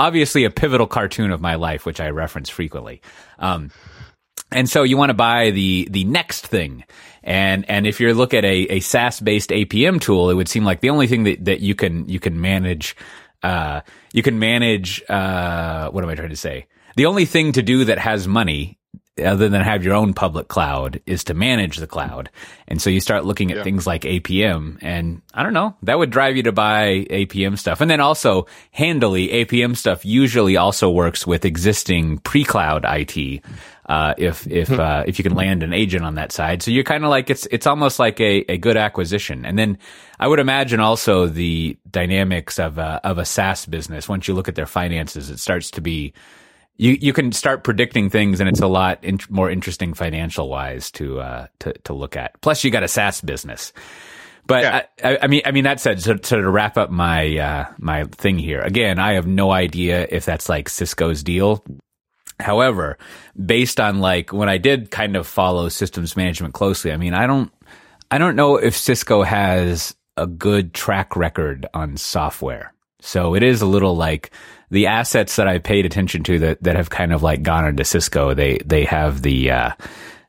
Obviously, 0.00 0.42
a 0.42 0.50
pivotal 0.50 0.88
cartoon 0.88 1.30
of 1.30 1.40
my 1.40 1.54
life, 1.54 1.87
which 1.87 2.00
I 2.00 2.08
reference 2.08 2.48
frequently. 2.48 3.00
Um, 3.38 3.70
and 4.50 4.68
so 4.68 4.82
you 4.82 4.96
want 4.96 5.11
to 5.11 5.14
buy 5.14 5.50
the 5.50 5.88
the 5.90 6.04
next 6.04 6.46
thing. 6.46 6.84
And 7.22 7.68
and 7.68 7.87
if 7.87 8.00
you 8.00 8.12
look 8.14 8.35
at 8.35 8.44
a, 8.44 8.66
a 8.70 8.81
SaaS 8.81 9.20
based 9.20 9.50
APM 9.50 10.00
tool, 10.00 10.31
it 10.31 10.35
would 10.35 10.48
seem 10.48 10.64
like 10.64 10.81
the 10.81 10.90
only 10.90 11.07
thing 11.07 11.24
that, 11.24 11.44
that 11.44 11.61
you 11.61 11.74
can 11.74 12.09
you 12.09 12.20
can 12.20 12.40
manage 12.40 12.96
uh, 13.42 13.81
you 14.12 14.22
can 14.22 14.38
manage 14.38 15.02
uh, 15.09 15.90
what 15.90 16.04
am 16.04 16.11
I 16.11 16.14
trying 16.14 16.31
to 16.31 16.37
say? 16.37 16.66
The 16.96 17.07
only 17.07 17.24
thing 17.24 17.52
to 17.52 17.62
do 17.62 17.85
that 17.85 17.98
has 17.98 18.26
money 18.26 18.77
other 19.18 19.48
than 19.48 19.61
have 19.62 19.85
your 19.85 19.94
own 19.94 20.14
public 20.14 20.48
cloud 20.48 21.00
is 21.07 21.24
to 21.24 21.35
manage 21.35 21.76
the 21.78 21.87
cloud. 21.87 22.31
And 22.66 22.81
so 22.81 22.90
you 22.90 23.00
start 23.00 23.24
looking 23.24 23.50
at 23.50 23.59
Yeah. 23.59 23.62
things 23.64 23.87
like 23.87 24.02
APM 24.02 24.78
and 24.83 25.22
I 25.35 25.42
don't 25.42 25.52
know, 25.54 25.74
that 25.83 25.98
would 25.98 26.11
drive 26.11 26.37
you 26.37 26.42
to 26.44 26.52
buy 26.52 27.07
APM 27.11 27.59
stuff. 27.59 27.81
And 27.81 27.90
then 27.90 28.00
also 28.00 28.46
handily 28.72 29.28
APM 29.28 29.76
stuff 29.76 30.04
usually 30.04 30.57
also 30.57 30.90
works 30.90 31.26
with 31.26 31.44
existing 31.44 32.18
pre-cloud 32.18 32.85
IT. 32.87 33.42
Uh, 33.87 34.12
if, 34.18 34.46
if, 34.46 34.70
uh, 34.70 35.02
if 35.07 35.18
you 35.18 35.22
can 35.22 35.35
land 35.35 35.62
an 35.62 35.72
agent 35.72 36.04
on 36.04 36.16
that 36.16 36.31
side. 36.31 36.62
So 36.62 36.70
you're 36.70 36.85
kind 36.85 37.04
of 37.04 37.09
like, 37.11 37.31
it's, 37.31 37.46
it's 37.50 37.66
almost 37.66 37.98
like 37.98 38.20
a, 38.20 38.44
a 38.52 38.59
good 38.59 38.76
acquisition. 38.76 39.46
And 39.46 39.59
then 39.59 39.78
I 40.20 40.28
would 40.28 40.40
imagine 40.40 40.78
also 40.78 41.26
the 41.26 41.74
dynamics 41.90 42.59
of 42.59 42.76
a, 42.76 43.00
of 43.02 43.16
a 43.16 43.24
SaaS 43.24 43.64
business. 43.64 44.07
Once 44.07 44.28
you 44.28 44.35
look 44.35 44.46
at 44.46 44.57
their 44.57 44.66
finances, 44.66 45.31
it 45.31 45.38
starts 45.38 45.70
to 45.70 45.81
be, 45.81 46.12
you 46.78 46.96
you 47.00 47.12
can 47.12 47.32
start 47.32 47.64
predicting 47.64 48.08
things, 48.08 48.40
and 48.40 48.48
it's 48.48 48.60
a 48.60 48.66
lot 48.66 49.02
in, 49.04 49.18
more 49.28 49.50
interesting 49.50 49.94
financial 49.94 50.48
wise 50.48 50.90
to 50.92 51.20
uh 51.20 51.46
to 51.58 51.72
to 51.84 51.92
look 51.92 52.16
at. 52.16 52.40
Plus, 52.40 52.64
you 52.64 52.70
got 52.70 52.82
a 52.84 52.88
SaaS 52.88 53.20
business. 53.20 53.72
But 54.46 54.62
Yeah. 54.62 54.82
I, 55.04 55.18
I, 55.22 55.26
mean, 55.26 55.42
I 55.44 55.50
mean 55.50 55.64
that 55.64 55.78
said, 55.78 56.00
so, 56.00 56.16
so 56.22 56.40
to 56.40 56.50
wrap 56.50 56.78
up 56.78 56.90
my 56.90 57.36
uh, 57.36 57.66
my 57.78 58.04
thing 58.04 58.38
here 58.38 58.60
again, 58.60 58.98
I 58.98 59.12
have 59.12 59.26
no 59.26 59.50
idea 59.50 60.06
if 60.10 60.24
that's 60.24 60.48
like 60.48 60.70
Cisco's 60.70 61.22
deal. 61.22 61.62
However, 62.40 62.96
based 63.44 63.78
on 63.78 63.98
like 63.98 64.32
when 64.32 64.48
I 64.48 64.56
did 64.56 64.90
kind 64.90 65.16
of 65.16 65.26
follow 65.26 65.68
systems 65.68 66.16
management 66.16 66.54
closely, 66.54 66.92
I 66.92 66.96
mean, 66.96 67.12
I 67.12 67.26
don't 67.26 67.52
I 68.10 68.16
don't 68.16 68.36
know 68.36 68.56
if 68.56 68.76
Cisco 68.76 69.22
has 69.22 69.94
a 70.16 70.26
good 70.26 70.72
track 70.72 71.14
record 71.14 71.66
on 71.74 71.96
software. 71.96 72.72
So 73.00 73.34
it 73.34 73.42
is 73.42 73.60
a 73.60 73.66
little 73.66 73.96
like 73.96 74.30
the 74.70 74.87
assets 74.87 75.37
that 75.37 75.48
I 75.48 75.59
paid 75.59 75.87
attention 75.87 76.22
to 76.24 76.38
that, 76.40 76.62
that 76.62 76.76
have 76.76 76.90
kind 76.90 77.12
of 77.12 77.22
like 77.22 77.42
gone 77.42 77.66
into 77.66 77.85
Cisco. 77.85 78.35
They, 78.35 78.59
they 78.64 78.85
have 78.85 79.22
the, 79.22 79.50
uh, 79.50 79.70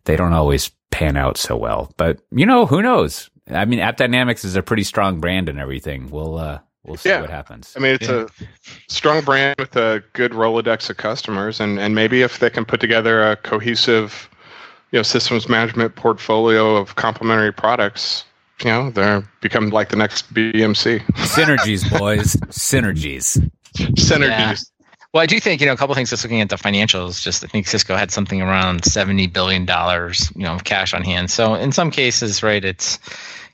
they 0.06 0.16
don't 0.16 0.34
always 0.34 0.72
pan 0.92 1.18
out 1.18 1.38
so 1.38 1.56
well, 1.58 1.92
but 1.98 2.20
you 2.32 2.46
know, 2.46 2.66
who 2.66 2.82
knows? 2.82 3.30
I 3.52 3.66
mean, 3.66 3.80
App 3.80 3.98
Dynamics 3.98 4.44
is 4.46 4.56
a 4.56 4.62
pretty 4.64 4.84
strong 4.84 5.20
brand 5.20 5.50
and 5.50 5.60
everything. 5.60 6.10
We'll, 6.10 6.38
uh, 6.38 6.60
we'll 6.84 6.98
see 6.98 7.10
Yeah. 7.10 7.22
what 7.22 7.30
happens. 7.30 7.74
I 7.76 7.80
mean, 7.80 7.96
it's 7.96 8.08
a 8.10 8.28
strong 8.88 9.22
brand 9.24 9.56
with 9.60 9.76
a 9.76 10.04
good 10.14 10.32
Rolodex 10.32 10.90
of 10.90 10.98
customers, 10.98 11.60
and, 11.60 11.80
and 11.80 11.96
maybe 11.96 12.22
if 12.22 12.40
they 12.40 12.50
can 12.50 12.66
put 12.66 12.80
together 12.80 13.24
a 13.32 13.36
cohesive, 13.36 14.30
you 14.92 15.00
know, 15.00 15.04
systems 15.04 15.50
management 15.50 15.96
portfolio 15.96 16.76
of 16.76 16.96
complementary 16.96 17.52
products, 17.54 18.24
you 18.64 18.70
know, 18.72 18.90
they're 18.92 19.28
become 19.42 19.70
like 19.70 19.90
the 19.90 19.96
next 19.96 20.34
BMC 20.34 21.00
Synergies, 21.14 21.98
boys. 21.98 22.34
Synergies. 22.50 23.50
Synergies. 23.74 24.72
Well, 25.14 25.24
I 25.24 25.26
do 25.26 25.40
think 25.40 25.60
you 25.60 25.68
know 25.68 25.74
a 25.74 25.78
couple 25.78 25.96
things. 25.96 26.12
Just 26.12 26.24
looking 26.24 26.42
at 26.42 26.50
the 26.50 26.56
financials, 26.56 27.22
just 27.22 27.44
I 27.44 27.48
think 27.48 27.68
Cisco 27.68 27.96
had 27.96 28.12
something 28.12 28.42
around 28.42 28.86
seventy 28.86 29.28
billion 29.28 29.66
dollars, 29.66 30.32
you 30.36 30.44
know, 30.44 30.54
of 30.54 30.64
cash 30.64 30.94
on 30.94 31.04
hand. 31.04 31.32
So 31.32 31.56
in 31.56 31.72
some 31.72 31.90
cases, 31.90 32.44
right, 32.44 32.64
it's 32.64 33.00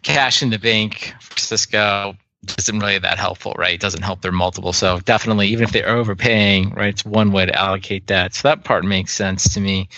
cash 0.02 0.44
in 0.44 0.50
the 0.50 0.60
bank 0.60 1.14
for 1.22 1.40
Cisco 1.40 2.16
isn't 2.58 2.80
really 2.80 3.00
that 3.00 3.18
helpful, 3.18 3.54
right? 3.58 3.74
It 3.74 3.82
doesn't 3.82 4.04
help 4.04 4.22
their 4.22 4.32
multiple. 4.32 4.74
So 4.74 5.00
definitely, 5.00 5.48
even 5.48 5.64
if 5.64 5.72
they're 5.72 5.90
overpaying, 5.90 6.72
right, 6.72 6.90
it's 6.90 7.06
one 7.06 7.32
way 7.32 7.46
to 7.46 7.56
allocate 7.56 8.08
that. 8.08 8.34
So 8.34 8.50
that 8.50 8.64
part 8.64 8.84
makes 8.84 9.14
sense 9.14 9.54
to 9.54 9.60
me. 9.60 9.90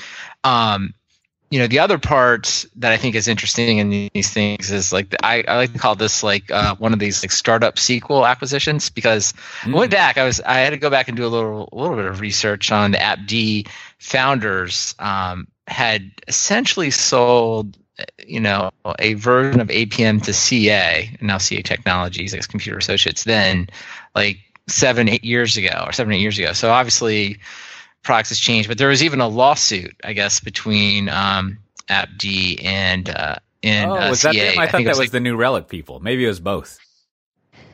Um, 0.43 0.93
you 1.49 1.59
know, 1.59 1.67
the 1.67 1.79
other 1.79 1.97
part 1.97 2.65
that 2.75 2.91
I 2.91 2.97
think 2.97 3.15
is 3.15 3.27
interesting 3.27 3.77
in 3.77 4.09
these 4.13 4.31
things 4.31 4.69
is 4.69 4.91
like 4.91 5.09
the, 5.09 5.25
I, 5.25 5.43
I 5.47 5.55
like 5.55 5.73
to 5.73 5.79
call 5.79 5.95
this 5.95 6.21
like 6.21 6.51
uh, 6.51 6.75
one 6.75 6.93
of 6.93 6.99
these 6.99 7.23
like 7.23 7.31
startup 7.31 7.79
sequel 7.79 8.25
acquisitions 8.25 8.89
because 8.89 9.33
I 9.63 9.69
went 9.69 9.91
back. 9.91 10.17
I 10.17 10.25
was 10.25 10.41
I 10.41 10.59
had 10.59 10.71
to 10.71 10.77
go 10.77 10.89
back 10.89 11.07
and 11.07 11.15
do 11.15 11.25
a 11.25 11.29
little 11.29 11.69
a 11.71 11.75
little 11.75 11.95
bit 11.95 12.05
of 12.05 12.19
research 12.19 12.71
on 12.71 12.91
the 12.91 12.97
AppD 12.97 13.67
founders 13.97 14.93
um, 14.99 15.47
had 15.67 16.11
essentially 16.27 16.91
sold 16.91 17.77
you 18.25 18.39
know, 18.39 18.69
a 18.99 19.15
version 19.15 19.59
of 19.59 19.69
APM 19.69 20.23
to 20.23 20.33
CA, 20.33 21.09
and 21.19 21.27
now 21.27 21.37
CA 21.37 21.61
Technologies, 21.61 22.33
like 22.33 22.47
Computer 22.47 22.77
Associates, 22.77 23.23
then 23.23 23.67
like 24.13 24.37
seven, 24.67 25.09
eight 25.09 25.23
years 25.23 25.57
ago, 25.57 25.83
or 25.85 25.91
seven, 25.91 26.13
eight 26.13 26.21
years 26.21 26.37
ago. 26.37 26.53
So 26.53 26.71
obviously, 26.71 27.39
products 28.07 28.29
has 28.29 28.39
changed. 28.39 28.67
But 28.67 28.79
there 28.79 28.87
was 28.87 29.03
even 29.03 29.21
a 29.21 29.27
lawsuit, 29.27 29.95
I 30.03 30.13
guess, 30.13 30.39
between 30.39 31.09
um, 31.09 31.59
AppD 31.89 32.63
and 32.63 33.07
uh, 33.09 33.35
and 33.61 33.91
oh, 33.91 33.95
uh, 33.95 34.09
was 34.09 34.23
that 34.23 34.33
CA. 34.33 34.49
them? 34.49 34.59
I, 34.59 34.63
I 34.63 34.67
thought 34.67 34.83
that 34.83 34.87
was 34.87 34.97
like- 34.97 35.11
the 35.11 35.19
New 35.19 35.35
Relic 35.35 35.67
people. 35.67 35.99
Maybe 35.99 36.25
it 36.25 36.27
was 36.27 36.39
both. 36.39 36.79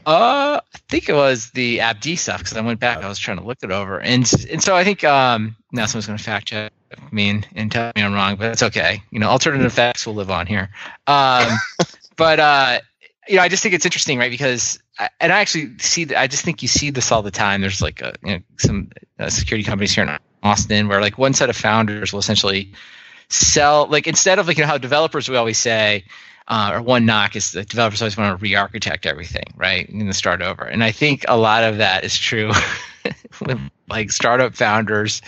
Uh, 0.05 0.59
I 0.59 0.77
think 0.89 1.07
it 1.07 1.13
was 1.13 1.51
the 1.51 1.77
AppD 1.77 2.17
stuff 2.17 2.39
because 2.39 2.57
I 2.57 2.61
went 2.61 2.81
back. 2.81 2.97
I 2.97 3.07
was 3.07 3.17
trying 3.17 3.37
to 3.37 3.43
look 3.45 3.59
it 3.63 3.71
over, 3.71 4.01
and 4.01 4.29
and 4.49 4.61
so 4.61 4.75
I 4.75 4.83
think 4.83 5.05
um 5.05 5.55
now 5.71 5.85
someone's 5.85 6.07
going 6.07 6.17
to 6.17 6.23
fact 6.23 6.47
check 6.47 6.73
me 7.11 7.29
and, 7.29 7.47
and 7.55 7.71
tell 7.71 7.93
me 7.95 8.01
I'm 8.03 8.13
wrong, 8.13 8.35
but 8.35 8.51
it's 8.51 8.63
okay. 8.63 9.01
You 9.11 9.19
know, 9.19 9.29
alternative 9.29 9.71
facts 9.71 10.05
will 10.05 10.15
live 10.15 10.29
on 10.29 10.45
here. 10.45 10.69
Um, 11.07 11.47
but 12.17 12.39
uh, 12.39 12.79
you 13.27 13.37
know, 13.37 13.41
I 13.41 13.49
just 13.49 13.63
think 13.63 13.73
it's 13.75 13.85
interesting, 13.85 14.19
right? 14.19 14.31
Because 14.31 14.79
and 15.19 15.31
I 15.31 15.39
actually 15.39 15.77
see, 15.79 16.13
I 16.15 16.27
just 16.27 16.43
think 16.43 16.61
you 16.61 16.67
see 16.67 16.89
this 16.89 17.11
all 17.11 17.21
the 17.21 17.31
time. 17.31 17.61
There's 17.61 17.81
like 17.81 18.01
a, 18.01 18.13
you 18.23 18.33
know, 18.33 18.39
some 18.57 18.89
uh, 19.19 19.29
security 19.29 19.63
companies 19.63 19.93
here 19.93 20.03
in 20.03 20.17
Austin 20.43 20.87
where 20.87 21.01
like 21.01 21.17
one 21.17 21.33
set 21.33 21.49
of 21.49 21.55
founders 21.55 22.11
will 22.11 22.19
essentially 22.19 22.73
sell, 23.29 23.87
like 23.87 24.07
instead 24.07 24.39
of 24.39 24.47
like 24.47 24.57
you 24.57 24.63
know 24.63 24.67
how 24.67 24.77
developers 24.77 25.29
we 25.29 25.35
always 25.35 25.57
say 25.57 26.03
uh, 26.47 26.71
or 26.73 26.81
one 26.81 27.05
knock 27.05 27.35
is 27.35 27.51
that 27.53 27.69
developers 27.69 28.01
always 28.01 28.17
want 28.17 28.37
to 28.37 28.41
re-architect 28.41 29.05
everything, 29.05 29.45
right? 29.55 29.87
And 29.89 30.13
start 30.15 30.41
over. 30.41 30.63
And 30.63 30.83
I 30.83 30.91
think 30.91 31.23
a 31.27 31.37
lot 31.37 31.63
of 31.63 31.77
that 31.77 32.03
is 32.03 32.17
true 32.17 32.51
with 33.45 33.59
like 33.89 34.11
startup 34.11 34.55
founders 34.55 35.21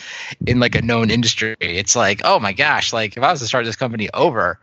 in 0.46 0.60
like 0.60 0.76
a 0.76 0.82
known 0.82 1.10
industry. 1.10 1.56
It's 1.60 1.96
like, 1.96 2.22
oh 2.24 2.40
my 2.40 2.54
gosh, 2.54 2.92
like 2.92 3.16
if 3.16 3.24
I 3.24 3.32
was 3.32 3.40
to 3.40 3.48
start 3.48 3.66
this 3.66 3.76
company 3.76 4.10
over, 4.14 4.60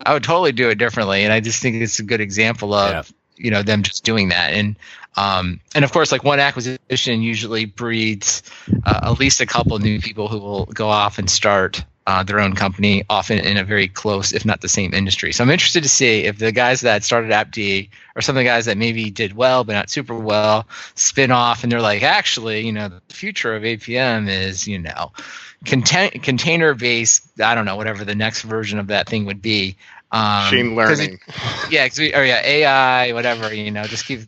I 0.00 0.12
would 0.12 0.24
totally 0.24 0.52
do 0.52 0.68
it 0.68 0.76
differently. 0.76 1.24
And 1.24 1.32
I 1.32 1.40
just 1.40 1.60
think 1.62 1.76
it's 1.76 1.98
a 1.98 2.02
good 2.02 2.20
example 2.20 2.74
of 2.74 2.90
Yeah. 2.90 3.44
you 3.44 3.50
know 3.50 3.62
them 3.62 3.82
just 3.82 4.04
doing 4.04 4.28
that. 4.30 4.52
And 4.52 4.76
um, 5.16 5.60
and 5.74 5.84
of 5.84 5.92
course, 5.92 6.10
like 6.10 6.24
one 6.24 6.40
acquisition 6.40 7.22
usually 7.22 7.66
breeds 7.66 8.42
uh, 8.84 9.00
at 9.04 9.20
least 9.20 9.40
a 9.40 9.46
couple 9.46 9.78
new 9.78 10.00
people 10.00 10.28
who 10.28 10.38
will 10.38 10.66
go 10.66 10.88
off 10.88 11.18
and 11.18 11.30
start 11.30 11.84
uh, 12.06 12.22
their 12.22 12.38
own 12.40 12.54
company, 12.54 13.02
often 13.08 13.38
in 13.38 13.56
a 13.56 13.64
very 13.64 13.88
close, 13.88 14.32
if 14.32 14.44
not 14.44 14.60
the 14.60 14.68
same 14.68 14.92
industry. 14.92 15.32
So 15.32 15.42
I'm 15.42 15.50
interested 15.50 15.82
to 15.84 15.88
see 15.88 16.24
if 16.24 16.38
the 16.38 16.52
guys 16.52 16.82
that 16.82 17.02
started 17.02 17.30
AppD 17.30 17.88
or 18.14 18.20
some 18.20 18.36
of 18.36 18.40
the 18.40 18.44
guys 18.44 18.66
that 18.66 18.76
maybe 18.76 19.08
did 19.10 19.34
well 19.34 19.64
but 19.64 19.72
not 19.72 19.88
super 19.90 20.14
well 20.14 20.68
spin 20.94 21.30
off 21.30 21.62
and 21.62 21.72
they're 21.72 21.80
like, 21.80 22.02
actually, 22.02 22.66
you 22.66 22.72
know, 22.72 22.88
the 22.88 23.00
future 23.14 23.54
of 23.56 23.62
APM 23.62 24.28
is, 24.28 24.68
you 24.68 24.78
know, 24.78 25.12
content, 25.64 26.22
container 26.22 26.74
based. 26.74 27.40
I 27.40 27.54
don't 27.54 27.64
know, 27.64 27.76
whatever 27.76 28.04
the 28.04 28.14
next 28.14 28.42
version 28.42 28.78
of 28.78 28.88
that 28.88 29.08
thing 29.08 29.24
would 29.24 29.40
be. 29.40 29.76
Um, 30.12 30.44
Machine 30.44 30.76
'cause 30.76 31.00
it- 31.00 31.04
learning. 31.04 31.20
yeah, 31.70 31.88
'cause 31.88 31.98
we, 31.98 32.14
or 32.14 32.22
yeah, 32.24 32.40
AI, 32.44 33.12
whatever, 33.12 33.52
you 33.52 33.70
know, 33.70 33.84
just 33.84 34.04
keep 34.06 34.20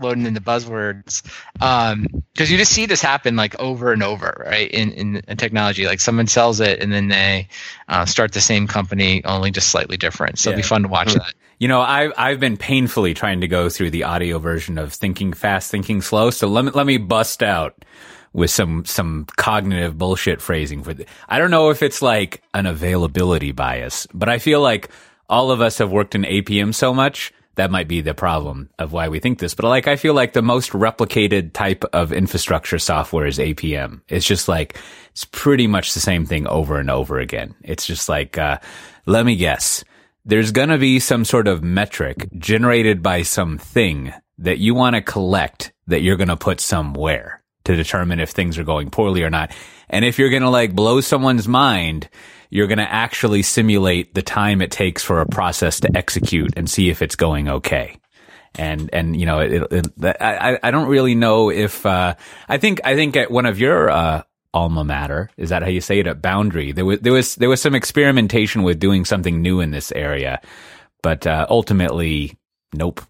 loading 0.00 0.26
in 0.26 0.34
the 0.34 0.40
buzzwords. 0.40 1.22
Um, 1.60 2.06
because 2.32 2.50
you 2.50 2.58
just 2.58 2.72
see 2.72 2.86
this 2.86 3.02
happen 3.02 3.36
like 3.36 3.58
over 3.60 3.92
and 3.92 4.02
over, 4.02 4.44
right? 4.46 4.70
In, 4.70 4.92
in 4.92 5.16
in 5.28 5.36
technology, 5.36 5.86
like 5.86 6.00
someone 6.00 6.26
sells 6.26 6.60
it 6.60 6.80
and 6.80 6.92
then 6.92 7.08
they 7.08 7.48
uh, 7.88 8.06
start 8.06 8.32
the 8.32 8.40
same 8.40 8.66
company, 8.66 9.24
only 9.24 9.50
just 9.50 9.68
slightly 9.68 9.96
different. 9.96 10.38
So 10.38 10.50
it'd 10.50 10.56
be 10.56 10.62
fun 10.62 10.82
to 10.82 10.88
watch 10.88 11.14
that. 11.14 11.34
You 11.58 11.68
know, 11.68 11.80
I've 11.80 12.12
I've 12.16 12.40
been 12.40 12.56
painfully 12.56 13.14
trying 13.14 13.40
to 13.42 13.48
go 13.48 13.68
through 13.68 13.90
the 13.90 14.04
audio 14.04 14.38
version 14.38 14.78
of 14.78 14.92
Thinking 14.92 15.32
Fast, 15.32 15.70
Thinking 15.70 16.02
Slow. 16.02 16.30
So 16.30 16.48
let 16.48 16.64
me 16.64 16.70
let 16.72 16.86
me 16.86 16.96
bust 16.96 17.42
out 17.42 17.84
with 18.32 18.50
some 18.50 18.84
some 18.84 19.26
cognitive 19.36 19.98
bullshit 19.98 20.40
phrasing 20.40 20.82
for 20.82 20.94
the, 20.94 21.06
I 21.28 21.38
don't 21.38 21.50
know 21.50 21.70
if 21.70 21.82
it's 21.82 22.02
like 22.02 22.42
an 22.54 22.66
availability 22.66 23.52
bias, 23.52 24.06
but 24.12 24.28
I 24.28 24.38
feel 24.38 24.60
like 24.60 24.90
all 25.28 25.50
of 25.50 25.60
us 25.60 25.78
have 25.78 25.90
worked 25.90 26.14
in 26.14 26.22
APM 26.22 26.74
so 26.74 26.92
much 26.92 27.32
that 27.54 27.70
might 27.70 27.88
be 27.88 28.00
the 28.00 28.14
problem 28.14 28.70
of 28.78 28.92
why 28.92 29.08
we 29.08 29.20
think 29.20 29.38
this. 29.38 29.54
But 29.54 29.66
like 29.66 29.86
I 29.88 29.96
feel 29.96 30.14
like 30.14 30.32
the 30.32 30.42
most 30.42 30.70
replicated 30.70 31.52
type 31.52 31.84
of 31.92 32.12
infrastructure 32.12 32.78
software 32.78 33.26
is 33.26 33.38
APM. 33.38 34.00
It's 34.08 34.26
just 34.26 34.48
like 34.48 34.78
it's 35.10 35.24
pretty 35.24 35.66
much 35.66 35.94
the 35.94 36.00
same 36.00 36.26
thing 36.26 36.46
over 36.46 36.78
and 36.78 36.90
over 36.90 37.18
again. 37.18 37.54
It's 37.62 37.86
just 37.86 38.08
like 38.08 38.38
uh, 38.38 38.58
let 39.06 39.26
me 39.26 39.36
guess 39.36 39.84
there's 40.24 40.52
going 40.52 40.68
to 40.68 40.78
be 40.78 41.00
some 41.00 41.24
sort 41.24 41.48
of 41.48 41.62
metric 41.62 42.28
generated 42.38 43.02
by 43.02 43.22
something 43.22 44.12
that 44.38 44.58
you 44.58 44.74
want 44.74 44.94
to 44.96 45.02
collect 45.02 45.72
that 45.88 46.00
you're 46.00 46.16
going 46.16 46.28
to 46.28 46.36
put 46.36 46.60
somewhere 46.60 47.42
to 47.64 47.76
determine 47.76 48.20
if 48.20 48.30
things 48.30 48.58
are 48.58 48.64
going 48.64 48.90
poorly 48.90 49.22
or 49.22 49.30
not. 49.30 49.52
And 49.88 50.04
if 50.04 50.18
you're 50.18 50.30
going 50.30 50.42
to 50.42 50.50
like 50.50 50.74
blow 50.74 51.00
someone's 51.00 51.46
mind, 51.46 52.08
you're 52.52 52.66
going 52.66 52.76
to 52.76 52.92
actually 52.92 53.40
simulate 53.40 54.12
the 54.12 54.20
time 54.20 54.60
it 54.60 54.70
takes 54.70 55.02
for 55.02 55.22
a 55.22 55.26
process 55.26 55.80
to 55.80 55.96
execute 55.96 56.52
and 56.54 56.68
see 56.68 56.90
if 56.90 57.00
it's 57.00 57.16
going 57.16 57.48
okay. 57.48 57.98
And, 58.56 58.90
and, 58.92 59.18
you 59.18 59.24
know, 59.24 59.38
it, 59.38 59.72
it, 59.72 60.16
I, 60.20 60.58
I 60.62 60.70
don't 60.70 60.88
really 60.88 61.14
know 61.14 61.50
if, 61.50 61.86
uh, 61.86 62.14
I 62.50 62.58
think, 62.58 62.82
I 62.84 62.94
think 62.94 63.16
at 63.16 63.30
one 63.30 63.46
of 63.46 63.58
your, 63.58 63.88
uh, 63.88 64.22
alma 64.52 64.84
mater. 64.84 65.30
Is 65.38 65.48
that 65.48 65.62
how 65.62 65.70
you 65.70 65.80
say 65.80 65.98
it 66.00 66.06
at 66.06 66.20
Boundary? 66.20 66.72
There 66.72 66.84
was 66.84 67.00
there 67.00 67.14
was 67.14 67.36
there 67.36 67.48
was 67.48 67.62
some 67.62 67.74
experimentation 67.74 68.62
with 68.64 68.78
doing 68.78 69.06
something 69.06 69.40
new 69.40 69.60
in 69.60 69.70
this 69.70 69.90
area, 69.92 70.42
but 71.02 71.26
uh, 71.26 71.46
ultimately, 71.48 72.36
nope. 72.74 73.00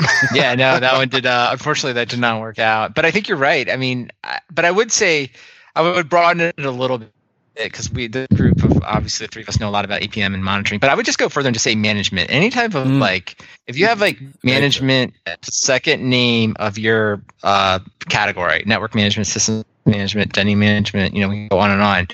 yeah, 0.34 0.56
no, 0.56 0.80
that 0.80 0.94
one 0.94 1.08
did. 1.08 1.24
Uh, 1.24 1.50
unfortunately, 1.52 1.92
that 1.92 2.08
did 2.08 2.18
not 2.18 2.40
work 2.40 2.58
out. 2.58 2.96
But 2.96 3.04
I 3.04 3.12
think 3.12 3.28
you're 3.28 3.38
right. 3.38 3.70
I 3.70 3.76
mean, 3.76 4.10
I, 4.24 4.40
but 4.52 4.64
I 4.64 4.72
would 4.72 4.90
say 4.90 5.30
I 5.76 5.82
would 5.82 6.08
broaden 6.08 6.40
it 6.40 6.58
a 6.58 6.72
little 6.72 6.98
bit 6.98 7.12
because 7.54 7.90
we, 7.90 8.06
the 8.06 8.26
group 8.34 8.62
of 8.62 8.82
obviously 8.82 9.26
the 9.26 9.30
three 9.32 9.42
of 9.42 9.48
us 9.48 9.60
know 9.60 9.68
a 9.68 9.70
lot 9.70 9.84
about 9.84 10.00
APM 10.00 10.34
and 10.34 10.44
monitoring. 10.44 10.80
But 10.80 10.90
I 10.90 10.94
would 10.94 11.06
just 11.06 11.18
go 11.18 11.28
further 11.28 11.48
and 11.48 11.54
just 11.54 11.64
say 11.64 11.74
management. 11.74 12.30
Any 12.30 12.50
type 12.50 12.74
of 12.74 12.86
Mm. 12.86 13.00
like, 13.00 13.42
if 13.66 13.76
you 13.76 13.86
have 13.86 14.00
like 14.00 14.18
management, 14.42 15.14
the 15.24 15.52
second 15.52 16.08
name 16.08 16.56
of 16.58 16.78
your 16.78 17.22
uh, 17.42 17.80
category, 18.08 18.62
network 18.66 18.94
management, 18.94 19.26
system 19.26 19.64
management, 19.86 20.32
Denny 20.32 20.54
management, 20.54 21.14
you 21.14 21.20
know, 21.20 21.28
we 21.28 21.34
can 21.36 21.48
go 21.48 21.58
on 21.58 21.70
and 21.70 21.82
on. 21.82 22.08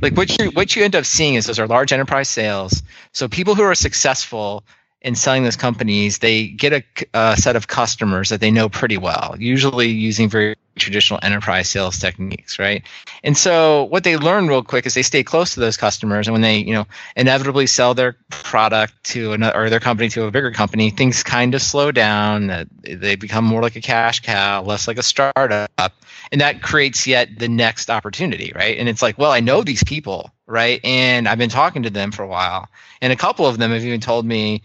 Like 0.00 0.16
what 0.16 0.38
you 0.38 0.50
what 0.50 0.74
you 0.76 0.84
end 0.84 0.96
up 0.96 1.04
seeing 1.04 1.34
is 1.34 1.46
those 1.46 1.58
are 1.58 1.66
large 1.66 1.92
enterprise 1.92 2.28
sales. 2.28 2.82
So 3.12 3.28
people 3.28 3.54
who 3.54 3.62
are 3.62 3.74
successful 3.74 4.64
in 5.02 5.14
selling 5.14 5.44
those 5.44 5.56
companies, 5.56 6.18
they 6.18 6.48
get 6.48 6.72
a, 6.72 6.84
a 7.14 7.36
set 7.36 7.56
of 7.56 7.68
customers 7.68 8.28
that 8.28 8.40
they 8.40 8.50
know 8.50 8.68
pretty 8.68 8.98
well, 8.98 9.34
usually 9.38 9.88
using 9.88 10.28
very 10.28 10.56
traditional 10.76 11.20
enterprise 11.22 11.68
sales 11.68 11.98
techniques, 11.98 12.58
right? 12.58 12.82
And 13.22 13.36
so 13.36 13.84
what 13.84 14.04
they 14.04 14.16
learn 14.16 14.48
real 14.48 14.62
quick 14.62 14.86
is 14.86 14.94
they 14.94 15.02
stay 15.02 15.22
close 15.22 15.54
to 15.54 15.60
those 15.60 15.76
customers, 15.76 16.26
and 16.26 16.32
when 16.32 16.42
they, 16.42 16.58
you 16.58 16.72
know, 16.72 16.86
inevitably 17.16 17.66
sell 17.66 17.94
their 17.94 18.16
product 18.30 18.92
to 19.04 19.32
another 19.32 19.56
or 19.56 19.70
their 19.70 19.80
company 19.80 20.08
to 20.10 20.24
a 20.24 20.30
bigger 20.30 20.50
company, 20.50 20.90
things 20.90 21.22
kind 21.22 21.54
of 21.54 21.62
slow 21.62 21.92
down. 21.92 22.46
That 22.48 22.68
they 22.82 23.16
become 23.16 23.44
more 23.44 23.62
like 23.62 23.76
a 23.76 23.80
cash 23.80 24.20
cow, 24.20 24.62
less 24.62 24.88
like 24.88 24.98
a 24.98 25.02
startup, 25.02 25.92
and 26.32 26.40
that 26.40 26.62
creates 26.62 27.06
yet 27.06 27.38
the 27.38 27.48
next 27.48 27.90
opportunity, 27.90 28.52
right? 28.54 28.78
And 28.78 28.88
it's 28.88 29.02
like, 29.02 29.18
well, 29.18 29.32
I 29.32 29.40
know 29.40 29.62
these 29.62 29.84
people, 29.84 30.30
right? 30.46 30.80
And 30.84 31.28
I've 31.28 31.38
been 31.38 31.50
talking 31.50 31.82
to 31.82 31.90
them 31.90 32.12
for 32.12 32.22
a 32.22 32.28
while, 32.28 32.68
and 33.00 33.12
a 33.12 33.16
couple 33.16 33.46
of 33.46 33.58
them 33.58 33.72
have 33.72 33.84
even 33.84 34.00
told 34.00 34.24
me 34.24 34.62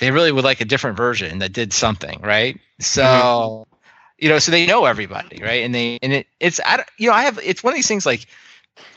they 0.00 0.10
really 0.10 0.30
would 0.30 0.44
like 0.44 0.60
a 0.60 0.64
different 0.64 0.96
version 0.96 1.40
that 1.40 1.52
did 1.52 1.72
something, 1.72 2.20
right? 2.20 2.54
Mm-hmm. 2.54 2.82
So, 2.82 3.66
you 4.18 4.28
know, 4.28 4.38
so 4.38 4.50
they 4.50 4.66
know 4.66 4.84
everybody, 4.84 5.40
right? 5.42 5.64
And 5.64 5.74
they 5.74 5.98
and 6.02 6.12
it 6.12 6.26
it's 6.40 6.60
I 6.64 6.76
don't, 6.78 6.88
you 6.98 7.08
know 7.08 7.14
I 7.14 7.22
have 7.22 7.38
it's 7.42 7.62
one 7.62 7.72
of 7.72 7.76
these 7.76 7.88
things 7.88 8.04
like 8.04 8.26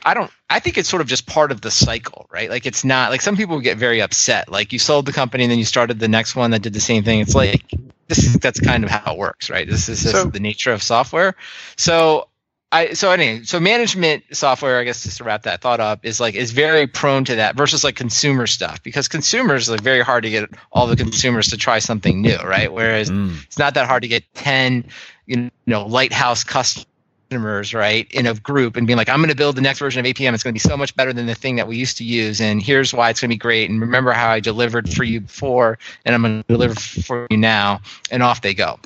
I 0.04 0.14
don't 0.14 0.32
I 0.50 0.60
think 0.60 0.78
it's 0.78 0.90
sort 0.90 1.02
of 1.02 1.08
just 1.08 1.28
part 1.28 1.52
of 1.52 1.62
the 1.62 1.72
cycle, 1.72 2.28
right? 2.32 2.50
Like 2.50 2.66
it's 2.66 2.84
not 2.84 3.12
like 3.12 3.22
some 3.22 3.38
people 3.38 3.60
get 3.60 3.78
very 3.78 4.02
upset. 4.02 4.52
Like 4.52 4.74
you 4.74 4.80
sold 4.80 5.06
the 5.06 5.14
company 5.14 5.44
and 5.44 5.52
then 5.52 5.60
you 5.60 5.66
started 5.66 6.00
the 6.00 6.08
next 6.08 6.36
one 6.36 6.52
that 6.52 6.62
did 6.62 6.74
the 6.74 6.82
same 6.82 7.04
thing. 7.04 7.20
It's 7.20 7.36
like 7.36 7.64
this 8.08 8.36
that's 8.38 8.60
kind 8.60 8.84
of 8.84 8.90
how 8.90 9.14
it 9.14 9.18
works, 9.18 9.50
right? 9.50 9.68
This 9.68 9.90
is 9.90 10.02
just 10.04 10.16
So- 10.16 10.26
the 10.26 10.40
nature 10.40 10.74
of 10.74 10.84
software. 10.84 11.36
So 11.78 12.28
I 12.72 12.94
so 12.94 13.12
anyway, 13.12 13.44
so 13.44 13.60
management 13.60 14.24
software, 14.32 14.80
I 14.80 14.86
guess 14.86 15.04
just 15.04 15.18
to 15.18 15.24
wrap 15.24 15.44
that 15.44 15.62
thought 15.62 15.80
up, 15.80 16.06
is 16.06 16.20
like 16.20 16.36
is 16.36 16.52
very 16.52 16.88
prone 16.88 17.26
to 17.26 17.36
that 17.36 17.56
versus 17.56 17.84
like 17.84 17.96
consumer 17.96 18.48
stuff 18.48 18.82
because 18.82 19.08
consumers 19.08 19.70
like 19.70 19.82
very 19.82 20.02
hard 20.02 20.24
to 20.24 20.30
get 20.30 20.50
all 20.72 20.88
the 20.88 20.96
consumers 20.96 21.50
to 21.50 21.58
try 21.58 21.80
something 21.80 22.22
new, 22.22 22.38
right? 22.38 22.72
Whereas 22.72 23.10
Mm. 23.12 23.44
it's 23.44 23.58
not 23.58 23.74
that 23.74 23.88
hard 23.88 24.04
to 24.04 24.08
get 24.08 24.24
10 24.36 24.86
you 25.28 25.52
know 25.68 25.86
lighthouse 25.86 26.44
customers 26.44 27.74
right 27.74 28.12
in 28.12 28.26
a 28.28 28.34
group 28.36 28.76
and 28.76 28.88
being 28.88 28.98
like 28.98 29.08
i'm 29.08 29.20
going 29.20 29.30
to 29.30 29.36
build 29.36 29.56
the 29.56 29.62
next 29.62 29.80
version 29.80 30.00
of 30.00 30.06
apm 30.06 30.34
it's 30.34 30.44
going 30.44 30.52
to 30.52 30.54
be 30.54 30.60
so 30.60 30.76
much 30.76 30.94
better 30.96 31.14
than 31.14 31.28
the 31.28 31.36
thing 31.36 31.56
that 31.56 31.68
we 31.68 31.78
used 31.78 31.98
to 31.98 32.04
use 32.04 32.42
and 32.42 32.62
here's 32.62 32.94
why 32.94 33.10
it's 33.10 33.22
going 33.22 33.30
to 33.30 33.34
be 33.34 33.38
great 33.40 33.70
and 33.70 33.80
remember 33.80 34.12
how 34.12 34.30
i 34.30 34.40
delivered 34.40 34.92
for 34.92 35.04
you 35.06 35.22
before 35.22 35.78
and 36.06 36.14
i'm 36.16 36.22
going 36.24 36.42
to 36.42 36.48
deliver 36.54 36.76
for 36.76 37.28
you 37.30 37.38
now 37.38 37.80
and 38.12 38.22
off 38.24 38.42
they 38.42 38.54
go 38.54 38.78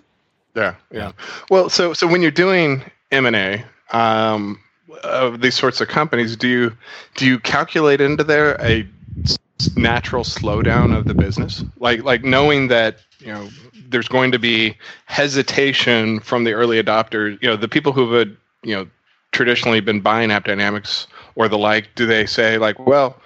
Yeah, 0.56 0.76
yeah. 0.92 1.12
Well, 1.50 1.70
so 1.70 1.94
so 1.94 2.06
when 2.08 2.22
you're 2.22 2.32
doing 2.32 2.84
M 3.12 3.26
and 3.26 3.36
A 3.36 3.66
um, 3.92 4.60
of 5.04 5.42
these 5.42 5.56
sorts 5.56 5.82
of 5.82 5.88
companies, 5.88 6.36
do 6.36 6.48
you 6.48 6.78
do 7.16 7.26
you 7.26 7.40
calculate 7.40 8.02
into 8.02 8.24
there 8.24 8.60
a 8.62 8.88
natural 9.76 10.24
slowdown 10.24 10.96
of 10.96 11.06
the 11.06 11.14
business, 11.14 11.64
like 11.80 12.04
like 12.04 12.24
knowing 12.24 12.68
that 12.68 13.00
you 13.20 13.32
know 13.32 13.50
there's 13.90 14.08
going 14.08 14.32
to 14.32 14.40
be 14.40 14.76
hesitation 15.06 16.20
from 16.20 16.44
the 16.44 16.54
early 16.54 16.82
adopters, 16.82 17.42
you 17.42 17.48
know, 17.48 17.56
the 17.56 17.68
people 17.68 17.92
who 17.92 18.12
had 18.14 18.36
you 18.64 18.76
know 18.76 18.88
traditionally 19.32 19.80
been 19.80 20.02
buying 20.02 20.32
App 20.32 20.46
Dynamics 20.46 21.08
or 21.36 21.48
the 21.48 21.58
like. 21.58 21.94
Do 21.96 22.06
they 22.06 22.26
say 22.26 22.58
like, 22.58 22.80
well, 22.80 23.20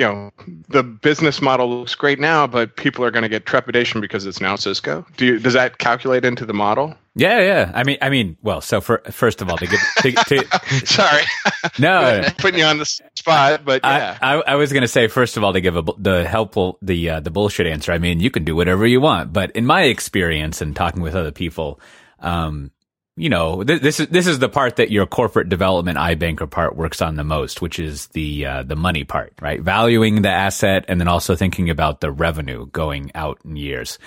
you 0.00 0.06
know 0.06 0.30
the 0.68 0.82
business 0.82 1.42
model 1.42 1.68
looks 1.68 1.94
great 1.94 2.18
now, 2.18 2.46
but 2.46 2.74
people 2.76 3.04
are 3.04 3.10
going 3.10 3.22
to 3.22 3.28
get 3.28 3.44
trepidation 3.44 4.00
because 4.00 4.24
it's 4.24 4.40
now 4.40 4.56
Cisco. 4.56 5.04
Do 5.18 5.26
you, 5.26 5.38
does 5.38 5.52
that 5.52 5.76
calculate 5.76 6.24
into 6.24 6.46
the 6.46 6.54
model? 6.54 6.94
Yeah, 7.14 7.40
yeah. 7.40 7.72
I 7.74 7.84
mean, 7.84 7.98
I 8.00 8.08
mean, 8.08 8.38
well, 8.40 8.62
so 8.62 8.80
for 8.80 9.02
first 9.10 9.42
of 9.42 9.50
all, 9.50 9.58
to 9.58 9.66
give, 9.66 9.80
to, 9.98 10.12
to, 10.12 10.86
sorry, 10.86 11.22
no, 11.78 12.24
putting 12.38 12.60
you 12.60 12.64
on 12.64 12.78
the 12.78 12.86
spot, 12.86 13.62
but 13.62 13.82
yeah, 13.84 14.16
I, 14.22 14.36
I, 14.36 14.42
I 14.52 14.54
was 14.54 14.72
going 14.72 14.82
to 14.82 14.88
say 14.88 15.06
first 15.06 15.36
of 15.36 15.44
all 15.44 15.52
to 15.52 15.60
give 15.60 15.76
a, 15.76 15.82
the 15.98 16.26
helpful 16.26 16.78
the 16.80 17.10
uh, 17.10 17.20
the 17.20 17.30
bullshit 17.30 17.66
answer. 17.66 17.92
I 17.92 17.98
mean, 17.98 18.20
you 18.20 18.30
can 18.30 18.44
do 18.44 18.56
whatever 18.56 18.86
you 18.86 19.02
want, 19.02 19.34
but 19.34 19.50
in 19.50 19.66
my 19.66 19.82
experience 19.82 20.62
and 20.62 20.74
talking 20.74 21.02
with 21.02 21.14
other 21.14 21.32
people, 21.32 21.78
um, 22.20 22.70
you 23.20 23.28
know, 23.28 23.62
th- 23.62 23.82
this 23.82 24.00
is 24.00 24.08
this 24.08 24.26
is 24.26 24.38
the 24.38 24.48
part 24.48 24.76
that 24.76 24.90
your 24.90 25.06
corporate 25.06 25.50
development 25.50 25.98
iBanker 25.98 26.48
part 26.48 26.74
works 26.74 27.02
on 27.02 27.16
the 27.16 27.24
most, 27.24 27.60
which 27.60 27.78
is 27.78 28.06
the 28.08 28.46
uh, 28.46 28.62
the 28.62 28.76
money 28.76 29.04
part, 29.04 29.34
right? 29.42 29.60
Valuing 29.60 30.22
the 30.22 30.30
asset 30.30 30.86
and 30.88 30.98
then 30.98 31.06
also 31.06 31.36
thinking 31.36 31.68
about 31.68 32.00
the 32.00 32.10
revenue 32.10 32.66
going 32.66 33.10
out 33.14 33.38
in 33.44 33.56
years. 33.56 33.98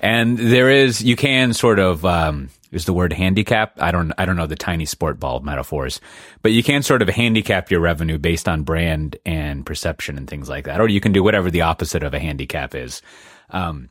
And 0.00 0.38
there 0.38 0.70
is 0.70 1.02
you 1.02 1.14
can 1.14 1.52
sort 1.52 1.78
of 1.78 2.06
um, 2.06 2.48
is 2.72 2.86
the 2.86 2.94
word 2.94 3.12
handicap. 3.12 3.80
I 3.82 3.90
don't 3.90 4.12
I 4.16 4.24
don't 4.24 4.36
know 4.36 4.46
the 4.46 4.56
tiny 4.56 4.86
sport 4.86 5.20
ball 5.20 5.40
metaphors, 5.40 6.00
but 6.40 6.52
you 6.52 6.62
can 6.62 6.82
sort 6.82 7.02
of 7.02 7.08
handicap 7.08 7.70
your 7.70 7.80
revenue 7.80 8.16
based 8.16 8.48
on 8.48 8.62
brand 8.62 9.16
and 9.26 9.66
perception 9.66 10.16
and 10.16 10.28
things 10.28 10.48
like 10.48 10.64
that, 10.64 10.80
or 10.80 10.88
you 10.88 11.02
can 11.02 11.12
do 11.12 11.22
whatever 11.22 11.50
the 11.50 11.62
opposite 11.62 12.02
of 12.02 12.14
a 12.14 12.18
handicap 12.18 12.74
is. 12.74 13.02
Um, 13.50 13.90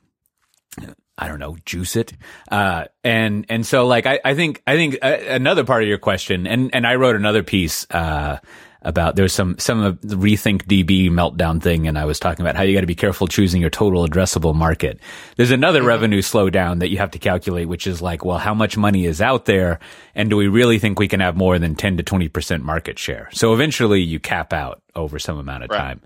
I 1.17 1.27
don't 1.27 1.39
know, 1.39 1.55
juice 1.65 1.95
it. 1.95 2.13
Uh, 2.49 2.85
and, 3.03 3.45
and 3.49 3.65
so 3.65 3.85
like, 3.85 4.05
I, 4.05 4.19
I 4.25 4.33
think, 4.33 4.63
I 4.65 4.75
think 4.75 4.97
uh, 5.01 5.17
another 5.27 5.63
part 5.63 5.83
of 5.83 5.89
your 5.89 5.99
question, 5.99 6.47
and, 6.47 6.73
and 6.73 6.87
I 6.87 6.95
wrote 6.95 7.15
another 7.15 7.43
piece, 7.43 7.85
uh, 7.91 8.39
about 8.83 9.15
there's 9.15 9.33
some, 9.33 9.57
some 9.59 9.81
of 9.81 10.01
the 10.01 10.15
rethink 10.15 10.63
DB 10.65 11.09
meltdown 11.09 11.61
thing. 11.61 11.87
And 11.87 11.97
I 11.97 12.05
was 12.05 12.19
talking 12.19 12.45
about 12.45 12.55
how 12.55 12.63
you 12.63 12.73
got 12.73 12.81
to 12.81 12.87
be 12.87 12.95
careful 12.95 13.27
choosing 13.27 13.61
your 13.61 13.69
total 13.69 14.05
addressable 14.05 14.53
market. 14.53 14.99
There's 15.37 15.51
another 15.51 15.79
mm-hmm. 15.79 15.87
revenue 15.87 16.21
slowdown 16.21 16.79
that 16.79 16.89
you 16.89 16.97
have 16.97 17.11
to 17.11 17.19
calculate, 17.19 17.67
which 17.67 17.87
is 17.87 18.01
like, 18.01 18.25
well, 18.25 18.37
how 18.37 18.53
much 18.53 18.77
money 18.77 19.05
is 19.05 19.21
out 19.21 19.45
there? 19.45 19.79
And 20.15 20.29
do 20.29 20.35
we 20.35 20.47
really 20.47 20.79
think 20.79 20.99
we 20.99 21.07
can 21.07 21.21
have 21.21 21.37
more 21.37 21.57
than 21.59 21.75
10 21.75 21.97
to 21.97 22.03
20% 22.03 22.61
market 22.61 22.99
share? 22.99 23.29
So 23.31 23.53
eventually 23.53 24.01
you 24.01 24.19
cap 24.19 24.53
out 24.53 24.81
over 24.95 25.17
some 25.17 25.37
amount 25.37 25.63
of 25.63 25.69
right. 25.69 25.77
time. 25.77 26.01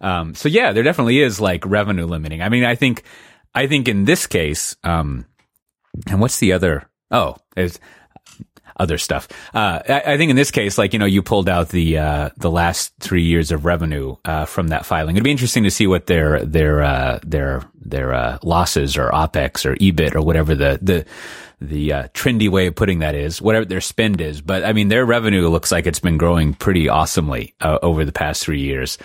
Um, 0.00 0.34
so 0.34 0.48
yeah, 0.48 0.72
there 0.72 0.82
definitely 0.82 1.20
is 1.20 1.40
like 1.40 1.64
revenue 1.64 2.06
limiting. 2.06 2.42
I 2.42 2.48
mean, 2.48 2.64
I 2.64 2.74
think, 2.74 3.04
I 3.54 3.66
think 3.66 3.88
in 3.88 4.04
this 4.04 4.26
case, 4.26 4.76
um, 4.84 5.26
and 6.06 6.20
what's 6.20 6.38
the 6.38 6.52
other? 6.52 6.88
Oh, 7.10 7.36
there's 7.54 7.78
other 8.76 8.98
stuff. 8.98 9.28
Uh, 9.54 9.80
I, 9.88 10.02
I, 10.12 10.16
think 10.16 10.30
in 10.30 10.36
this 10.36 10.50
case, 10.50 10.78
like 10.78 10.92
you 10.92 10.98
know, 10.98 11.06
you 11.06 11.22
pulled 11.22 11.48
out 11.48 11.68
the 11.68 11.98
uh, 11.98 12.30
the 12.36 12.50
last 12.50 12.92
three 13.00 13.22
years 13.22 13.52
of 13.52 13.64
revenue 13.64 14.16
uh, 14.24 14.44
from 14.44 14.68
that 14.68 14.86
filing. 14.86 15.16
It'd 15.16 15.24
be 15.24 15.30
interesting 15.30 15.64
to 15.64 15.70
see 15.70 15.86
what 15.86 16.06
their 16.06 16.44
their 16.44 16.82
uh, 16.82 17.20
their 17.22 17.62
their 17.74 18.14
uh, 18.14 18.38
losses 18.42 18.96
or 18.96 19.10
opex 19.10 19.64
or 19.66 19.76
EBIT 19.76 20.14
or 20.14 20.22
whatever 20.22 20.54
the 20.54 20.78
the 20.80 21.04
the 21.60 21.92
uh, 21.92 22.08
trendy 22.08 22.48
way 22.48 22.66
of 22.66 22.74
putting 22.74 23.00
that 23.00 23.14
is, 23.14 23.40
whatever 23.40 23.64
their 23.64 23.80
spend 23.80 24.20
is. 24.20 24.40
But 24.40 24.64
I 24.64 24.72
mean, 24.72 24.88
their 24.88 25.04
revenue 25.06 25.48
looks 25.48 25.70
like 25.70 25.86
it's 25.86 26.00
been 26.00 26.18
growing 26.18 26.54
pretty 26.54 26.88
awesomely 26.88 27.54
over 27.60 28.04
the 28.04 28.12
past 28.12 28.42
three 28.42 28.60
years, 28.60 28.98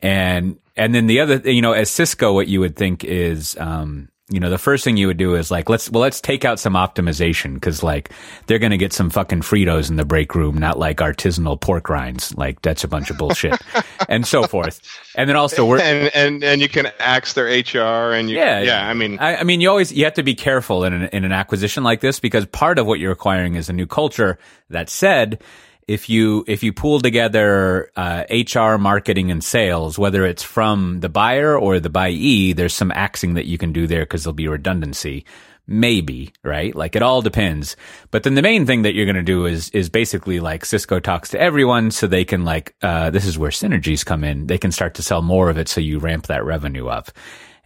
and 0.00 0.58
and 0.78 0.94
then 0.94 1.06
the 1.06 1.20
other, 1.20 1.38
thing 1.38 1.56
you 1.56 1.62
know, 1.62 1.72
as 1.72 1.90
Cisco, 1.90 2.32
what 2.32 2.48
you 2.48 2.60
would 2.60 2.76
think 2.76 3.04
is, 3.04 3.56
um, 3.58 4.08
you 4.30 4.40
know, 4.40 4.50
the 4.50 4.58
first 4.58 4.84
thing 4.84 4.98
you 4.98 5.06
would 5.06 5.16
do 5.16 5.34
is 5.34 5.50
like, 5.50 5.70
let's, 5.70 5.90
well, 5.90 6.02
let's 6.02 6.20
take 6.20 6.44
out 6.44 6.60
some 6.60 6.74
optimization. 6.74 7.60
Cause 7.60 7.82
like 7.82 8.10
they're 8.46 8.58
going 8.58 8.72
to 8.72 8.76
get 8.76 8.92
some 8.92 9.08
fucking 9.08 9.40
Fritos 9.40 9.88
in 9.88 9.96
the 9.96 10.04
break 10.04 10.34
room, 10.34 10.58
not 10.58 10.78
like 10.78 10.98
artisanal 10.98 11.58
pork 11.58 11.88
rinds. 11.88 12.36
Like 12.36 12.60
that's 12.60 12.84
a 12.84 12.88
bunch 12.88 13.10
of 13.10 13.16
bullshit 13.16 13.58
and 14.08 14.26
so 14.26 14.42
forth. 14.42 14.82
And 15.16 15.28
then 15.28 15.36
also 15.36 15.64
we're, 15.64 15.80
and, 15.80 16.14
and, 16.14 16.44
and 16.44 16.60
you 16.60 16.68
can 16.68 16.92
axe 17.00 17.32
their 17.32 17.46
HR 17.46 18.12
and 18.12 18.28
you, 18.28 18.36
yeah, 18.36 18.60
yeah. 18.60 18.86
I 18.86 18.92
mean, 18.92 19.18
I, 19.18 19.36
I 19.36 19.44
mean, 19.44 19.62
you 19.62 19.70
always, 19.70 19.92
you 19.92 20.04
have 20.04 20.14
to 20.14 20.22
be 20.22 20.34
careful 20.34 20.84
in 20.84 20.92
an, 20.92 21.08
in 21.12 21.24
an 21.24 21.32
acquisition 21.32 21.82
like 21.82 22.00
this 22.00 22.20
because 22.20 22.44
part 22.46 22.78
of 22.78 22.86
what 22.86 23.00
you're 23.00 23.12
acquiring 23.12 23.54
is 23.54 23.70
a 23.70 23.72
new 23.72 23.86
culture. 23.86 24.38
That 24.70 24.90
said, 24.90 25.42
if 25.88 26.10
you 26.10 26.44
if 26.46 26.62
you 26.62 26.72
pool 26.72 27.00
together 27.00 27.90
uh, 27.96 28.24
HR, 28.30 28.76
marketing, 28.78 29.30
and 29.30 29.42
sales, 29.42 29.98
whether 29.98 30.24
it's 30.24 30.42
from 30.42 31.00
the 31.00 31.08
buyer 31.08 31.58
or 31.58 31.80
the 31.80 31.90
buyee, 31.90 32.54
there's 32.54 32.74
some 32.74 32.92
axing 32.92 33.34
that 33.34 33.46
you 33.46 33.58
can 33.58 33.72
do 33.72 33.86
there 33.86 34.02
because 34.02 34.22
there'll 34.22 34.34
be 34.34 34.48
redundancy. 34.48 35.24
Maybe, 35.70 36.32
right? 36.42 36.74
Like 36.74 36.96
it 36.96 37.02
all 37.02 37.20
depends. 37.20 37.76
But 38.10 38.22
then 38.22 38.34
the 38.36 38.42
main 38.42 38.64
thing 38.64 38.82
that 38.82 38.94
you're 38.94 39.04
going 39.04 39.16
to 39.16 39.22
do 39.22 39.44
is, 39.44 39.68
is 39.70 39.90
basically 39.90 40.40
like 40.40 40.64
Cisco 40.64 40.98
talks 40.98 41.28
to 41.30 41.40
everyone 41.40 41.90
so 41.90 42.06
they 42.06 42.24
can 42.24 42.42
like, 42.42 42.74
uh, 42.80 43.10
this 43.10 43.26
is 43.26 43.36
where 43.36 43.50
synergies 43.50 44.02
come 44.02 44.24
in. 44.24 44.46
They 44.46 44.56
can 44.56 44.72
start 44.72 44.94
to 44.94 45.02
sell 45.02 45.20
more 45.20 45.50
of 45.50 45.58
it 45.58 45.68
so 45.68 45.82
you 45.82 45.98
ramp 45.98 46.28
that 46.28 46.42
revenue 46.42 46.86
up. 46.86 47.10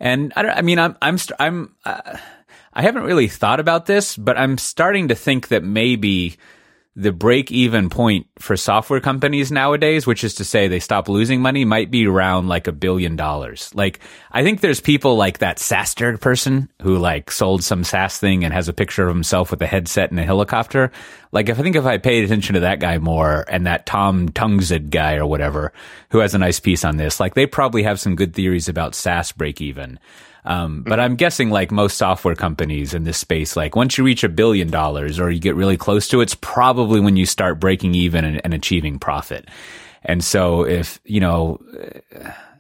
And 0.00 0.32
I, 0.34 0.48
I 0.48 0.62
mean, 0.62 0.80
I'm, 0.80 0.96
I'm, 1.00 1.16
I'm, 1.38 1.76
uh, 1.84 2.16
I 2.72 2.82
haven't 2.82 3.04
really 3.04 3.28
thought 3.28 3.60
about 3.60 3.86
this, 3.86 4.16
but 4.16 4.36
I'm 4.36 4.58
starting 4.58 5.06
to 5.06 5.14
think 5.14 5.48
that 5.48 5.62
maybe 5.62 6.38
the 6.94 7.12
break 7.12 7.50
even 7.50 7.88
point 7.88 8.26
for 8.38 8.54
software 8.54 9.00
companies 9.00 9.50
nowadays, 9.50 10.06
which 10.06 10.22
is 10.24 10.34
to 10.34 10.44
say 10.44 10.68
they 10.68 10.78
stop 10.78 11.08
losing 11.08 11.40
money, 11.40 11.64
might 11.64 11.90
be 11.90 12.06
around 12.06 12.48
like 12.48 12.66
a 12.66 12.72
billion 12.72 13.16
dollars. 13.16 13.70
Like, 13.74 14.00
I 14.30 14.42
think 14.42 14.60
there's 14.60 14.80
people 14.80 15.16
like 15.16 15.38
that 15.38 15.56
SaaStr 15.56 16.20
person 16.20 16.68
who 16.82 16.98
like 16.98 17.30
sold 17.30 17.64
some 17.64 17.82
SaaS 17.82 18.18
thing 18.18 18.44
and 18.44 18.52
has 18.52 18.68
a 18.68 18.74
picture 18.74 19.08
of 19.08 19.14
himself 19.14 19.50
with 19.50 19.62
a 19.62 19.66
headset 19.66 20.10
and 20.10 20.20
a 20.20 20.24
helicopter. 20.24 20.92
Like, 21.32 21.48
if 21.48 21.58
I 21.58 21.62
think 21.62 21.76
if 21.76 21.86
I 21.86 21.96
paid 21.96 22.24
attention 22.24 22.54
to 22.54 22.60
that 22.60 22.80
guy 22.80 22.98
more 22.98 23.46
and 23.48 23.66
that 23.66 23.86
Tomasz 23.86 24.32
Tunguz 24.32 24.90
guy 24.90 25.14
or 25.14 25.24
whatever 25.24 25.72
who 26.10 26.18
has 26.18 26.34
a 26.34 26.38
nice 26.38 26.60
piece 26.60 26.84
on 26.84 26.98
this, 26.98 27.18
like 27.18 27.32
they 27.34 27.46
probably 27.46 27.84
have 27.84 28.00
some 28.00 28.16
good 28.16 28.34
theories 28.34 28.68
about 28.68 28.94
SaaS 28.94 29.32
break 29.32 29.62
even. 29.62 29.98
Um, 30.44 30.82
but 30.82 30.98
I'm 30.98 31.14
guessing 31.14 31.50
like 31.50 31.70
most 31.70 31.96
software 31.96 32.34
companies 32.34 32.94
in 32.94 33.04
this 33.04 33.18
space, 33.18 33.56
like 33.56 33.76
once 33.76 33.96
you 33.96 34.04
reach 34.04 34.24
a 34.24 34.28
billion 34.28 34.70
dollars 34.70 35.20
or 35.20 35.30
you 35.30 35.38
get 35.38 35.54
really 35.54 35.76
close 35.76 36.08
to 36.08 36.20
it, 36.20 36.24
it's 36.24 36.34
probably 36.34 37.00
when 37.00 37.16
you 37.16 37.26
start 37.26 37.60
breaking 37.60 37.94
even 37.94 38.24
and, 38.24 38.40
and 38.44 38.52
achieving 38.52 38.98
profit. 38.98 39.48
And 40.02 40.24
so 40.24 40.66
if, 40.66 41.00
you 41.04 41.20
know, 41.20 41.60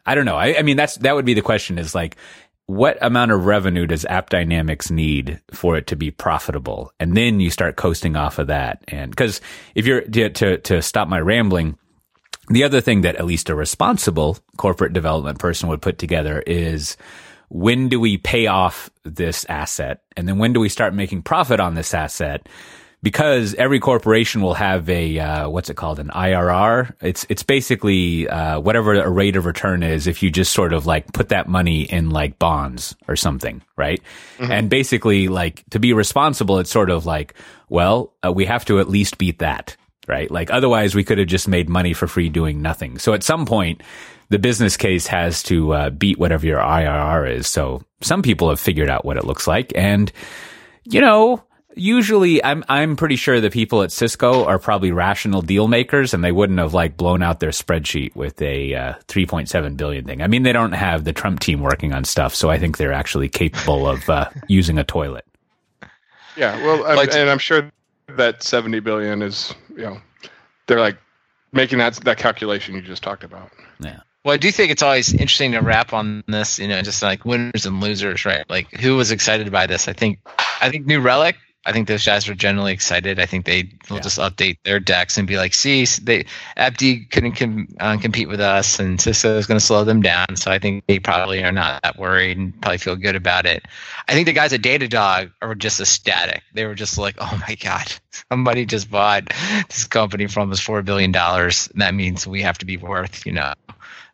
I 0.06 0.14
don't 0.14 0.26
know. 0.26 0.36
I, 0.36 0.58
I 0.58 0.62
mean, 0.62 0.76
that's, 0.76 0.96
that 0.98 1.14
would 1.14 1.24
be 1.24 1.34
the 1.34 1.42
question 1.42 1.78
is 1.78 1.94
like, 1.94 2.16
what 2.66 2.96
amount 3.02 3.32
of 3.32 3.44
revenue 3.44 3.86
does 3.86 4.04
AppDynamics 4.04 4.90
need 4.90 5.40
for 5.52 5.76
it 5.76 5.88
to 5.88 5.96
be 5.96 6.12
profitable? 6.12 6.92
And 7.00 7.16
then 7.16 7.40
you 7.40 7.50
start 7.50 7.74
coasting 7.74 8.14
off 8.14 8.38
of 8.38 8.46
that. 8.46 8.84
And 8.86 9.10
because 9.10 9.40
if 9.74 9.86
you're 9.86 10.02
to, 10.02 10.58
to 10.58 10.80
stop 10.80 11.08
my 11.08 11.18
rambling, 11.18 11.76
the 12.48 12.62
other 12.62 12.80
thing 12.80 13.00
that 13.02 13.16
at 13.16 13.26
least 13.26 13.50
a 13.50 13.56
responsible 13.56 14.38
corporate 14.56 14.92
development 14.92 15.40
person 15.40 15.68
would 15.68 15.82
put 15.82 15.98
together 15.98 16.42
is 16.46 16.96
when 17.52 17.90
do 17.90 18.00
we 18.00 18.16
pay 18.16 18.46
off 18.46 18.88
this 19.04 19.44
asset? 19.44 20.02
And 20.16 20.26
then 20.26 20.38
when 20.38 20.54
do 20.54 20.60
we 20.60 20.70
start 20.70 20.94
making 20.94 21.20
profit 21.20 21.60
on 21.60 21.74
this 21.74 21.92
asset? 21.92 22.48
Because 23.02 23.54
every 23.56 23.78
corporation 23.78 24.40
will 24.40 24.54
have 24.54 24.88
a 24.88 25.18
uh, 25.18 25.50
what's 25.50 25.68
it 25.68 25.74
called 25.74 25.98
an 25.98 26.08
IRR. 26.08 26.94
It's 27.02 27.26
it's 27.28 27.42
basically 27.42 28.26
uh, 28.28 28.60
whatever 28.60 28.94
a 28.94 29.10
rate 29.10 29.36
of 29.36 29.44
return 29.44 29.82
is 29.82 30.06
if 30.06 30.22
you 30.22 30.30
just 30.30 30.52
sort 30.52 30.72
of 30.72 30.86
like 30.86 31.12
put 31.12 31.28
that 31.28 31.46
money 31.46 31.82
in 31.82 32.10
like 32.10 32.38
bonds 32.38 32.96
or 33.06 33.16
something, 33.16 33.60
right? 33.76 34.00
Mm-hmm. 34.38 34.52
And 34.52 34.70
basically, 34.70 35.28
like 35.28 35.64
to 35.70 35.80
be 35.80 35.92
responsible, 35.92 36.58
it's 36.58 36.70
sort 36.70 36.90
of 36.90 37.04
like, 37.04 37.34
well, 37.68 38.14
uh, 38.24 38.32
we 38.32 38.46
have 38.46 38.64
to 38.66 38.78
at 38.78 38.88
least 38.88 39.18
beat 39.18 39.40
that, 39.40 39.76
right? 40.06 40.30
Like 40.30 40.50
otherwise, 40.52 40.94
we 40.94 41.04
could 41.04 41.18
have 41.18 41.28
just 41.28 41.48
made 41.48 41.68
money 41.68 41.92
for 41.92 42.06
free 42.06 42.28
doing 42.28 42.62
nothing. 42.62 42.98
So 42.98 43.12
at 43.14 43.24
some 43.24 43.44
point, 43.46 43.82
the 44.32 44.38
business 44.38 44.78
case 44.78 45.06
has 45.06 45.42
to 45.44 45.74
uh, 45.74 45.90
beat 45.90 46.18
whatever 46.18 46.46
your 46.46 46.58
IRR 46.58 47.30
is. 47.36 47.46
So 47.46 47.82
some 48.00 48.22
people 48.22 48.48
have 48.48 48.58
figured 48.58 48.88
out 48.88 49.04
what 49.04 49.18
it 49.18 49.24
looks 49.24 49.46
like, 49.46 49.72
and 49.76 50.10
you 50.84 51.00
know, 51.00 51.44
usually 51.74 52.42
I'm 52.42 52.64
I'm 52.68 52.96
pretty 52.96 53.16
sure 53.16 53.40
the 53.40 53.50
people 53.50 53.82
at 53.82 53.92
Cisco 53.92 54.44
are 54.46 54.58
probably 54.58 54.90
rational 54.90 55.42
deal 55.42 55.68
makers, 55.68 56.14
and 56.14 56.24
they 56.24 56.32
wouldn't 56.32 56.58
have 56.58 56.72
like 56.72 56.96
blown 56.96 57.22
out 57.22 57.40
their 57.40 57.50
spreadsheet 57.50 58.16
with 58.16 58.40
a 58.40 58.74
uh, 58.74 58.94
3.7 59.06 59.76
billion 59.76 60.06
thing. 60.06 60.22
I 60.22 60.28
mean, 60.28 60.44
they 60.44 60.52
don't 60.52 60.72
have 60.72 61.04
the 61.04 61.12
Trump 61.12 61.40
team 61.40 61.60
working 61.60 61.92
on 61.92 62.04
stuff, 62.04 62.34
so 62.34 62.48
I 62.48 62.58
think 62.58 62.78
they're 62.78 62.92
actually 62.92 63.28
capable 63.28 63.86
of 63.86 64.08
uh, 64.08 64.30
using 64.48 64.78
a 64.78 64.84
toilet. 64.84 65.26
Yeah, 66.36 66.56
well, 66.64 66.86
I'm, 66.86 67.08
and 67.10 67.28
I'm 67.28 67.38
sure 67.38 67.70
that 68.08 68.42
70 68.42 68.80
billion 68.80 69.20
is 69.20 69.54
you 69.76 69.82
know 69.82 70.00
they're 70.66 70.80
like 70.80 70.96
making 71.52 71.78
that 71.78 71.96
that 71.96 72.16
calculation 72.16 72.74
you 72.74 72.80
just 72.80 73.02
talked 73.02 73.24
about. 73.24 73.50
Yeah. 73.78 74.00
Well, 74.24 74.34
I 74.34 74.36
do 74.36 74.52
think 74.52 74.70
it's 74.70 74.82
always 74.82 75.12
interesting 75.12 75.52
to 75.52 75.60
wrap 75.60 75.92
on 75.92 76.22
this, 76.28 76.58
you 76.58 76.68
know, 76.68 76.80
just 76.82 77.02
like 77.02 77.24
winners 77.24 77.66
and 77.66 77.80
losers, 77.80 78.24
right? 78.24 78.48
Like 78.48 78.70
who 78.70 78.96
was 78.96 79.10
excited 79.10 79.50
by 79.50 79.66
this? 79.66 79.88
I 79.88 79.92
think, 79.92 80.20
I 80.60 80.70
think 80.70 80.86
New 80.86 81.00
Relic. 81.00 81.36
I 81.64 81.72
think 81.72 81.86
those 81.86 82.04
guys 82.04 82.26
were 82.26 82.34
generally 82.34 82.72
excited. 82.72 83.20
I 83.20 83.26
think 83.26 83.44
they 83.44 83.70
will 83.88 83.98
yeah. 83.98 84.02
just 84.02 84.18
update 84.18 84.58
their 84.64 84.80
decks 84.80 85.16
and 85.16 85.28
be 85.28 85.36
like, 85.36 85.54
"See, 85.54 85.84
they 86.02 86.24
AppD 86.56 87.08
couldn't 87.10 87.32
com- 87.32 87.68
uh, 87.78 87.98
compete 87.98 88.28
with 88.28 88.40
us, 88.40 88.80
and 88.80 89.00
Cisco 89.00 89.38
is 89.38 89.46
going 89.46 89.60
to 89.60 89.64
slow 89.64 89.84
them 89.84 90.02
down." 90.02 90.34
So 90.34 90.50
I 90.50 90.58
think 90.58 90.84
they 90.88 90.98
probably 90.98 91.44
are 91.44 91.52
not 91.52 91.80
that 91.82 91.98
worried 91.98 92.36
and 92.36 92.60
probably 92.60 92.78
feel 92.78 92.96
good 92.96 93.14
about 93.14 93.46
it. 93.46 93.64
I 94.08 94.12
think 94.12 94.26
the 94.26 94.32
guys 94.32 94.52
at 94.52 94.62
Datadog 94.62 95.30
are 95.40 95.54
just 95.54 95.80
ecstatic. 95.80 96.42
They 96.52 96.66
were 96.66 96.74
just 96.74 96.98
like, 96.98 97.14
"Oh 97.18 97.42
my 97.48 97.54
god, 97.54 97.92
somebody 98.28 98.66
just 98.66 98.90
bought 98.90 99.32
this 99.68 99.84
company 99.84 100.26
for 100.26 100.40
almost 100.40 100.64
four 100.64 100.82
billion 100.82 101.12
dollars. 101.12 101.68
That 101.76 101.94
means 101.94 102.26
we 102.26 102.42
have 102.42 102.58
to 102.58 102.66
be 102.66 102.76
worth, 102.76 103.24
you 103.24 103.32
know, 103.32 103.52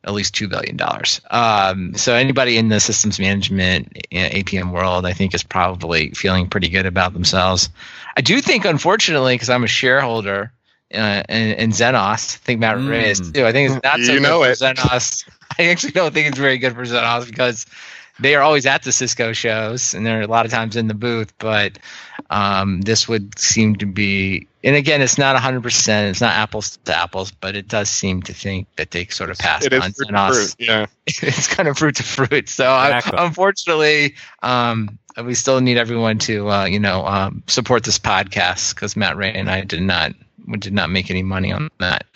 at 0.04 0.12
least 0.12 0.34
two 0.34 0.48
billion 0.48 0.76
dollars. 0.76 1.20
Um, 1.30 1.94
so 1.94 2.14
anybody 2.14 2.56
in 2.56 2.68
the 2.68 2.80
systems 2.80 3.18
management 3.18 3.92
APM 4.12 4.72
world, 4.72 5.04
I 5.04 5.12
think, 5.12 5.34
is 5.34 5.42
probably 5.42 6.10
feeling 6.10 6.48
pretty 6.48 6.68
good 6.68 6.86
about 6.86 7.12
themselves. 7.12 7.68
I 8.16 8.20
do 8.20 8.40
think, 8.40 8.64
unfortunately, 8.64 9.34
because 9.34 9.50
I'm 9.50 9.64
a 9.64 9.68
shareholder 9.68 10.52
uh, 10.94 11.22
in, 11.28 11.52
in 11.54 11.70
Zenoss, 11.70 12.36
I 12.36 12.38
think 12.38 12.60
Matt 12.60 12.78
mm. 12.78 12.88
Ray 12.88 13.10
is 13.10 13.32
too. 13.32 13.44
I 13.44 13.52
think 13.52 13.70
it's 13.70 13.82
not 13.82 14.00
so 14.00 14.12
you 14.12 14.20
know 14.20 14.42
good 14.42 14.50
it. 14.50 14.58
for 14.58 14.64
Zenoss. 14.64 15.28
I 15.58 15.64
actually 15.64 15.92
don't 15.92 16.14
think 16.14 16.28
it's 16.28 16.38
very 16.38 16.58
good 16.58 16.74
for 16.74 16.84
Zenoss 16.84 17.26
because 17.26 17.66
they 18.20 18.34
are 18.34 18.42
always 18.42 18.66
at 18.66 18.82
the 18.82 18.92
Cisco 18.92 19.32
shows 19.32 19.94
and 19.94 20.04
they're 20.04 20.22
a 20.22 20.26
lot 20.26 20.46
of 20.46 20.52
times 20.52 20.76
in 20.76 20.88
the 20.88 20.94
booth, 20.94 21.32
but 21.38 21.78
um, 22.30 22.80
this 22.82 23.08
would 23.08 23.38
seem 23.38 23.76
to 23.76 23.86
be, 23.86 24.48
and 24.62 24.76
again, 24.76 25.00
it's 25.00 25.16
not 25.18 25.36
100%, 25.36 26.10
it's 26.10 26.20
not 26.20 26.34
apples 26.34 26.78
to 26.84 26.96
apples, 26.96 27.30
but 27.30 27.56
it 27.56 27.68
does 27.68 27.88
seem 27.88 28.22
to 28.22 28.34
think 28.34 28.66
that 28.76 28.90
they 28.90 29.06
sort 29.06 29.30
of 29.30 29.38
passed 29.38 29.66
It 29.66 29.72
is 29.72 29.82
on 29.82 29.92
fruit 29.92 30.08
to 30.08 30.34
fruit. 30.34 30.54
Yeah. 30.58 30.86
it's 31.06 31.46
kind 31.46 31.68
of 31.68 31.78
fruit 31.78 31.96
to 31.96 32.02
fruit. 32.02 32.48
So 32.48 32.64
Exactly. 32.64 33.18
I, 33.18 33.26
unfortunately, 33.26 34.14
um, 34.42 34.98
we 35.24 35.34
still 35.34 35.60
need 35.60 35.76
everyone 35.76 36.18
to, 36.18 36.50
uh, 36.50 36.64
you 36.64 36.78
know, 36.78 37.06
um, 37.06 37.42
support 37.46 37.84
this 37.84 37.98
podcast 37.98 38.74
because 38.74 38.96
Matt 38.96 39.16
Ray 39.16 39.32
and 39.32 39.50
I 39.50 39.62
did 39.62 39.82
not, 39.82 40.12
we 40.46 40.58
did 40.58 40.72
not 40.72 40.90
make 40.90 41.10
any 41.10 41.22
money 41.22 41.52
on 41.52 41.70
that. 41.78 42.06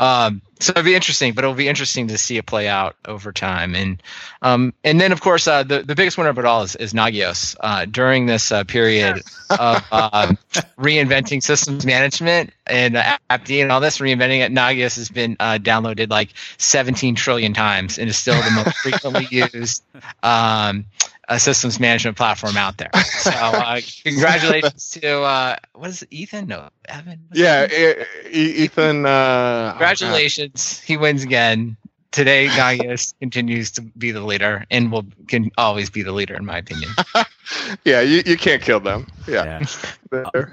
Um, 0.00 0.42
so 0.60 0.70
it'll 0.70 0.82
be 0.82 0.94
interesting, 0.94 1.34
but 1.34 1.44
it'll 1.44 1.54
be 1.54 1.68
interesting 1.68 2.08
to 2.08 2.18
see 2.18 2.36
it 2.36 2.46
play 2.46 2.66
out 2.66 2.96
over 3.06 3.32
time. 3.32 3.74
And 3.74 4.02
um, 4.42 4.74
and 4.82 5.00
then 5.00 5.12
of 5.12 5.20
course 5.20 5.46
uh, 5.46 5.62
the 5.62 5.82
the 5.82 5.94
biggest 5.94 6.18
winner 6.18 6.30
of 6.30 6.38
it 6.38 6.44
all 6.44 6.62
is, 6.62 6.74
is 6.76 6.92
Nagios. 6.92 7.56
Uh, 7.60 7.84
during 7.84 8.26
this 8.26 8.50
uh, 8.50 8.64
period 8.64 9.22
of 9.50 9.76
um, 9.92 10.38
reinventing 10.78 11.42
systems 11.42 11.86
management 11.86 12.52
and 12.66 12.96
uh, 12.96 13.18
AppD 13.30 13.62
and 13.62 13.70
all 13.70 13.80
this 13.80 13.98
reinventing 13.98 14.40
it, 14.40 14.52
Nagios 14.52 14.96
has 14.96 15.08
been 15.08 15.36
uh, 15.38 15.58
downloaded 15.60 16.10
like 16.10 16.30
17 16.58 17.14
trillion 17.14 17.52
times 17.52 17.98
and 17.98 18.08
is 18.08 18.16
still 18.16 18.40
the 18.40 18.50
most 18.50 18.76
frequently 18.78 19.28
used 19.54 19.84
um, 20.22 20.86
uh, 21.28 21.38
systems 21.38 21.78
management 21.78 22.16
platform 22.16 22.56
out 22.56 22.78
there. 22.78 22.90
So 23.04 23.30
uh, 23.34 23.80
congratulations 24.04 24.90
to 24.90 25.20
uh, 25.22 25.56
what 25.74 25.90
is 25.90 26.02
it, 26.02 26.08
Ethan? 26.10 26.46
No, 26.48 26.68
Evan. 26.88 27.24
What's 27.28 27.40
Yeah. 27.40 27.66
his? 27.66 28.06
E- 28.26 28.38
E- 28.38 28.64
Ethan. 28.64 29.06
Uh, 29.06 29.70
Congratulations, 29.72 30.80
he 30.80 30.96
wins 30.96 31.22
again. 31.22 31.76
Today, 32.10 32.46
Nagios 32.48 33.12
continues 33.20 33.70
to 33.72 33.82
be 33.82 34.12
the 34.12 34.22
leader 34.22 34.64
and 34.70 34.90
will 34.90 35.04
can 35.28 35.50
always 35.58 35.90
be 35.90 36.02
the 36.02 36.12
leader, 36.12 36.34
in 36.34 36.46
my 36.46 36.56
opinion. 36.56 36.88
yeah. 37.84 38.00
You, 38.00 38.22
you 38.24 38.38
can't 38.38 38.62
kill 38.62 38.80
them. 38.80 39.06
Yeah. 39.28 39.62
Yeah. 40.10 40.24
They're- 40.32 40.52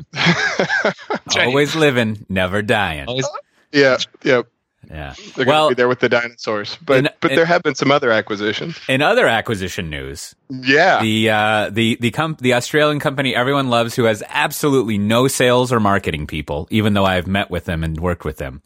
Always 1.37 1.75
living, 1.75 2.25
never 2.29 2.61
dying. 2.61 3.07
Always, 3.07 3.27
yeah. 3.71 3.97
Yeah. 4.23 4.41
Yeah. 4.89 5.13
They're 5.35 5.45
Well- 5.45 5.63
going 5.65 5.71
to 5.71 5.75
be 5.75 5.79
there 5.81 5.87
with 5.87 5.99
the 5.99 6.09
dinosaurs. 6.09 6.77
But 6.85 6.97
And- 6.97 7.09
but 7.21 7.31
there 7.31 7.45
have 7.45 7.63
been 7.63 7.75
some 7.75 7.91
other 7.91 8.11
acquisitions. 8.11 8.79
In 8.87 9.01
other 9.01 9.27
acquisition 9.27 9.89
news, 9.89 10.35
Yeah. 10.49 11.01
the 11.01 11.29
uh, 11.29 11.69
the 11.71 11.97
the 12.01 12.35
the 12.41 12.53
Australian 12.53 12.99
company 12.99 13.35
everyone 13.35 13.69
loves, 13.69 13.95
who 13.95 14.03
has 14.05 14.23
absolutely 14.29 14.97
no 14.97 15.27
sales 15.27 15.71
or 15.73 15.79
marketing 15.79 16.27
people, 16.27 16.67
even 16.69 16.93
though 16.93 17.05
I've 17.05 17.27
met 17.27 17.49
with 17.49 17.65
them 17.65 17.83
and 17.83 17.99
worked 17.99 18.25
with 18.25 18.37
them. 18.37 18.61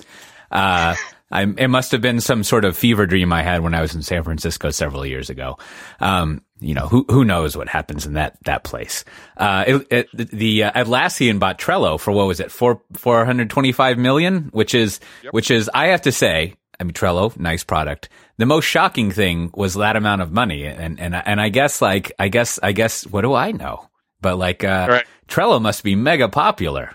Uh, 0.52 0.96
I, 1.32 1.44
it 1.44 1.68
must 1.70 1.92
have 1.92 2.02
been 2.02 2.22
some 2.22 2.44
sort 2.44 2.66
of 2.66 2.76
fever 2.76 3.06
dream 3.06 3.32
I 3.32 3.44
had 3.44 3.62
when 3.62 3.76
I 3.76 3.82
was 3.82 3.94
in 3.94 4.02
San 4.02 4.24
Francisco 4.24 4.72
several 4.72 5.06
years 5.06 5.30
ago. 5.30 5.58
Um, 6.00 6.42
you 6.60 6.74
know, 6.74 6.88
who 6.88 7.06
who 7.10 7.24
knows 7.24 7.56
what 7.56 7.70
happens 7.70 8.06
in 8.06 8.14
that 8.14 8.38
that 8.46 8.64
place? 8.64 9.06
Uh, 9.38 9.64
it, 9.68 9.88
it, 9.92 10.08
the 10.14 10.64
uh, 10.64 10.72
Atlassian 10.72 11.40
bought 11.40 11.60
Trello 11.60 12.00
for 12.00 12.12
what 12.12 12.28
was 12.28 12.40
it 12.40 12.52
four 12.52 12.82
four 12.94 13.24
hundred 13.26 13.50
twenty 13.50 13.72
five 13.72 13.98
million, 13.98 14.50
which 14.52 14.74
is 14.74 15.00
which 15.32 15.52
is 15.52 15.70
I 15.74 15.88
have 15.88 16.02
to 16.04 16.12
say, 16.12 16.56
I 16.80 16.84
mean 16.84 16.94
Trello, 16.94 17.38
nice 17.40 17.64
product. 17.64 18.10
The 18.38 18.46
most 18.46 18.66
shocking 18.66 19.12
thing 19.12 19.52
was 19.54 19.76
that 19.76 19.96
amount 19.96 20.22
of 20.22 20.32
money, 20.32 20.66
and 20.66 21.00
and 21.00 21.16
and 21.16 21.40
I 21.40 21.50
guess 21.50 21.82
like 21.82 22.12
I 22.20 22.28
guess 22.28 22.60
I 22.62 22.72
guess 22.72 23.06
what 23.08 23.22
do 23.22 23.34
I 23.34 23.52
know? 23.52 23.88
But 24.20 24.38
like 24.38 24.64
uh, 24.64 24.88
Right. 24.90 25.06
Trello 25.28 25.62
must 25.62 25.84
be 25.84 25.96
mega 25.96 26.28
popular. 26.28 26.92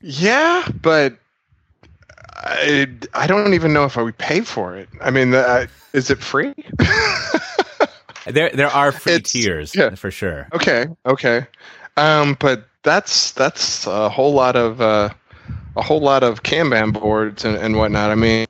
Yeah, 0.00 0.66
but 0.80 1.18
I, 2.42 2.86
I 3.14 3.26
don't 3.26 3.54
even 3.54 3.72
know 3.72 3.84
if 3.84 3.98
I 3.98 4.02
would 4.02 4.16
pay 4.18 4.40
for 4.40 4.76
it. 4.76 4.88
I 5.00 5.10
mean, 5.10 5.34
uh, 5.34 5.66
is 5.92 6.10
it 6.10 6.18
free? 6.18 6.54
There 8.26 8.50
there 8.50 8.68
are 8.68 8.92
free 8.92 9.14
It's- 9.14 9.32
tiers 9.32 9.74
yeah. 9.74 9.94
for 9.94 10.10
sure. 10.10 10.46
okay, 10.52 10.86
okay. 11.06 11.46
Um, 11.96 12.36
but 12.38 12.68
that's 12.82 13.32
that's 13.32 13.86
a 13.86 14.10
whole 14.10 14.34
lot 14.34 14.56
of 14.56 14.80
uh, 14.82 15.08
a 15.74 15.82
whole 15.82 16.00
lot 16.00 16.22
of 16.22 16.42
Kanban 16.42 16.92
boards 16.92 17.44
and, 17.46 17.56
and 17.56 17.76
whatnot. 17.78 18.10
I 18.10 18.14
mean, 18.14 18.46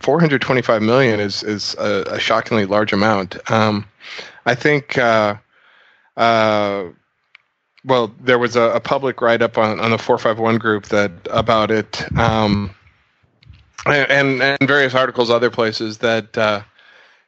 425 0.00 0.80
million 0.82 1.20
is 1.20 1.42
is 1.42 1.74
a, 1.78 2.04
a 2.08 2.18
shockingly 2.18 2.64
large 2.64 2.92
amount. 2.92 3.36
Um, 3.50 3.86
I 4.46 4.54
think. 4.54 4.96
Uh, 4.96 5.36
uh, 6.16 6.84
well, 7.84 8.12
there 8.20 8.38
was 8.38 8.56
a, 8.56 8.62
a 8.72 8.80
public 8.80 9.20
write 9.20 9.42
up 9.42 9.58
on, 9.58 9.78
on 9.78 9.90
the 9.90 9.98
451 9.98 10.58
group 10.58 10.86
that 10.86 11.12
about 11.30 11.70
it, 11.70 12.02
um, 12.18 12.74
and, 13.86 14.42
and 14.42 14.68
various 14.68 14.94
articles 14.94 15.30
other 15.30 15.50
places 15.50 15.98
that 15.98 16.36
uh, 16.36 16.62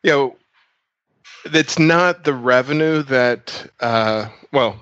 you 0.03 0.11
know 0.11 0.37
it's 1.44 1.79
not 1.79 2.25
the 2.25 2.35
revenue 2.35 3.03
that 3.05 3.71
uh, 3.81 4.29
well, 4.53 4.79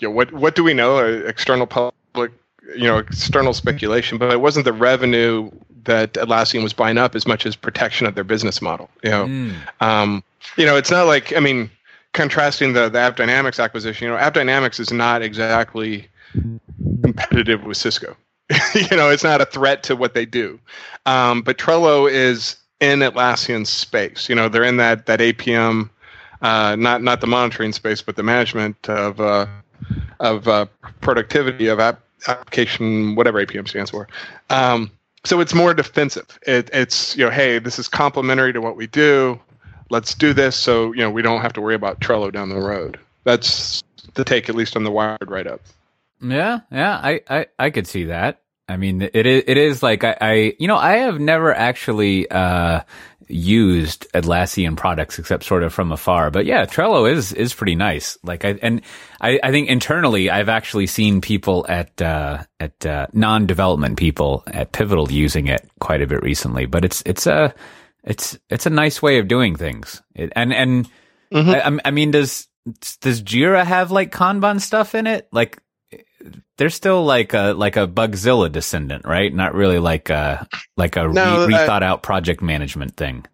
you 0.00 0.08
know, 0.08 0.14
what 0.14 0.32
what 0.32 0.54
do 0.54 0.64
we 0.64 0.74
know? 0.74 0.98
Uh, 0.98 1.22
external 1.26 1.66
public, 1.66 2.32
you 2.76 2.84
know, 2.84 2.98
external 2.98 3.52
speculation, 3.52 4.18
but 4.18 4.32
it 4.32 4.40
wasn't 4.40 4.64
the 4.64 4.72
revenue 4.72 5.50
that 5.84 6.14
Atlassian 6.14 6.62
was 6.62 6.72
buying 6.72 6.96
up 6.96 7.14
as 7.14 7.26
much 7.26 7.44
as 7.44 7.54
protection 7.56 8.06
of 8.06 8.14
their 8.14 8.24
business 8.24 8.62
model. 8.62 8.88
You 9.02 9.10
know, 9.10 9.26
Mm. 9.26 9.54
um, 9.80 10.24
you 10.56 10.64
know, 10.64 10.76
it's 10.76 10.90
not 10.90 11.06
like 11.06 11.36
I 11.36 11.40
mean, 11.40 11.70
contrasting 12.12 12.72
the 12.72 12.88
the 12.88 12.98
AppDynamics 12.98 13.62
acquisition. 13.62 14.06
You 14.06 14.12
know, 14.14 14.18
AppDynamics 14.18 14.80
is 14.80 14.92
not 14.92 15.22
exactly 15.22 16.08
competitive 17.02 17.64
with 17.64 17.76
Cisco. 17.76 18.16
you 18.74 18.96
know, 18.96 19.10
it's 19.10 19.24
not 19.24 19.40
a 19.40 19.46
threat 19.46 19.82
to 19.84 19.96
what 19.96 20.14
they 20.14 20.26
do. 20.26 20.58
Um, 21.06 21.42
but 21.42 21.58
Trello 21.58 22.10
is 22.10 22.56
in 22.80 23.00
Atlassian's 23.00 23.70
space. 23.70 24.28
You 24.28 24.34
know, 24.34 24.48
they're 24.48 24.64
in 24.64 24.76
that 24.76 25.06
that 25.06 25.20
APM, 25.20 25.88
uh, 26.42 26.76
not 26.78 27.02
not 27.02 27.20
the 27.20 27.26
monitoring 27.26 27.72
space, 27.72 28.02
but 28.02 28.16
the 28.16 28.22
management 28.22 28.88
of 28.88 29.20
uh, 29.20 29.46
of 30.20 30.46
uh, 30.46 30.66
productivity 31.00 31.68
of 31.68 31.80
app, 31.80 32.00
application, 32.28 33.14
whatever 33.14 33.44
APM 33.44 33.68
stands 33.68 33.90
for. 33.90 34.08
Um, 34.50 34.90
so 35.24 35.40
it's 35.40 35.54
more 35.54 35.72
defensive. 35.72 36.38
It, 36.46 36.68
it's 36.72 37.16
you 37.16 37.24
know, 37.24 37.30
hey, 37.30 37.58
this 37.58 37.78
is 37.78 37.88
complementary 37.88 38.52
to 38.52 38.60
what 38.60 38.76
we 38.76 38.86
do. 38.86 39.40
Let's 39.90 40.14
do 40.14 40.32
this, 40.32 40.56
so 40.56 40.92
you 40.92 41.00
know 41.00 41.10
we 41.10 41.22
don't 41.22 41.40
have 41.40 41.52
to 41.54 41.60
worry 41.60 41.74
about 41.74 42.00
Trello 42.00 42.30
down 42.32 42.50
the 42.50 42.56
road. 42.56 42.98
That's 43.24 43.82
the 44.14 44.24
take, 44.24 44.48
at 44.48 44.54
least 44.54 44.76
on 44.76 44.84
the 44.84 44.90
Wired 44.90 45.28
write 45.30 45.46
up. 45.46 45.60
Yeah, 46.24 46.60
yeah, 46.72 46.98
I, 47.02 47.20
I, 47.28 47.46
I 47.58 47.70
could 47.70 47.86
see 47.86 48.06
that. 48.06 48.40
I 48.66 48.78
mean, 48.78 49.02
it 49.02 49.26
is, 49.26 49.44
it 49.46 49.58
is 49.58 49.82
like 49.82 50.04
I, 50.04 50.16
I, 50.20 50.54
you 50.58 50.68
know, 50.68 50.78
I 50.78 50.96
have 50.96 51.20
never 51.20 51.54
actually, 51.54 52.30
uh, 52.30 52.80
used 53.28 54.06
Atlassian 54.12 54.76
products 54.76 55.18
except 55.18 55.44
sort 55.44 55.62
of 55.62 55.72
from 55.72 55.92
afar. 55.92 56.30
But 56.30 56.46
yeah, 56.46 56.64
Trello 56.64 57.10
is, 57.10 57.32
is 57.32 57.54
pretty 57.54 57.74
nice. 57.74 58.18
Like 58.22 58.44
I, 58.44 58.58
and 58.62 58.82
I, 59.20 59.38
I 59.42 59.50
think 59.50 59.68
internally 59.68 60.30
I've 60.30 60.48
actually 60.48 60.86
seen 60.86 61.20
people 61.20 61.66
at, 61.68 62.00
uh, 62.00 62.44
at, 62.60 62.86
uh, 62.86 63.06
non-development 63.12 63.98
people 63.98 64.44
at 64.46 64.72
Pivotal 64.72 65.10
using 65.10 65.46
it 65.46 65.68
quite 65.80 66.02
a 66.02 66.06
bit 66.06 66.22
recently, 66.22 66.66
but 66.66 66.84
it's, 66.84 67.02
it's 67.06 67.26
a, 67.26 67.54
it's, 68.02 68.38
it's 68.50 68.66
a 68.66 68.70
nice 68.70 69.02
way 69.02 69.18
of 69.18 69.28
doing 69.28 69.56
things. 69.56 70.02
It, 70.14 70.32
and, 70.36 70.52
and 70.52 70.88
I, 71.32 71.80
I 71.84 71.90
mean, 71.90 72.10
does, 72.10 72.48
does 73.00 73.22
Jira 73.22 73.64
have 73.64 73.90
like 73.90 74.10
Kanban 74.12 74.60
stuff 74.60 74.94
in 74.94 75.06
it? 75.06 75.28
Like, 75.32 75.62
they're 76.56 76.70
still 76.70 77.04
like 77.04 77.34
a 77.34 77.52
like 77.56 77.76
a 77.76 77.86
Bugzilla 77.86 78.50
descendant, 78.50 79.04
right? 79.04 79.32
Not 79.32 79.54
really 79.54 79.78
like 79.78 80.10
a 80.10 80.46
like 80.76 80.96
a 80.96 81.08
No, 81.08 81.46
re- 81.46 81.54
uh, 81.54 81.58
rethought 81.66 81.82
out 81.82 82.02
project 82.02 82.42
management 82.42 82.96
thing. 82.96 83.26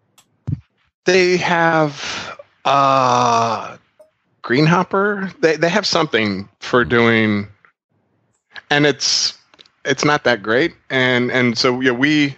They 1.05 1.37
have 1.37 2.37
uh 2.65 3.77
Greenhopper. 4.41 5.31
They 5.39 5.55
they 5.55 5.69
have 5.69 5.85
something 5.85 6.49
for 6.59 6.83
doing 6.83 7.47
and 8.69 8.85
it's 8.85 9.37
it's 9.85 10.05
not 10.05 10.23
that 10.23 10.41
great. 10.41 10.73
And 10.89 11.31
and 11.31 11.57
so 11.57 11.81
yeah, 11.81 11.91
we 11.91 12.37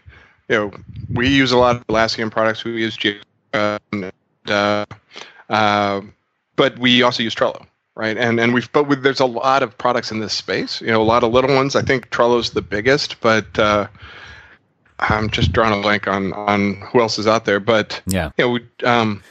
you 0.50 0.56
know 0.56 0.72
we 1.14 1.28
use 1.30 1.52
a 1.52 1.58
lot 1.58 1.76
of 1.78 1.88
Atlassian 1.88 2.32
products. 2.32 2.64
We 2.64 2.74
use 2.74 2.98
Jira 2.98 3.22
uh, 3.54 4.86
uh, 5.50 6.02
but 6.56 6.78
we 6.80 7.02
also 7.04 7.24
use 7.24 7.36
Trello, 7.36 7.66
right? 7.96 8.18
And 8.18 8.40
and 8.40 8.54
we've 8.54 8.72
but 8.72 8.86
we, 8.88 8.96
there's 8.96 9.20
a 9.20 9.26
lot 9.26 9.64
of 9.64 9.78
products 9.78 10.12
in 10.12 10.20
this 10.20 10.34
space. 10.34 10.82
You 10.82 10.88
know, 10.88 11.02
a 11.02 11.04
lot 11.04 11.24
of 11.24 11.32
little 11.32 11.54
ones. 11.56 11.76
I 11.76 11.82
think 11.82 12.10
Trello's 12.10 12.52
the 12.52 12.62
biggest, 12.62 13.20
but 13.22 13.58
uh, 13.60 13.88
I'm 15.00 15.30
just 15.30 15.52
drawing 15.52 15.78
a 15.78 15.82
blank 15.82 16.08
on 16.08 16.34
on 16.34 16.76
who 16.92 17.02
else 17.02 17.18
is 17.20 17.28
out 17.28 17.46
there. 17.46 17.60
But 17.60 18.02
Yeah. 18.08 18.32
you 18.38 18.46
know, 18.46 18.50
we, 18.52 18.66
um, 18.86 19.24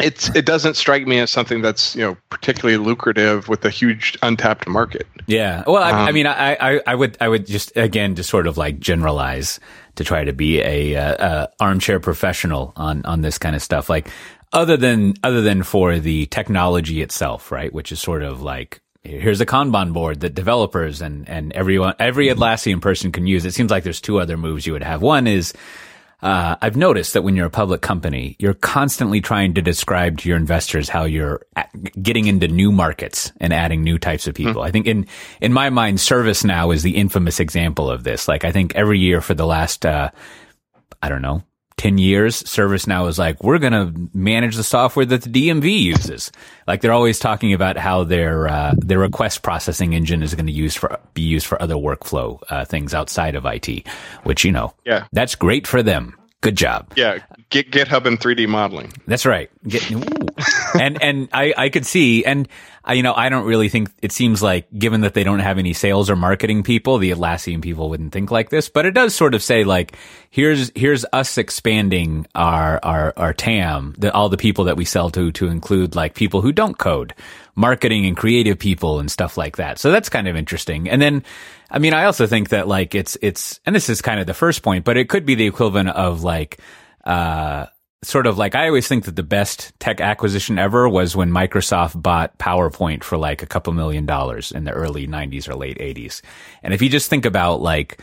it's 0.00 0.34
it 0.34 0.46
doesn't 0.46 0.74
strike 0.76 1.06
me 1.06 1.18
as 1.20 1.30
something 1.30 1.62
that's 1.62 1.94
you 1.94 2.02
know 2.02 2.16
particularly 2.30 2.76
lucrative 2.76 3.48
with 3.48 3.64
a 3.64 3.70
huge 3.70 4.18
untapped 4.22 4.66
market. 4.66 5.06
Yeah. 5.26 5.62
Well, 5.66 5.82
I, 5.82 5.90
um, 5.92 6.08
I 6.08 6.12
mean, 6.12 6.26
I, 6.26 6.54
I, 6.54 6.80
I 6.88 6.94
would 6.94 7.16
I 7.20 7.28
would 7.28 7.46
just 7.46 7.76
again 7.76 8.14
to 8.16 8.24
sort 8.24 8.46
of 8.46 8.56
like 8.56 8.80
generalize 8.80 9.60
to 9.94 10.04
try 10.04 10.24
to 10.24 10.32
be 10.32 10.60
a, 10.60 10.94
a 10.94 11.48
armchair 11.60 12.00
professional 12.00 12.72
on 12.74 13.04
on 13.04 13.20
this 13.20 13.38
kind 13.38 13.54
of 13.54 13.62
stuff. 13.62 13.88
Like 13.88 14.08
other 14.52 14.76
than 14.76 15.14
other 15.22 15.42
than 15.42 15.62
for 15.62 15.98
the 15.98 16.26
technology 16.26 17.02
itself, 17.02 17.50
right? 17.50 17.72
Which 17.72 17.92
is 17.92 18.00
sort 18.00 18.22
of 18.22 18.42
like 18.42 18.80
here's 19.02 19.40
a 19.40 19.46
Kanban 19.46 19.92
board 19.92 20.20
that 20.20 20.34
developers 20.34 21.00
and 21.00 21.28
and 21.28 21.52
everyone 21.52 21.94
every 21.98 22.28
Atlassian 22.28 22.80
person 22.80 23.12
can 23.12 23.26
use. 23.26 23.44
It 23.44 23.54
seems 23.54 23.70
like 23.70 23.84
there's 23.84 24.00
two 24.00 24.20
other 24.20 24.36
moves 24.36 24.66
you 24.66 24.72
would 24.74 24.82
have. 24.82 25.02
One 25.02 25.26
is 25.26 25.52
uh, 26.22 26.54
I've 26.62 26.76
noticed 26.76 27.14
that 27.14 27.22
when 27.22 27.34
you're 27.34 27.46
a 27.46 27.50
public 27.50 27.80
company, 27.80 28.36
you're 28.38 28.54
constantly 28.54 29.20
trying 29.20 29.54
to 29.54 29.62
describe 29.62 30.18
to 30.18 30.28
your 30.28 30.38
investors 30.38 30.88
how 30.88 31.04
you're 31.04 31.44
getting 32.00 32.28
into 32.28 32.46
new 32.46 32.70
markets 32.70 33.32
and 33.40 33.52
adding 33.52 33.82
new 33.82 33.98
types 33.98 34.28
of 34.28 34.34
people. 34.36 34.62
Mm. 34.62 34.66
I 34.66 34.70
think 34.70 34.86
in 34.86 35.06
in 35.40 35.52
my 35.52 35.70
mind, 35.70 35.98
ServiceNow 35.98 36.72
is 36.72 36.84
the 36.84 36.96
infamous 36.96 37.40
example 37.40 37.90
of 37.90 38.04
this. 38.04 38.28
Like 38.28 38.44
I 38.44 38.52
think 38.52 38.76
every 38.76 39.00
year 39.00 39.20
for 39.20 39.34
the 39.34 39.46
last 39.46 39.84
uh, 39.84 40.10
I 41.02 41.08
don't 41.08 41.22
know 41.22 41.42
10 41.76 41.98
years, 41.98 42.42
ServiceNow 42.42 43.08
is 43.08 43.18
like, 43.18 43.42
we're 43.42 43.58
going 43.58 43.72
to 43.72 44.10
manage 44.16 44.56
the 44.56 44.64
software 44.64 45.06
that 45.06 45.22
the 45.22 45.30
DMV 45.30 45.80
uses. 45.80 46.30
Like 46.66 46.80
they're 46.80 46.92
always 46.92 47.18
talking 47.18 47.52
about 47.52 47.76
how 47.76 48.04
their, 48.04 48.48
uh, 48.48 48.74
their 48.76 48.98
request 48.98 49.42
processing 49.42 49.92
engine 49.92 50.22
is 50.22 50.34
going 50.34 50.46
to 50.46 50.52
use 50.52 50.74
for, 50.74 50.98
be 51.14 51.22
used 51.22 51.46
for 51.46 51.60
other 51.60 51.74
workflow, 51.74 52.40
uh, 52.50 52.64
things 52.64 52.94
outside 52.94 53.34
of 53.34 53.44
IT, 53.46 53.86
which, 54.24 54.44
you 54.44 54.52
know, 54.52 54.74
yeah, 54.84 55.06
that's 55.12 55.34
great 55.34 55.66
for 55.66 55.82
them. 55.82 56.16
Good 56.40 56.56
job. 56.56 56.92
Yeah, 56.96 57.18
get 57.50 57.70
GitHub 57.70 58.04
and 58.04 58.18
3D 58.18 58.48
modeling. 58.48 58.92
That's 59.06 59.24
right. 59.24 59.48
Get, 59.68 59.88
and 60.78 61.02
and 61.02 61.28
I 61.32 61.54
I 61.56 61.68
could 61.68 61.86
see 61.86 62.24
and 62.24 62.48
I, 62.84 62.94
you 62.94 63.02
know 63.02 63.14
I 63.14 63.28
don't 63.28 63.44
really 63.44 63.68
think 63.68 63.90
it 64.02 64.12
seems 64.12 64.42
like 64.42 64.66
given 64.76 65.02
that 65.02 65.14
they 65.14 65.24
don't 65.24 65.38
have 65.38 65.58
any 65.58 65.72
sales 65.72 66.10
or 66.10 66.16
marketing 66.16 66.62
people, 66.62 66.98
the 66.98 67.10
Atlassian 67.10 67.62
people 67.62 67.88
wouldn't 67.90 68.12
think 68.12 68.30
like 68.30 68.50
this. 68.50 68.68
But 68.68 68.86
it 68.86 68.92
does 68.92 69.14
sort 69.14 69.34
of 69.34 69.42
say 69.42 69.64
like 69.64 69.96
here's 70.30 70.70
here's 70.74 71.04
us 71.12 71.38
expanding 71.38 72.26
our 72.34 72.80
our 72.82 73.12
our 73.16 73.32
TAM, 73.32 73.94
the, 73.98 74.12
all 74.12 74.28
the 74.28 74.36
people 74.36 74.64
that 74.64 74.76
we 74.76 74.84
sell 74.84 75.10
to 75.10 75.32
to 75.32 75.48
include 75.48 75.94
like 75.94 76.14
people 76.14 76.40
who 76.40 76.52
don't 76.52 76.78
code, 76.78 77.14
marketing 77.54 78.06
and 78.06 78.16
creative 78.16 78.58
people 78.58 78.98
and 78.98 79.10
stuff 79.10 79.36
like 79.36 79.56
that. 79.56 79.78
So 79.78 79.90
that's 79.90 80.08
kind 80.08 80.28
of 80.28 80.36
interesting. 80.36 80.88
And 80.88 81.00
then 81.00 81.24
I 81.70 81.78
mean, 81.78 81.94
I 81.94 82.04
also 82.04 82.26
think 82.26 82.50
that 82.50 82.68
like 82.68 82.94
it's 82.94 83.16
it's 83.22 83.60
and 83.64 83.74
this 83.74 83.88
is 83.88 84.02
kind 84.02 84.20
of 84.20 84.26
the 84.26 84.34
first 84.34 84.62
point, 84.62 84.84
but 84.84 84.96
it 84.96 85.08
could 85.08 85.24
be 85.24 85.34
the 85.34 85.46
equivalent 85.46 85.88
of 85.88 86.22
like 86.22 86.58
uh 87.04 87.66
sort 88.02 88.26
of 88.26 88.36
like 88.36 88.54
I 88.54 88.66
always 88.66 88.88
think 88.88 89.04
that 89.04 89.16
the 89.16 89.22
best 89.22 89.78
tech 89.78 90.00
acquisition 90.00 90.58
ever 90.58 90.88
was 90.88 91.14
when 91.14 91.30
Microsoft 91.30 92.00
bought 92.00 92.36
PowerPoint 92.38 93.04
for 93.04 93.16
like 93.16 93.42
a 93.42 93.46
couple 93.46 93.72
million 93.72 94.06
dollars 94.06 94.52
in 94.52 94.64
the 94.64 94.72
early 94.72 95.06
90s 95.06 95.48
or 95.48 95.54
late 95.54 95.78
80s. 95.78 96.20
And 96.62 96.74
if 96.74 96.82
you 96.82 96.88
just 96.88 97.08
think 97.08 97.24
about 97.24 97.60
like 97.60 98.00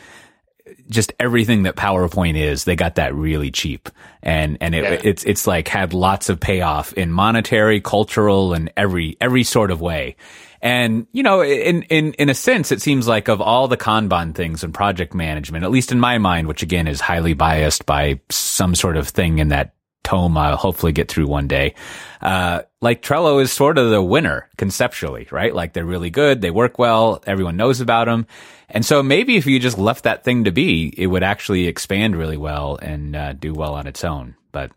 just 0.89 1.13
everything 1.19 1.63
that 1.63 1.75
PowerPoint 1.75 2.35
is, 2.35 2.63
they 2.63 2.75
got 2.75 2.95
that 2.95 3.13
really 3.13 3.51
cheap. 3.51 3.89
And, 4.21 4.57
and 4.61 4.75
it, 4.75 4.83
yeah. 4.83 5.01
it's, 5.03 5.23
it's 5.23 5.47
like 5.47 5.67
had 5.67 5.93
lots 5.93 6.29
of 6.29 6.39
payoff 6.39 6.93
in 6.93 7.11
monetary, 7.11 7.81
cultural, 7.81 8.53
and 8.53 8.71
every, 8.77 9.17
every 9.19 9.43
sort 9.43 9.71
of 9.71 9.81
way. 9.81 10.15
And, 10.61 11.07
you 11.13 11.23
know, 11.23 11.41
in, 11.41 11.83
in, 11.83 12.13
in 12.13 12.29
a 12.29 12.33
sense, 12.33 12.71
it 12.71 12.81
seems 12.81 13.07
like 13.07 13.29
of 13.29 13.39
all 13.41 13.67
the 13.67 13.77
Kanban 13.77 14.35
things 14.35 14.63
and 14.63 14.73
project 14.73 15.13
management, 15.13 15.63
at 15.63 15.71
least 15.71 15.91
in 15.91 15.99
my 15.99 16.17
mind, 16.17 16.47
which 16.47 16.63
again 16.63 16.87
is 16.87 16.99
highly 16.99 17.33
biased 17.33 17.85
by 17.85 18.19
some 18.29 18.75
sort 18.75 18.97
of 18.97 19.07
thing 19.07 19.39
in 19.39 19.49
that 19.49 19.73
tome 20.10 20.38
I'll 20.38 20.57
hopefully 20.57 20.91
get 20.91 21.07
through 21.07 21.28
one 21.28 21.47
day. 21.47 21.76
Uh, 22.22 22.64
like 22.82 23.01
Trello 23.01 23.41
is 23.41 23.51
sort 23.51 23.78
of 23.78 23.91
the 23.91 24.01
winner 24.01 24.49
conceptually, 24.57 25.28
right? 25.32 25.53
Like 25.53 25.74
they're 25.74 25.86
really 25.86 26.10
good. 26.10 26.41
They 26.41 26.51
work 26.51 26.80
well. 26.80 27.22
Everyone 27.28 27.57
knows 27.57 27.80
about 27.80 28.05
them. 28.05 28.26
And 28.70 28.86
so 28.86 29.03
maybe 29.03 29.38
if 29.38 29.45
you 29.45 29.60
just 29.60 29.78
left 29.78 30.03
that 30.03 30.24
thing 30.24 30.45
to 30.45 30.51
be, 30.51 30.93
it 30.97 31.07
would 31.07 31.24
actually 31.24 31.68
expand 31.68 32.16
really 32.16 32.38
well 32.38 32.78
and 32.82 33.16
uh, 33.16 33.34
do 33.34 33.53
well 33.53 33.76
on 33.76 33.88
its 33.88 34.03
own. 34.03 34.36
But 34.51 34.72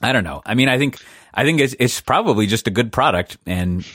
I 0.00 0.12
don't 0.12 0.24
know. 0.24 0.42
I 0.46 0.54
mean, 0.54 0.68
I 0.68 0.78
think 0.78 0.98
I 1.34 1.44
think 1.44 1.60
it's 1.60 1.74
it's 1.78 2.00
probably 2.00 2.46
just 2.46 2.66
a 2.66 2.70
good 2.70 2.92
product 2.92 3.38
and 3.46 3.86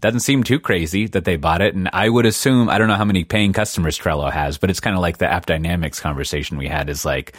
doesn't 0.00 0.20
seem 0.20 0.42
too 0.42 0.60
crazy 0.60 1.06
that 1.08 1.24
they 1.24 1.36
bought 1.36 1.60
it. 1.60 1.74
And 1.74 1.88
I 1.92 2.08
would 2.08 2.26
assume 2.26 2.68
I 2.68 2.78
don't 2.78 2.88
know 2.88 2.94
how 2.94 3.04
many 3.04 3.24
paying 3.24 3.52
customers 3.52 3.98
Trello 3.98 4.30
has, 4.30 4.58
but 4.58 4.70
it's 4.70 4.80
kind 4.80 4.96
of 4.96 5.02
like 5.02 5.18
the 5.18 5.26
AppDynamics 5.26 6.00
conversation 6.00 6.58
we 6.58 6.68
had 6.68 6.88
is 6.88 7.04
like, 7.04 7.34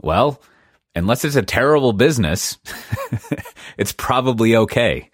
well, 0.00 0.40
unless 0.94 1.24
it's 1.24 1.36
a 1.36 1.42
terrible 1.42 1.92
business, 1.92 2.58
it's 3.78 3.92
probably 3.92 4.56
okay. 4.56 5.10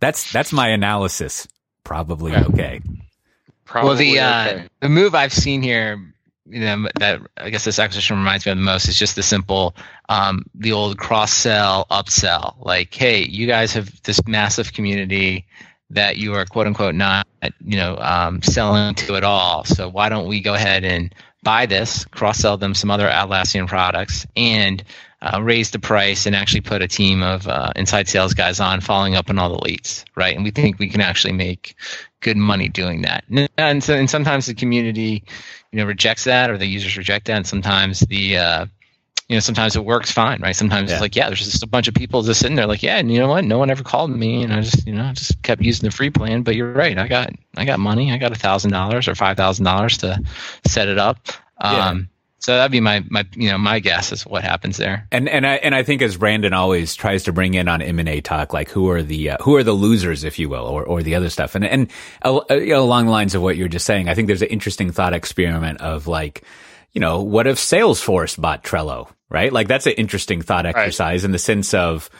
That's 0.00 0.30
that's 0.32 0.52
my 0.52 0.68
analysis. 0.68 1.48
Probably 1.84 2.34
okay. 2.34 2.80
Probably 3.64 3.88
well, 3.88 3.96
the 3.96 4.20
uh, 4.20 4.62
the 4.80 4.88
move 4.88 5.14
I've 5.14 5.32
seen 5.32 5.62
here 5.62 5.98
you 6.50 6.60
know 6.60 6.88
that 6.98 7.20
I 7.36 7.50
guess 7.50 7.64
this 7.64 7.78
acquisition 7.78 8.16
reminds 8.16 8.46
me 8.46 8.52
of 8.52 8.58
the 8.58 8.64
most 8.64 8.88
is 8.88 8.98
just 8.98 9.16
the 9.16 9.22
simple 9.22 9.74
um, 10.08 10.44
the 10.54 10.72
old 10.72 10.98
cross 10.98 11.32
sell 11.32 11.86
upsell 11.90 12.56
like 12.64 12.94
hey 12.94 13.22
you 13.22 13.46
guys 13.46 13.72
have 13.74 13.90
this 14.02 14.20
massive 14.26 14.72
community 14.72 15.46
that 15.90 16.16
you 16.16 16.34
are 16.34 16.44
quote 16.46 16.66
unquote 16.66 16.94
not 16.94 17.26
you 17.60 17.76
know 17.76 17.96
um, 17.98 18.42
selling 18.42 18.94
to 18.94 19.16
at 19.16 19.24
all 19.24 19.64
so 19.64 19.88
why 19.88 20.08
don't 20.08 20.26
we 20.26 20.40
go 20.40 20.54
ahead 20.54 20.84
and 20.84 21.14
buy 21.42 21.66
this 21.66 22.04
cross 22.06 22.38
sell 22.38 22.56
them 22.56 22.74
some 22.74 22.90
other 22.90 23.08
Atlassian 23.08 23.66
products 23.66 24.26
and 24.36 24.82
uh, 25.20 25.40
raise 25.42 25.70
the 25.70 25.78
price 25.78 26.26
and 26.26 26.36
actually 26.36 26.60
put 26.60 26.82
a 26.82 26.88
team 26.88 27.22
of 27.22 27.48
uh, 27.48 27.72
inside 27.74 28.08
sales 28.08 28.34
guys 28.34 28.60
on 28.60 28.80
following 28.80 29.16
up 29.16 29.28
on 29.30 29.38
all 29.38 29.48
the 29.48 29.64
leads 29.64 30.04
right? 30.14 30.34
And 30.34 30.44
we 30.44 30.50
think 30.50 30.78
we 30.78 30.88
can 30.88 31.00
actually 31.00 31.32
make 31.32 31.74
good 32.20 32.36
money 32.36 32.68
doing 32.68 33.02
that. 33.02 33.24
And, 33.56 33.82
so, 33.82 33.94
and 33.94 34.10
sometimes 34.10 34.46
the 34.46 34.54
community 34.54 35.24
you 35.72 35.78
know 35.78 35.84
rejects 35.84 36.24
that 36.24 36.50
or 36.50 36.58
the 36.58 36.66
users 36.66 36.96
reject 36.96 37.26
that 37.26 37.36
and 37.36 37.46
sometimes 37.46 38.00
the 38.00 38.38
uh, 38.38 38.66
you 39.28 39.36
know 39.36 39.40
sometimes 39.40 39.76
it 39.76 39.84
works 39.84 40.10
fine 40.10 40.40
right 40.40 40.56
sometimes 40.56 40.88
yeah. 40.88 40.96
it's 40.96 41.02
like 41.02 41.14
yeah 41.14 41.26
there's 41.28 41.44
just 41.44 41.62
a 41.62 41.66
bunch 41.66 41.86
of 41.86 41.94
people 41.94 42.22
just 42.22 42.40
sitting 42.40 42.56
there 42.56 42.66
like 42.66 42.82
yeah 42.82 42.96
and 42.96 43.12
you 43.12 43.18
know 43.18 43.28
what 43.28 43.44
no 43.44 43.58
one 43.58 43.70
ever 43.70 43.84
called 43.84 44.10
me 44.10 44.42
and 44.42 44.52
i 44.52 44.60
just 44.60 44.86
you 44.86 44.92
know 44.94 45.12
just 45.12 45.42
kept 45.42 45.62
using 45.62 45.88
the 45.88 45.94
free 45.94 46.10
plan 46.10 46.42
but 46.42 46.54
you're 46.54 46.72
right 46.72 46.98
i 46.98 47.06
got 47.06 47.30
i 47.56 47.64
got 47.64 47.78
money 47.78 48.10
i 48.10 48.16
got 48.16 48.32
a 48.32 48.38
thousand 48.38 48.70
dollars 48.70 49.06
or 49.06 49.14
five 49.14 49.36
thousand 49.36 49.64
dollars 49.64 49.98
to 49.98 50.20
set 50.66 50.88
it 50.88 50.98
up 50.98 51.28
um. 51.58 52.08
So 52.40 52.56
that'd 52.56 52.70
be 52.70 52.80
my 52.80 53.04
my 53.10 53.26
you 53.34 53.50
know 53.50 53.58
my 53.58 53.80
guess 53.80 54.12
is 54.12 54.24
what 54.24 54.44
happens 54.44 54.76
there. 54.76 55.08
And 55.10 55.28
and 55.28 55.44
I 55.44 55.56
and 55.56 55.74
I 55.74 55.82
think 55.82 56.02
as 56.02 56.16
Brandon 56.16 56.52
always 56.52 56.94
tries 56.94 57.24
to 57.24 57.32
bring 57.32 57.54
in 57.54 57.66
on 57.66 57.82
M 57.82 57.98
and 57.98 58.08
A 58.08 58.20
talk, 58.20 58.52
like 58.52 58.70
who 58.70 58.90
are 58.90 59.02
the 59.02 59.30
uh, 59.30 59.36
who 59.42 59.56
are 59.56 59.64
the 59.64 59.72
losers, 59.72 60.22
if 60.22 60.38
you 60.38 60.48
will, 60.48 60.64
or 60.64 60.84
or 60.84 61.02
the 61.02 61.16
other 61.16 61.30
stuff. 61.30 61.56
And 61.56 61.64
and 61.64 61.90
uh, 62.22 62.40
you 62.50 62.68
know, 62.68 62.82
along 62.84 63.06
the 63.06 63.10
lines 63.10 63.34
of 63.34 63.42
what 63.42 63.56
you're 63.56 63.68
just 63.68 63.86
saying, 63.86 64.08
I 64.08 64.14
think 64.14 64.28
there's 64.28 64.42
an 64.42 64.48
interesting 64.48 64.92
thought 64.92 65.14
experiment 65.14 65.80
of 65.80 66.06
like, 66.06 66.44
you 66.92 67.00
know, 67.00 67.22
what 67.22 67.48
if 67.48 67.58
Salesforce 67.58 68.40
bought 68.40 68.62
Trello, 68.62 69.08
right? 69.30 69.52
Like 69.52 69.68
that's 69.68 69.86
an 69.86 69.92
interesting 69.92 70.42
thought 70.42 70.66
exercise 70.66 71.22
right. 71.22 71.26
in 71.26 71.32
the 71.32 71.38
sense 71.38 71.74
of 71.74 72.10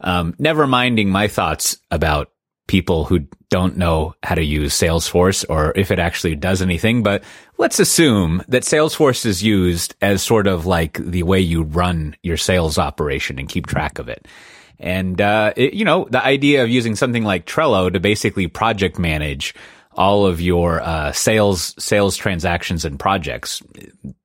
um, 0.00 0.34
never 0.38 0.66
minding 0.66 1.10
my 1.10 1.28
thoughts 1.28 1.78
about 1.90 2.30
people 2.66 3.04
who 3.04 3.26
don't 3.50 3.76
know 3.76 4.14
how 4.22 4.34
to 4.34 4.42
use 4.42 4.72
Salesforce 4.72 5.44
or 5.48 5.72
if 5.76 5.90
it 5.90 5.98
actually 5.98 6.34
does 6.36 6.62
anything. 6.62 7.02
But 7.02 7.22
let's 7.58 7.78
assume 7.78 8.42
that 8.48 8.62
Salesforce 8.62 9.26
is 9.26 9.42
used 9.42 9.94
as 10.00 10.22
sort 10.22 10.46
of 10.46 10.64
like 10.64 10.98
the 10.98 11.22
way 11.22 11.40
you 11.40 11.62
run 11.62 12.16
your 12.22 12.36
sales 12.36 12.78
operation 12.78 13.38
and 13.38 13.48
keep 13.48 13.66
track 13.66 13.98
of 13.98 14.08
it. 14.08 14.26
And, 14.78 15.20
uh, 15.20 15.52
it, 15.56 15.74
you 15.74 15.84
know, 15.84 16.06
the 16.10 16.24
idea 16.24 16.64
of 16.64 16.70
using 16.70 16.96
something 16.96 17.24
like 17.24 17.46
Trello 17.46 17.92
to 17.92 18.00
basically 18.00 18.46
project 18.46 18.98
manage 18.98 19.54
all 19.94 20.24
of 20.26 20.40
your, 20.40 20.80
uh, 20.80 21.12
sales, 21.12 21.74
sales 21.78 22.16
transactions 22.16 22.84
and 22.84 22.98
projects. 22.98 23.62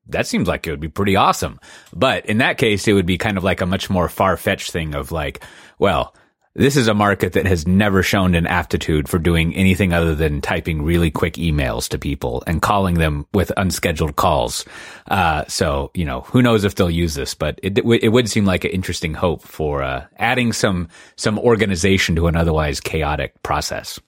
That 0.10 0.28
seems 0.28 0.48
like 0.48 0.68
it 0.68 0.72
would 0.72 0.80
be 0.80 0.88
pretty 0.88 1.16
awesome. 1.16 1.60
But 1.94 2.26
in 2.26 2.38
that 2.40 2.58
case, 2.58 2.88
it 2.88 2.94
would 2.94 3.06
be 3.06 3.18
kind 3.18 3.38
of 3.38 3.44
like 3.44 3.62
a 3.62 3.66
much 3.66 3.90
more 3.90 4.10
far 4.10 4.38
fetched 4.38 4.72
thing 4.72 4.96
of 4.96 5.12
like, 5.12 5.44
well, 5.80 6.16
this 6.58 6.76
is 6.76 6.88
a 6.88 6.94
market 6.96 7.34
that 7.34 7.46
has 7.46 7.68
never 7.68 8.02
shown 8.02 8.34
an 8.34 8.48
aptitude 8.48 9.08
for 9.08 9.20
doing 9.20 9.56
anything 9.56 9.94
other 9.94 10.16
than 10.16 10.42
typing 10.42 10.82
really 10.82 11.12
quick 11.12 11.36
emails 11.36 11.88
to 11.90 12.00
people 12.00 12.44
and 12.48 12.64
calling 12.64 12.96
them 12.96 13.28
with 13.32 13.52
unscheduled 13.58 14.16
calls. 14.16 14.66
Uh, 15.08 15.46
so, 15.48 15.92
you 15.94 16.04
know, 16.04 16.22
who 16.22 16.42
knows 16.42 16.64
if 16.64 16.74
they'll 16.74 16.90
use 16.90 17.14
this, 17.14 17.36
but 17.36 17.60
it, 17.62 17.78
it 17.78 18.12
would 18.12 18.28
seem 18.28 18.46
like 18.46 18.64
an 18.64 18.72
interesting 18.72 19.14
hope 19.14 19.44
for, 19.44 19.84
uh, 19.84 20.08
adding 20.18 20.52
some, 20.52 20.88
some 21.16 21.38
organization 21.38 22.16
to 22.16 22.26
an 22.26 22.36
otherwise 22.36 22.80
chaotic 22.80 23.40
process. 23.44 24.00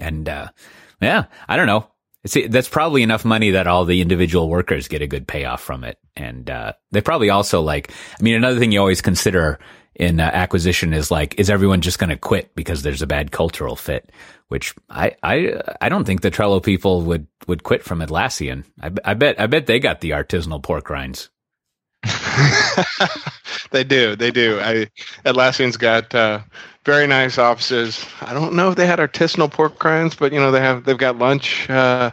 And, 0.00 0.28
uh, 0.28 0.48
yeah, 1.00 1.26
I 1.48 1.56
don't 1.56 1.68
know. 1.68 1.86
See, 2.26 2.46
that's 2.46 2.68
probably 2.68 3.02
enough 3.02 3.24
money 3.24 3.52
that 3.52 3.66
all 3.66 3.84
the 3.84 4.00
individual 4.00 4.48
workers 4.48 4.88
get 4.88 5.02
a 5.02 5.06
good 5.06 5.26
payoff 5.26 5.62
from 5.62 5.84
it. 5.84 5.98
And, 6.16 6.48
uh, 6.50 6.72
they 6.90 7.00
probably 7.00 7.30
also 7.30 7.60
like, 7.60 7.92
I 8.18 8.22
mean, 8.22 8.34
another 8.34 8.58
thing 8.58 8.72
you 8.72 8.80
always 8.80 9.00
consider 9.00 9.58
in 9.94 10.20
uh, 10.20 10.24
acquisition 10.24 10.92
is 10.92 11.10
like, 11.10 11.38
is 11.38 11.48
everyone 11.50 11.80
just 11.80 11.98
going 11.98 12.10
to 12.10 12.16
quit 12.16 12.54
because 12.54 12.82
there's 12.82 13.02
a 13.02 13.06
bad 13.06 13.30
cultural 13.30 13.76
fit? 13.76 14.10
Which 14.48 14.74
I, 14.88 15.16
I, 15.22 15.60
I 15.80 15.88
don't 15.88 16.04
think 16.04 16.20
the 16.20 16.30
Trello 16.30 16.62
people 16.62 17.02
would, 17.02 17.26
would 17.48 17.62
quit 17.62 17.82
from 17.82 18.00
Atlassian. 18.00 18.64
I, 18.80 18.90
I 19.04 19.14
bet, 19.14 19.40
I 19.40 19.46
bet 19.46 19.66
they 19.66 19.80
got 19.80 20.00
the 20.00 20.10
artisanal 20.10 20.62
pork 20.62 20.88
rinds. 20.90 21.30
they 23.70 23.84
do. 23.84 24.16
They 24.16 24.30
do. 24.30 24.60
I 24.60 24.86
Atlassian's 25.24 25.76
got 25.76 26.14
uh, 26.14 26.40
very 26.86 27.06
nice 27.06 27.36
offices. 27.36 28.06
I 28.22 28.32
don't 28.32 28.54
know 28.54 28.70
if 28.70 28.76
they 28.76 28.86
had 28.86 29.00
artisanal 29.00 29.50
pork 29.50 29.82
rinds, 29.84 30.14
but 30.14 30.32
you 30.32 30.38
know 30.38 30.52
they 30.52 30.60
have. 30.60 30.84
They've 30.84 30.96
got 30.96 31.18
lunch. 31.18 31.68
Uh, 31.68 32.12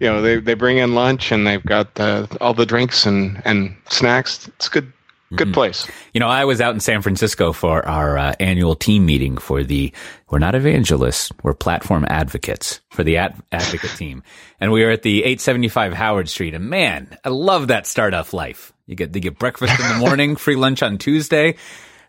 you 0.00 0.08
know 0.08 0.22
they 0.22 0.40
they 0.40 0.54
bring 0.54 0.78
in 0.78 0.94
lunch 0.94 1.30
and 1.30 1.46
they've 1.46 1.62
got 1.62 2.00
uh, 2.00 2.26
all 2.40 2.54
the 2.54 2.66
drinks 2.66 3.06
and 3.06 3.40
and 3.44 3.76
snacks. 3.88 4.48
It's 4.48 4.68
good. 4.68 4.92
Good 5.32 5.46
mm-hmm. 5.46 5.54
place. 5.54 5.86
You 6.12 6.18
know, 6.18 6.26
I 6.26 6.44
was 6.44 6.60
out 6.60 6.74
in 6.74 6.80
San 6.80 7.02
Francisco 7.02 7.52
for 7.52 7.86
our 7.86 8.18
uh, 8.18 8.34
annual 8.40 8.74
team 8.74 9.06
meeting 9.06 9.38
for 9.38 9.62
the, 9.62 9.92
we're 10.28 10.40
not 10.40 10.56
evangelists, 10.56 11.30
we're 11.44 11.54
platform 11.54 12.04
advocates 12.08 12.80
for 12.90 13.04
the 13.04 13.18
ad- 13.18 13.40
advocate 13.52 13.92
team. 13.96 14.24
And 14.58 14.72
we 14.72 14.82
were 14.82 14.90
at 14.90 15.02
the 15.02 15.18
875 15.20 15.92
Howard 15.92 16.28
Street 16.28 16.52
and 16.54 16.68
man, 16.68 17.16
I 17.24 17.28
love 17.28 17.68
that 17.68 17.86
startup 17.86 18.32
life. 18.32 18.72
You 18.88 18.96
get, 18.96 19.12
they 19.12 19.20
get 19.20 19.38
breakfast 19.38 19.78
in 19.78 19.88
the 19.88 19.98
morning, 20.04 20.34
free 20.34 20.56
lunch 20.56 20.82
on 20.82 20.98
Tuesday. 20.98 21.54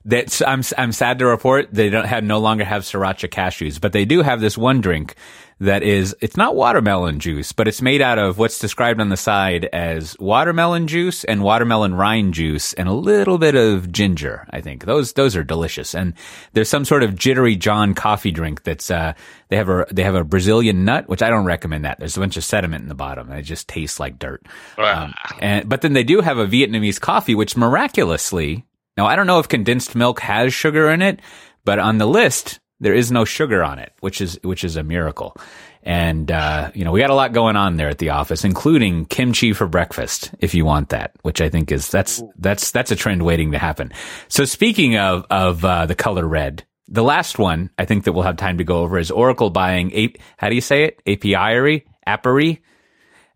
That's, 0.03 0.41
I'm, 0.41 0.63
I'm 0.77 0.91
sad 0.91 1.19
to 1.19 1.27
report 1.27 1.69
they 1.71 1.89
don't 1.89 2.05
have, 2.05 2.23
no 2.23 2.39
longer 2.39 2.63
have 2.63 2.83
sriracha 2.83 3.29
cashews, 3.29 3.79
but 3.79 3.93
they 3.93 4.05
do 4.05 4.21
have 4.21 4.41
this 4.41 4.57
one 4.57 4.81
drink 4.81 5.15
that 5.59 5.83
is, 5.83 6.15
it's 6.21 6.35
not 6.35 6.55
watermelon 6.55 7.19
juice, 7.19 7.51
but 7.51 7.67
it's 7.67 7.83
made 7.83 8.01
out 8.01 8.17
of 8.17 8.39
what's 8.39 8.57
described 8.57 8.99
on 8.99 9.09
the 9.09 9.17
side 9.17 9.65
as 9.65 10.17
watermelon 10.19 10.87
juice 10.87 11.23
and 11.23 11.43
watermelon 11.43 11.93
rind 11.93 12.33
juice 12.33 12.73
and 12.73 12.89
a 12.89 12.93
little 12.93 13.37
bit 13.37 13.53
of 13.53 13.91
ginger, 13.91 14.47
I 14.49 14.61
think. 14.61 14.85
Those, 14.85 15.13
those 15.13 15.35
are 15.35 15.43
delicious. 15.43 15.93
And 15.93 16.15
there's 16.53 16.67
some 16.67 16.83
sort 16.83 17.03
of 17.03 17.15
jittery 17.15 17.55
John 17.55 17.93
coffee 17.93 18.31
drink 18.31 18.63
that's, 18.63 18.89
uh, 18.89 19.13
they 19.49 19.57
have 19.57 19.69
a, 19.69 19.85
they 19.91 20.01
have 20.01 20.15
a 20.15 20.23
Brazilian 20.23 20.83
nut, 20.83 21.07
which 21.07 21.21
I 21.21 21.29
don't 21.29 21.45
recommend 21.45 21.85
that. 21.85 21.99
There's 21.99 22.17
a 22.17 22.21
bunch 22.21 22.37
of 22.37 22.43
sediment 22.43 22.81
in 22.81 22.89
the 22.89 22.95
bottom 22.95 23.29
and 23.29 23.39
it 23.39 23.43
just 23.43 23.67
tastes 23.67 23.99
like 23.99 24.17
dirt. 24.17 24.43
Um, 24.79 25.13
and, 25.39 25.69
but 25.69 25.81
then 25.81 25.93
they 25.93 26.03
do 26.03 26.21
have 26.21 26.39
a 26.39 26.47
Vietnamese 26.47 26.99
coffee, 26.99 27.35
which 27.35 27.55
miraculously, 27.55 28.65
now 29.01 29.07
I 29.07 29.15
don't 29.15 29.25
know 29.25 29.39
if 29.39 29.47
condensed 29.47 29.95
milk 29.95 30.19
has 30.19 30.53
sugar 30.53 30.87
in 30.91 31.01
it, 31.01 31.21
but 31.65 31.79
on 31.79 31.97
the 31.97 32.05
list, 32.05 32.59
there 32.79 32.93
is 32.93 33.11
no 33.11 33.25
sugar 33.25 33.63
on 33.63 33.79
it, 33.79 33.91
which 33.99 34.21
is 34.21 34.39
which 34.43 34.63
is 34.63 34.75
a 34.75 34.83
miracle. 34.83 35.35
And 35.81 36.31
uh, 36.31 36.69
you 36.75 36.85
know, 36.85 36.91
we 36.91 36.99
got 36.99 37.09
a 37.09 37.15
lot 37.15 37.33
going 37.33 37.55
on 37.55 37.77
there 37.77 37.89
at 37.89 37.97
the 37.97 38.11
office, 38.11 38.43
including 38.43 39.05
kimchi 39.05 39.53
for 39.53 39.65
breakfast, 39.65 40.29
if 40.39 40.53
you 40.53 40.65
want 40.65 40.89
that, 40.89 41.15
which 41.23 41.41
I 41.41 41.49
think 41.49 41.71
is 41.71 41.89
that's 41.89 42.21
that's 42.37 42.69
that's 42.69 42.91
a 42.91 42.95
trend 42.95 43.23
waiting 43.23 43.53
to 43.53 43.57
happen. 43.57 43.91
So 44.27 44.45
speaking 44.45 44.97
of 44.97 45.25
of 45.31 45.65
uh, 45.65 45.87
the 45.87 45.95
color 45.95 46.27
red, 46.27 46.63
the 46.87 47.03
last 47.03 47.39
one 47.39 47.71
I 47.79 47.85
think 47.85 48.03
that 48.03 48.13
we'll 48.13 48.23
have 48.23 48.37
time 48.37 48.59
to 48.59 48.63
go 48.63 48.81
over 48.81 48.99
is 48.99 49.09
Oracle 49.09 49.49
buying 49.49 49.91
a 49.93 50.13
how 50.37 50.49
do 50.49 50.53
you 50.53 50.61
say 50.61 50.83
it? 50.83 51.01
Apiary? 51.07 51.87
Apiary 52.05 52.61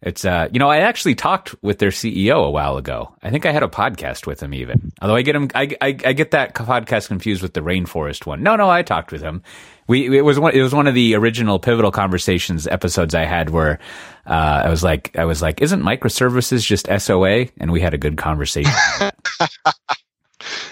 it's 0.06 0.24
uh, 0.24 0.48
you 0.52 0.60
know, 0.60 0.70
I 0.70 0.78
actually 0.78 1.16
talked 1.16 1.56
with 1.64 1.80
their 1.80 1.90
CEO 1.90 2.46
a 2.46 2.52
while 2.52 2.78
ago. 2.78 3.16
I 3.24 3.32
think 3.32 3.48
I 3.48 3.52
had 3.52 3.64
a 3.64 3.68
podcast 3.68 4.28
with 4.28 4.42
him 4.42 4.54
even. 4.54 4.92
Although 5.02 5.16
I 5.16 5.24
get 5.24 5.36
him, 5.36 5.50
I, 5.56 5.76
I, 5.82 5.88
I 6.06 6.14
get 6.14 6.30
that 6.32 6.54
podcast 6.54 7.08
confused 7.08 7.42
with 7.42 7.54
the 7.56 7.62
rainforest 7.62 8.28
one. 8.28 8.44
No, 8.44 8.56
no, 8.56 8.70
I 8.70 8.84
talked 8.84 9.12
with 9.12 9.22
him. 9.22 9.42
We 9.88 10.16
it 10.16 10.22
was 10.22 10.40
one 10.40 10.54
it 10.54 10.62
was 10.62 10.76
one 10.76 10.86
of 10.86 10.94
the 10.94 11.16
original 11.16 11.58
pivotal 11.58 11.92
conversations 11.92 12.68
episodes 12.68 13.16
I 13.16 13.26
had 13.26 13.50
where 13.50 13.80
uh, 14.28 14.62
I 14.66 14.70
was 14.70 14.84
like 14.84 15.18
I 15.18 15.26
was 15.26 15.42
like, 15.42 15.62
isn't 15.62 15.82
microservices 15.82 16.64
just 16.64 16.88
SOA? 17.00 17.48
And 17.60 17.72
we 17.72 17.82
had 17.82 17.96
a 17.96 17.98
good 17.98 18.16
conversation. 18.16 18.74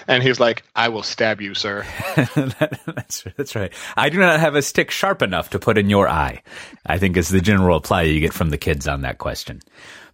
and 0.08 0.22
he's 0.22 0.40
like, 0.40 0.62
"I 0.74 0.88
will 0.88 1.02
stab 1.02 1.40
you, 1.40 1.54
sir." 1.54 1.84
that's 2.16 3.24
that's 3.36 3.54
right. 3.56 3.72
I 3.96 4.08
do 4.08 4.18
not 4.18 4.40
have 4.40 4.54
a 4.54 4.62
stick 4.62 4.90
sharp 4.90 5.22
enough 5.22 5.50
to 5.50 5.58
put 5.58 5.78
in 5.78 5.90
your 5.90 6.08
eye. 6.08 6.42
I 6.86 6.98
think 6.98 7.16
is 7.16 7.28
the 7.28 7.40
general 7.40 7.76
reply 7.76 8.02
you 8.02 8.20
get 8.20 8.32
from 8.32 8.50
the 8.50 8.58
kids 8.58 8.86
on 8.88 9.02
that 9.02 9.18
question. 9.18 9.62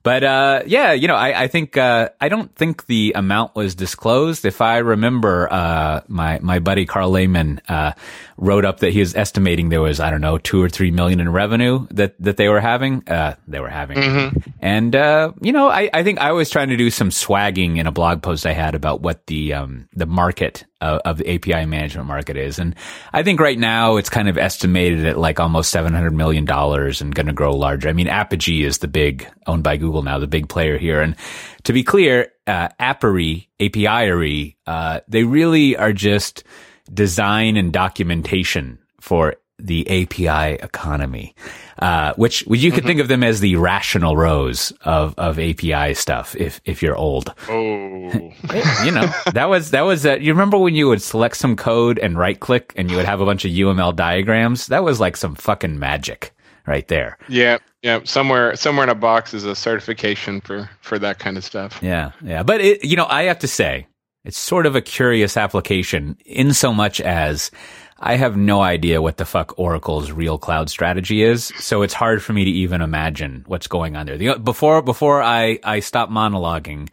But 0.03 0.25
uh, 0.25 0.63
yeah, 0.67 0.93
you 0.93 1.09
know, 1.09 1.15
I, 1.15 1.43
I 1.43 1.49
think 1.49 1.77
uh, 1.77 2.09
I 2.21 2.31
don't 2.31 2.55
think 2.55 2.87
the 2.87 3.13
amount 3.15 3.55
was 3.55 3.75
disclosed. 3.75 4.47
If 4.47 4.63
I 4.63 4.79
remember, 4.79 5.53
uh, 5.53 6.01
my 6.09 6.39
my 6.41 6.59
buddy 6.59 6.87
Carl 6.87 7.11
Lehman 7.11 7.61
uh, 7.69 7.93
wrote 8.39 8.65
up 8.65 8.81
that 8.81 8.95
he 8.95 9.01
was 9.01 9.15
estimating 9.15 9.69
there 9.69 9.83
was 9.83 10.01
I 10.01 10.11
don't 10.11 10.23
know 10.23 10.39
two 10.39 10.63
or 10.63 10.71
three 10.71 10.91
million 10.91 11.21
in 11.21 11.31
revenue 11.31 11.87
that 11.91 12.15
that 12.21 12.39
they 12.39 12.49
were 12.49 12.61
having. 12.61 13.07
Uh, 13.07 13.35
they 13.47 13.61
were 13.61 13.69
having, 13.69 13.99
mm-hmm. 13.99 14.39
and 14.61 14.97
uh, 14.97 15.33
you 15.43 15.53
know, 15.53 15.69
I, 15.69 15.91
I 15.93 16.03
think 16.03 16.19
I 16.19 16.33
was 16.33 16.49
trying 16.49 16.71
to 16.71 16.79
do 16.79 16.91
some 16.91 17.11
swagging 17.11 17.77
in 17.77 17.87
a 17.87 17.93
blog 17.93 18.23
post 18.23 18.47
I 18.47 18.53
had 18.53 18.75
about 18.75 19.03
what 19.03 19.27
the 19.27 19.53
um, 19.53 19.87
the 19.93 20.07
market 20.07 20.65
of, 20.81 21.18
the 21.18 21.35
API 21.35 21.66
management 21.66 22.07
market 22.07 22.37
is, 22.37 22.59
and 22.59 22.74
I 23.12 23.22
think 23.22 23.41
right 23.41 23.59
now 23.59 23.97
it's 23.97 24.09
kind 24.09 24.28
of 24.28 24.39
estimated 24.39 25.07
at 25.07 25.18
like 25.18 25.41
almost 25.41 25.70
seven 25.70 25.93
hundred 25.93 26.14
million 26.14 26.45
dollars 26.45 27.01
and 27.01 27.14
going 27.14 27.26
to 27.26 27.33
grow 27.33 27.55
larger. 27.55 27.89
I 27.89 27.93
mean, 27.93 28.07
Apigee 28.07 28.64
is 28.64 28.78
the 28.78 28.89
big 28.89 29.26
owned 29.47 29.62
by 29.62 29.76
Google 29.76 30.03
now, 30.03 30.18
the 30.18 30.26
big 30.26 30.49
player 30.49 30.78
here, 30.78 31.01
and 31.01 31.16
to 31.64 31.72
be 31.72 31.83
clear, 31.83 32.33
uh, 32.47 32.68
API, 32.81 34.57
uh, 34.66 35.01
they 35.09 35.24
really 35.24 35.76
are 35.76 35.93
just 35.93 36.45
design 36.93 37.57
and 37.57 37.72
documentation 37.72 38.78
for 39.01 39.37
the 39.67 40.03
API 40.03 40.55
economy, 40.63 41.35
uh, 41.79 42.15
which 42.15 42.47
you 42.47 42.71
could 42.71 42.81
mm-hmm. 42.81 42.87
think 42.87 43.01
of 43.01 43.09
them 43.09 43.23
as 43.23 43.41
the 43.41 43.57
Rational 43.57 44.17
Rose 44.17 44.73
of, 44.83 45.15
of 45.19 45.39
API 45.39 45.95
stuff. 45.95 46.35
If 46.37 46.61
if 46.65 46.83
you're 46.83 46.97
old, 46.97 47.35
oh, 47.49 47.53
you 48.85 48.91
know 48.91 49.09
that 49.33 49.49
was 49.49 49.71
that 49.71 49.83
was. 49.83 50.05
Uh, 50.07 50.17
you 50.17 50.33
remember 50.33 50.59
when 50.59 50.75
you 50.75 50.89
would 50.89 51.03
select 51.03 51.37
some 51.37 51.57
code 51.57 51.99
and 51.99 52.19
right 52.19 52.39
click 52.39 52.73
and 52.77 52.91
you 52.91 52.97
would 52.97 53.07
have 53.07 53.21
a 53.21 53.27
bunch 53.27 53.45
of 53.45 53.51
UML 53.51 53.95
diagrams? 53.97 54.67
That 54.69 54.85
was 54.85 55.01
like 55.01 55.17
some 55.17 55.35
fucking 55.35 55.79
magic 55.79 56.35
right 56.67 56.87
there. 56.89 57.19
Yeah, 57.29 57.59
yeah. 57.83 58.01
Somewhere 58.05 58.57
somewhere 58.57 58.85
in 58.85 58.91
a 58.91 58.95
box 58.95 59.35
is 59.35 59.45
a 59.45 59.55
certification 59.55 60.41
for 60.41 60.69
for 60.81 60.99
that 60.99 61.19
kind 61.19 61.37
of 61.37 61.45
stuff. 61.45 61.79
Yeah, 61.83 62.13
yeah. 62.23 62.43
But 62.43 62.61
it, 62.61 62.85
you 62.85 62.97
know, 62.97 63.07
I 63.07 63.25
have 63.25 63.41
to 63.41 63.49
say 63.49 63.87
it's 64.25 64.39
sort 64.39 64.67
of 64.67 64.77
a 64.77 64.83
curious 64.83 65.37
application 65.37 66.17
in 66.25 66.53
so 66.53 66.73
much 66.73 67.01
as 67.01 67.51
I 68.01 68.17
have 68.17 68.35
no 68.37 68.63
idea 68.63 69.03
what 69.03 69.19
the 69.19 69.27
fuck 69.27 69.59
Oracle's 69.59 70.11
real 70.11 70.39
cloud 70.39 70.71
strategy 70.71 71.23
is. 71.23 71.53
So 71.59 71.83
it's 71.83 71.93
hard 71.93 72.23
for 72.23 72.33
me 72.33 72.45
to 72.47 72.51
even 72.51 72.81
imagine 72.81 73.45
what's 73.47 73.67
going 73.67 73.95
on 73.95 74.07
there. 74.07 74.17
The, 74.17 74.39
before, 74.39 74.81
before 74.81 75.23
I, 75.23 75.59
I 75.63 75.81
stop 75.81 76.09
monologuing, 76.09 76.89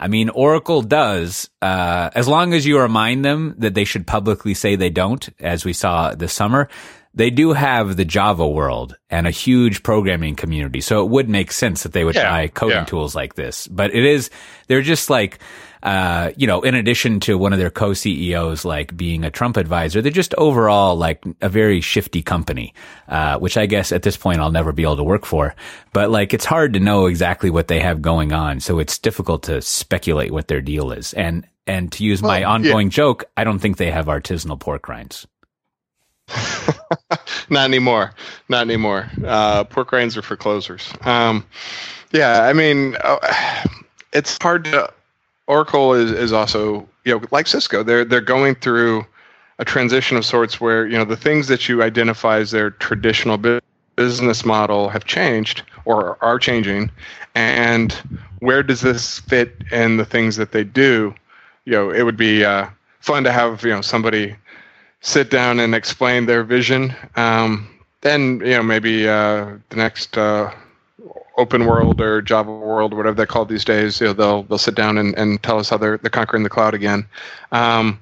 I 0.00 0.08
mean, 0.08 0.30
Oracle 0.30 0.80
does, 0.80 1.50
uh, 1.60 2.08
as 2.14 2.28
long 2.28 2.54
as 2.54 2.64
you 2.64 2.80
remind 2.80 3.24
them 3.24 3.56
that 3.58 3.74
they 3.74 3.84
should 3.84 4.06
publicly 4.06 4.54
say 4.54 4.74
they 4.74 4.90
don't, 4.90 5.28
as 5.38 5.66
we 5.66 5.74
saw 5.74 6.14
this 6.14 6.32
summer, 6.32 6.68
they 7.14 7.30
do 7.30 7.52
have 7.52 7.96
the 7.96 8.04
Java 8.04 8.48
world 8.48 8.96
and 9.10 9.26
a 9.26 9.30
huge 9.32 9.82
programming 9.82 10.34
community. 10.34 10.80
So 10.80 11.04
it 11.04 11.10
would 11.10 11.28
make 11.28 11.52
sense 11.52 11.82
that 11.82 11.92
they 11.92 12.04
would 12.04 12.14
yeah, 12.14 12.30
buy 12.30 12.48
coding 12.48 12.78
yeah. 12.78 12.84
tools 12.84 13.14
like 13.14 13.34
this. 13.34 13.66
But 13.66 13.94
it 13.94 14.04
is, 14.04 14.30
they're 14.68 14.82
just 14.82 15.10
like, 15.10 15.40
uh, 15.82 16.32
you 16.36 16.46
know, 16.46 16.62
in 16.62 16.74
addition 16.74 17.20
to 17.20 17.38
one 17.38 17.52
of 17.52 17.58
their 17.58 17.70
co-CEOs 17.70 18.64
like 18.64 18.96
being 18.96 19.24
a 19.24 19.30
Trump 19.30 19.56
advisor, 19.56 20.02
they're 20.02 20.10
just 20.12 20.34
overall 20.34 20.96
like 20.96 21.24
a 21.40 21.48
very 21.48 21.80
shifty 21.80 22.22
company, 22.22 22.74
uh, 23.08 23.38
which 23.38 23.56
I 23.56 23.66
guess 23.66 23.92
at 23.92 24.02
this 24.02 24.16
point 24.16 24.40
I'll 24.40 24.50
never 24.50 24.72
be 24.72 24.82
able 24.82 24.96
to 24.96 25.04
work 25.04 25.24
for. 25.24 25.54
But 25.92 26.10
like, 26.10 26.34
it's 26.34 26.44
hard 26.44 26.72
to 26.74 26.80
know 26.80 27.06
exactly 27.06 27.50
what 27.50 27.68
they 27.68 27.80
have 27.80 28.02
going 28.02 28.32
on, 28.32 28.60
so 28.60 28.78
it's 28.78 28.98
difficult 28.98 29.44
to 29.44 29.62
speculate 29.62 30.32
what 30.32 30.48
their 30.48 30.60
deal 30.60 30.92
is. 30.92 31.14
And 31.14 31.46
and 31.66 31.92
to 31.92 32.04
use 32.04 32.22
well, 32.22 32.32
my 32.32 32.44
ongoing 32.44 32.88
yeah. 32.88 32.92
joke, 32.92 33.24
I 33.36 33.44
don't 33.44 33.58
think 33.58 33.76
they 33.76 33.90
have 33.90 34.06
artisanal 34.06 34.58
pork 34.58 34.88
rinds. 34.88 35.26
Not 37.50 37.64
anymore. 37.64 38.12
Not 38.48 38.62
anymore. 38.62 39.10
Uh, 39.24 39.64
pork 39.64 39.92
rinds 39.92 40.16
are 40.16 40.22
for 40.22 40.36
closers. 40.36 40.92
Um, 41.02 41.46
yeah, 42.12 42.42
I 42.42 42.52
mean, 42.52 42.96
uh, 43.02 43.64
it's 44.12 44.38
hard 44.40 44.64
to 44.64 44.92
Oracle 45.48 45.94
is, 45.94 46.12
is 46.12 46.32
also, 46.32 46.86
you 47.04 47.18
know, 47.18 47.26
like 47.30 47.46
Cisco, 47.46 47.82
they're 47.82 48.04
they're 48.04 48.20
going 48.20 48.54
through 48.54 49.04
a 49.58 49.64
transition 49.64 50.16
of 50.16 50.24
sorts 50.24 50.60
where, 50.60 50.86
you 50.86 50.96
know, 50.96 51.04
the 51.04 51.16
things 51.16 51.48
that 51.48 51.68
you 51.68 51.82
identify 51.82 52.38
as 52.38 52.52
their 52.52 52.70
traditional 52.70 53.40
business 53.96 54.44
model 54.44 54.88
have 54.88 55.04
changed 55.04 55.62
or 55.84 56.22
are 56.22 56.38
changing. 56.38 56.90
And 57.34 57.92
where 58.38 58.62
does 58.62 58.82
this 58.82 59.18
fit 59.20 59.56
in 59.72 59.96
the 59.96 60.04
things 60.04 60.36
that 60.36 60.52
they 60.52 60.62
do? 60.62 61.14
You 61.64 61.72
know, 61.72 61.90
it 61.90 62.02
would 62.02 62.16
be 62.16 62.44
uh, 62.44 62.68
fun 63.00 63.24
to 63.24 63.32
have, 63.32 63.64
you 63.64 63.70
know, 63.70 63.80
somebody 63.80 64.36
sit 65.00 65.30
down 65.30 65.58
and 65.58 65.74
explain 65.74 66.26
their 66.26 66.44
vision. 66.44 66.94
Um, 67.16 67.68
then, 68.02 68.40
you 68.40 68.50
know, 68.50 68.62
maybe 68.62 69.08
uh, 69.08 69.56
the 69.70 69.76
next 69.76 70.16
uh, 70.16 70.52
open 71.38 71.64
world 71.66 72.00
or 72.00 72.20
Java 72.20 72.52
world, 72.52 72.92
whatever 72.92 73.14
they're 73.14 73.26
called 73.26 73.48
these 73.48 73.64
days, 73.64 74.00
you 74.00 74.08
know, 74.08 74.12
they'll 74.12 74.42
they'll 74.42 74.58
sit 74.58 74.74
down 74.74 74.98
and, 74.98 75.16
and 75.16 75.42
tell 75.42 75.58
us 75.58 75.70
how 75.70 75.78
they're 75.78 75.96
they're 75.98 76.10
conquering 76.10 76.42
the 76.42 76.50
cloud 76.50 76.74
again. 76.74 77.06
Um, 77.52 78.00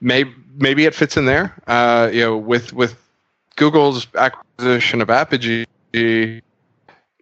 maybe 0.00 0.32
maybe 0.56 0.84
it 0.86 0.94
fits 0.94 1.16
in 1.16 1.26
there. 1.26 1.54
Uh, 1.66 2.08
you 2.12 2.20
know, 2.20 2.36
with 2.36 2.72
with 2.72 2.96
Google's 3.56 4.06
acquisition 4.14 5.02
of 5.02 5.08
Apigee, 5.08 5.66
you 5.92 6.40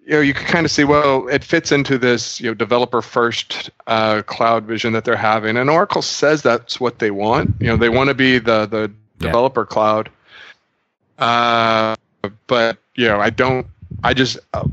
know, 0.06 0.20
you 0.20 0.34
can 0.34 0.46
kind 0.46 0.66
of 0.66 0.70
see 0.70 0.84
well, 0.84 1.26
it 1.28 1.42
fits 1.42 1.72
into 1.72 1.98
this 1.98 2.40
you 2.40 2.50
know 2.50 2.54
developer 2.54 3.02
first 3.02 3.70
uh, 3.86 4.22
cloud 4.22 4.64
vision 4.64 4.92
that 4.92 5.04
they're 5.04 5.16
having, 5.16 5.56
and 5.56 5.70
Oracle 5.70 6.02
says 6.02 6.42
that's 6.42 6.78
what 6.78 6.98
they 6.98 7.10
want. 7.10 7.54
You 7.58 7.68
know, 7.68 7.76
they 7.76 7.88
want 7.88 8.08
to 8.08 8.14
be 8.14 8.38
the 8.38 8.66
the 8.66 8.92
developer 9.18 9.62
yeah. 9.62 9.72
cloud. 9.72 10.10
Uh, 11.18 11.96
but 12.46 12.78
you 12.94 13.08
know, 13.08 13.20
I 13.20 13.30
don't. 13.30 13.66
I 14.02 14.12
just 14.12 14.38
uh, 14.52 14.66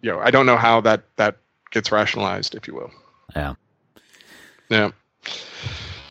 you 0.00 0.10
know, 0.10 0.18
I 0.18 0.30
don't 0.30 0.46
know 0.46 0.56
how 0.56 0.80
that 0.82 1.04
that 1.16 1.36
gets 1.70 1.92
rationalized, 1.92 2.54
if 2.54 2.66
you 2.66 2.74
will. 2.74 2.90
Yeah. 3.34 3.54
Yeah. 4.68 4.90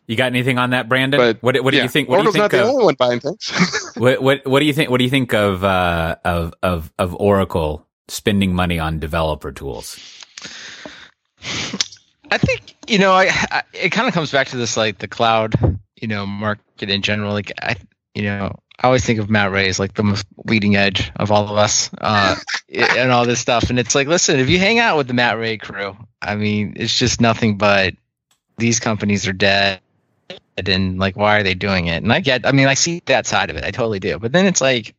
You 0.08 0.16
got 0.16 0.28
anything 0.28 0.60
on 0.60 0.70
that, 0.70 0.88
Brandon? 0.88 1.20
But 1.20 1.42
what 1.42 1.60
what 1.64 1.72
do 1.72 1.78
you 1.78 1.88
think? 1.88 2.10
What 2.10 2.18
Oracle's 2.18 2.34
do 2.36 2.38
you 2.38 2.44
not 2.44 2.52
think 2.52 2.64
the 2.64 2.70
of, 2.70 2.74
only 2.76 2.86
one 2.86 2.96
buying 2.96 3.20
things. 3.20 3.94
what, 3.98 4.22
what 4.22 4.46
what 4.46 4.60
do 4.60 4.66
you 4.66 4.74
think? 4.74 4.92
What 4.92 5.00
do 5.00 5.04
you 5.04 5.10
think 5.10 5.34
of 5.34 5.64
uh, 5.64 6.18
of 6.24 6.54
of 6.62 6.94
of 7.00 7.16
Oracle 7.16 7.88
spending 8.08 8.54
money 8.54 8.78
on 8.78 9.00
developer 9.00 9.52
tools? 9.52 10.00
I 12.32 12.38
think 12.38 12.76
you 12.88 13.00
know, 13.00 13.14
I, 13.14 13.30
I 13.52 13.64
it 13.74 13.90
kind 13.92 14.08
of 14.08 14.14
comes 14.14 14.32
back 14.32 14.48
to 14.50 14.58
this 14.58 14.78
like 14.78 15.00
the 15.00 15.08
cloud, 15.08 15.56
you 15.96 16.08
know, 16.08 16.28
market 16.28 16.90
in 16.90 17.02
general. 17.02 17.34
Like 17.34 17.52
I, 17.60 17.76
you 18.14 18.24
know, 18.24 18.60
I 18.80 18.88
always 18.88 19.06
think 19.06 19.20
of 19.20 19.30
Matt 19.30 19.52
Ray 19.52 19.70
as 19.70 19.80
like 19.80 19.94
the 19.94 20.04
most 20.04 20.26
leading 20.46 20.76
edge 20.76 21.12
of 21.16 21.32
all 21.32 21.46
of 21.46 21.58
us, 21.58 21.90
uh, 22.00 22.36
and 22.70 23.12
all 23.12 23.26
this 23.26 23.40
stuff. 23.40 23.70
And 23.70 23.80
it's 23.80 23.96
like, 23.96 24.08
listen, 24.08 24.40
if 24.40 24.50
you 24.50 24.60
hang 24.60 24.80
out 24.80 24.98
with 24.98 25.08
the 25.08 25.14
Matt 25.14 25.38
Ray 25.38 25.58
crew, 25.58 25.96
I 26.22 26.36
mean, 26.36 26.74
it's 26.76 26.98
just 26.98 27.22
nothing 27.22 27.58
but 27.58 27.94
these 28.58 28.80
companies 28.80 29.28
are 29.28 29.34
dead, 29.34 29.80
and 30.58 31.00
like, 31.00 31.16
why 31.16 31.40
are 31.40 31.44
they 31.44 31.54
doing 31.54 31.88
it? 31.88 32.04
And 32.04 32.12
I 32.12 32.20
get, 32.20 32.46
I 32.46 32.52
mean, 32.52 32.68
I 32.68 32.74
see 32.74 33.02
that 33.06 33.26
side 33.26 33.50
of 33.50 33.56
it, 33.56 33.64
I 33.64 33.72
totally 33.72 34.00
do. 34.00 34.20
But 34.20 34.32
then 34.32 34.46
it's 34.46 34.62
like, 34.62 34.96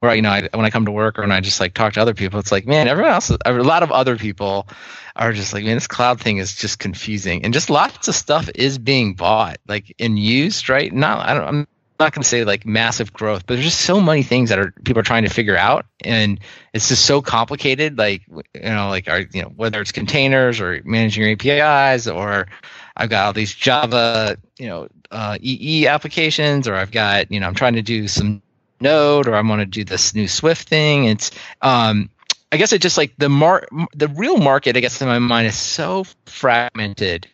where 0.00 0.14
you 0.14 0.22
know, 0.22 0.30
I, 0.30 0.48
when 0.52 0.66
I 0.66 0.70
come 0.70 0.84
to 0.84 0.90
work 0.90 1.18
or 1.18 1.22
when 1.22 1.32
I 1.32 1.40
just 1.40 1.60
like 1.60 1.72
talk 1.72 1.94
to 1.94 2.02
other 2.02 2.14
people, 2.14 2.38
it's 2.38 2.52
like, 2.52 2.66
man, 2.66 2.88
everyone 2.88 3.12
else, 3.12 3.30
a 3.30 3.52
lot 3.52 3.82
of 3.82 3.90
other 3.90 4.16
people 4.16 4.68
are 5.16 5.32
just 5.32 5.52
like, 5.52 5.64
man, 5.64 5.76
this 5.76 5.86
cloud 5.86 6.20
thing 6.20 6.38
is 6.38 6.54
just 6.54 6.78
confusing, 6.78 7.44
and 7.44 7.54
just 7.54 7.70
lots 7.70 8.08
of 8.08 8.14
stuff 8.14 8.50
is 8.54 8.76
being 8.78 9.14
bought, 9.14 9.58
like 9.66 9.94
and 9.98 10.18
used, 10.18 10.68
right? 10.68 10.92
Not, 10.92 11.26
I 11.26 11.34
don't, 11.34 11.44
I'm 11.44 11.66
not 11.98 12.12
going 12.12 12.22
to 12.22 12.28
say 12.28 12.44
like 12.44 12.66
massive 12.66 13.12
growth, 13.12 13.46
but 13.46 13.54
there's 13.54 13.66
just 13.66 13.82
so 13.82 14.00
many 14.00 14.22
things 14.22 14.50
that 14.50 14.58
are 14.58 14.72
people 14.84 15.00
are 15.00 15.04
trying 15.04 15.24
to 15.24 15.30
figure 15.30 15.56
out, 15.56 15.86
and 16.02 16.40
it's 16.72 16.88
just 16.88 17.04
so 17.04 17.22
complicated. 17.22 17.98
Like 17.98 18.22
you 18.28 18.42
know, 18.62 18.88
like 18.88 19.08
are 19.08 19.20
you 19.32 19.42
know 19.42 19.48
whether 19.48 19.80
it's 19.80 19.92
containers 19.92 20.60
or 20.60 20.80
managing 20.84 21.22
your 21.22 21.32
APIs, 21.32 22.08
or 22.08 22.48
I've 22.96 23.10
got 23.10 23.26
all 23.26 23.32
these 23.32 23.54
Java, 23.54 24.36
you 24.58 24.66
know, 24.66 24.88
uh, 25.10 25.38
EE 25.40 25.86
applications, 25.86 26.66
or 26.66 26.74
I've 26.74 26.90
got 26.90 27.30
you 27.30 27.38
know 27.38 27.46
I'm 27.46 27.54
trying 27.54 27.74
to 27.74 27.82
do 27.82 28.08
some 28.08 28.42
Node, 28.80 29.28
or 29.28 29.36
I 29.36 29.40
want 29.40 29.60
to 29.60 29.66
do 29.66 29.84
this 29.84 30.14
new 30.14 30.26
Swift 30.26 30.68
thing. 30.68 31.04
It's 31.04 31.30
um, 31.62 32.10
I 32.50 32.56
guess 32.56 32.72
it 32.72 32.82
just 32.82 32.98
like 32.98 33.14
the 33.18 33.28
mar 33.28 33.66
the 33.94 34.08
real 34.08 34.38
market, 34.38 34.76
I 34.76 34.80
guess 34.80 35.00
in 35.00 35.06
my 35.06 35.20
mind, 35.20 35.46
is 35.46 35.56
so 35.56 36.04
fragmented 36.26 37.28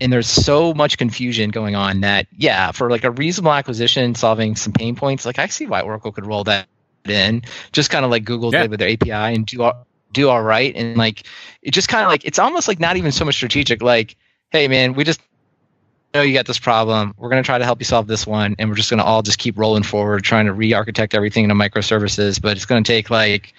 and 0.00 0.12
there's 0.12 0.28
so 0.28 0.74
much 0.74 0.98
confusion 0.98 1.50
going 1.50 1.74
on 1.74 2.00
that 2.00 2.26
yeah 2.36 2.72
for 2.72 2.90
like 2.90 3.04
a 3.04 3.10
reasonable 3.10 3.52
acquisition 3.52 4.14
solving 4.14 4.56
some 4.56 4.72
pain 4.72 4.94
points 4.94 5.24
like 5.24 5.38
i 5.38 5.46
see 5.46 5.66
why 5.66 5.80
oracle 5.80 6.12
could 6.12 6.26
roll 6.26 6.44
that 6.44 6.66
in. 7.08 7.42
Just 7.72 7.90
kind 7.90 8.04
of 8.04 8.10
like 8.10 8.24
google 8.24 8.52
Yeah. 8.52 8.62
did 8.62 8.70
with 8.70 8.80
their 8.80 8.90
api 8.90 9.10
and 9.10 9.46
do 9.46 9.62
all, 9.62 9.86
do 10.12 10.28
all 10.28 10.42
right. 10.42 10.74
And 10.74 10.96
like 10.96 11.24
it 11.62 11.72
just 11.72 11.88
kind 11.88 12.04
of 12.04 12.08
like 12.08 12.24
it's 12.24 12.38
almost 12.38 12.68
like 12.68 12.80
not 12.80 12.96
even 12.96 13.12
so 13.12 13.24
much 13.24 13.34
strategic 13.34 13.82
like 13.82 14.16
hey 14.50 14.68
man 14.68 14.94
we 14.94 15.04
just 15.04 15.20
know 16.14 16.22
you 16.22 16.32
got 16.32 16.46
this 16.46 16.58
problem. 16.58 17.14
We're 17.18 17.28
going 17.28 17.42
to 17.42 17.46
try 17.46 17.58
to 17.58 17.64
help 17.64 17.78
you 17.78 17.84
solve 17.84 18.06
this 18.06 18.26
one 18.26 18.56
and 18.58 18.70
we're 18.70 18.76
just 18.76 18.88
going 18.88 18.98
to 18.98 19.04
all 19.04 19.22
just 19.22 19.38
keep 19.38 19.58
rolling 19.58 19.82
forward 19.82 20.24
trying 20.24 20.46
to 20.46 20.52
re-architect 20.52 21.14
everything 21.14 21.44
into 21.44 21.54
microservices 21.54 22.40
but 22.40 22.56
it's 22.56 22.66
going 22.66 22.82
to 22.82 22.90
take 22.90 23.10
like 23.10 23.52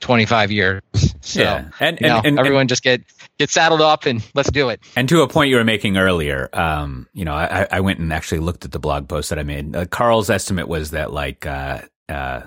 25 0.00 0.52
years. 0.52 0.82
So 1.24 1.40
yeah, 1.40 1.68
and 1.78 2.00
you 2.00 2.08
know, 2.08 2.16
and, 2.16 2.26
and, 2.26 2.38
everyone 2.40 2.66
just 2.66 2.82
get 2.82 3.02
get 3.38 3.50
saddled 3.50 3.80
up 3.80 4.06
and 4.06 4.22
let's 4.34 4.50
do 4.50 4.68
it 4.68 4.80
And 4.96 5.08
to 5.08 5.22
a 5.22 5.28
point 5.28 5.50
you 5.50 5.56
were 5.56 5.64
making 5.64 5.96
earlier, 5.96 6.48
um, 6.52 7.08
you 7.12 7.24
know, 7.24 7.34
I, 7.34 7.66
I 7.70 7.80
went 7.80 7.98
and 7.98 8.12
actually 8.12 8.40
looked 8.40 8.64
at 8.64 8.72
the 8.72 8.78
blog 8.78 9.08
post 9.08 9.30
that 9.30 9.38
I 9.38 9.42
made. 9.42 9.74
Uh, 9.74 9.86
Carl's 9.86 10.30
estimate 10.30 10.68
was 10.68 10.90
that 10.90 11.12
like 11.12 11.46
uh, 11.46 11.82
uh, 12.08 12.42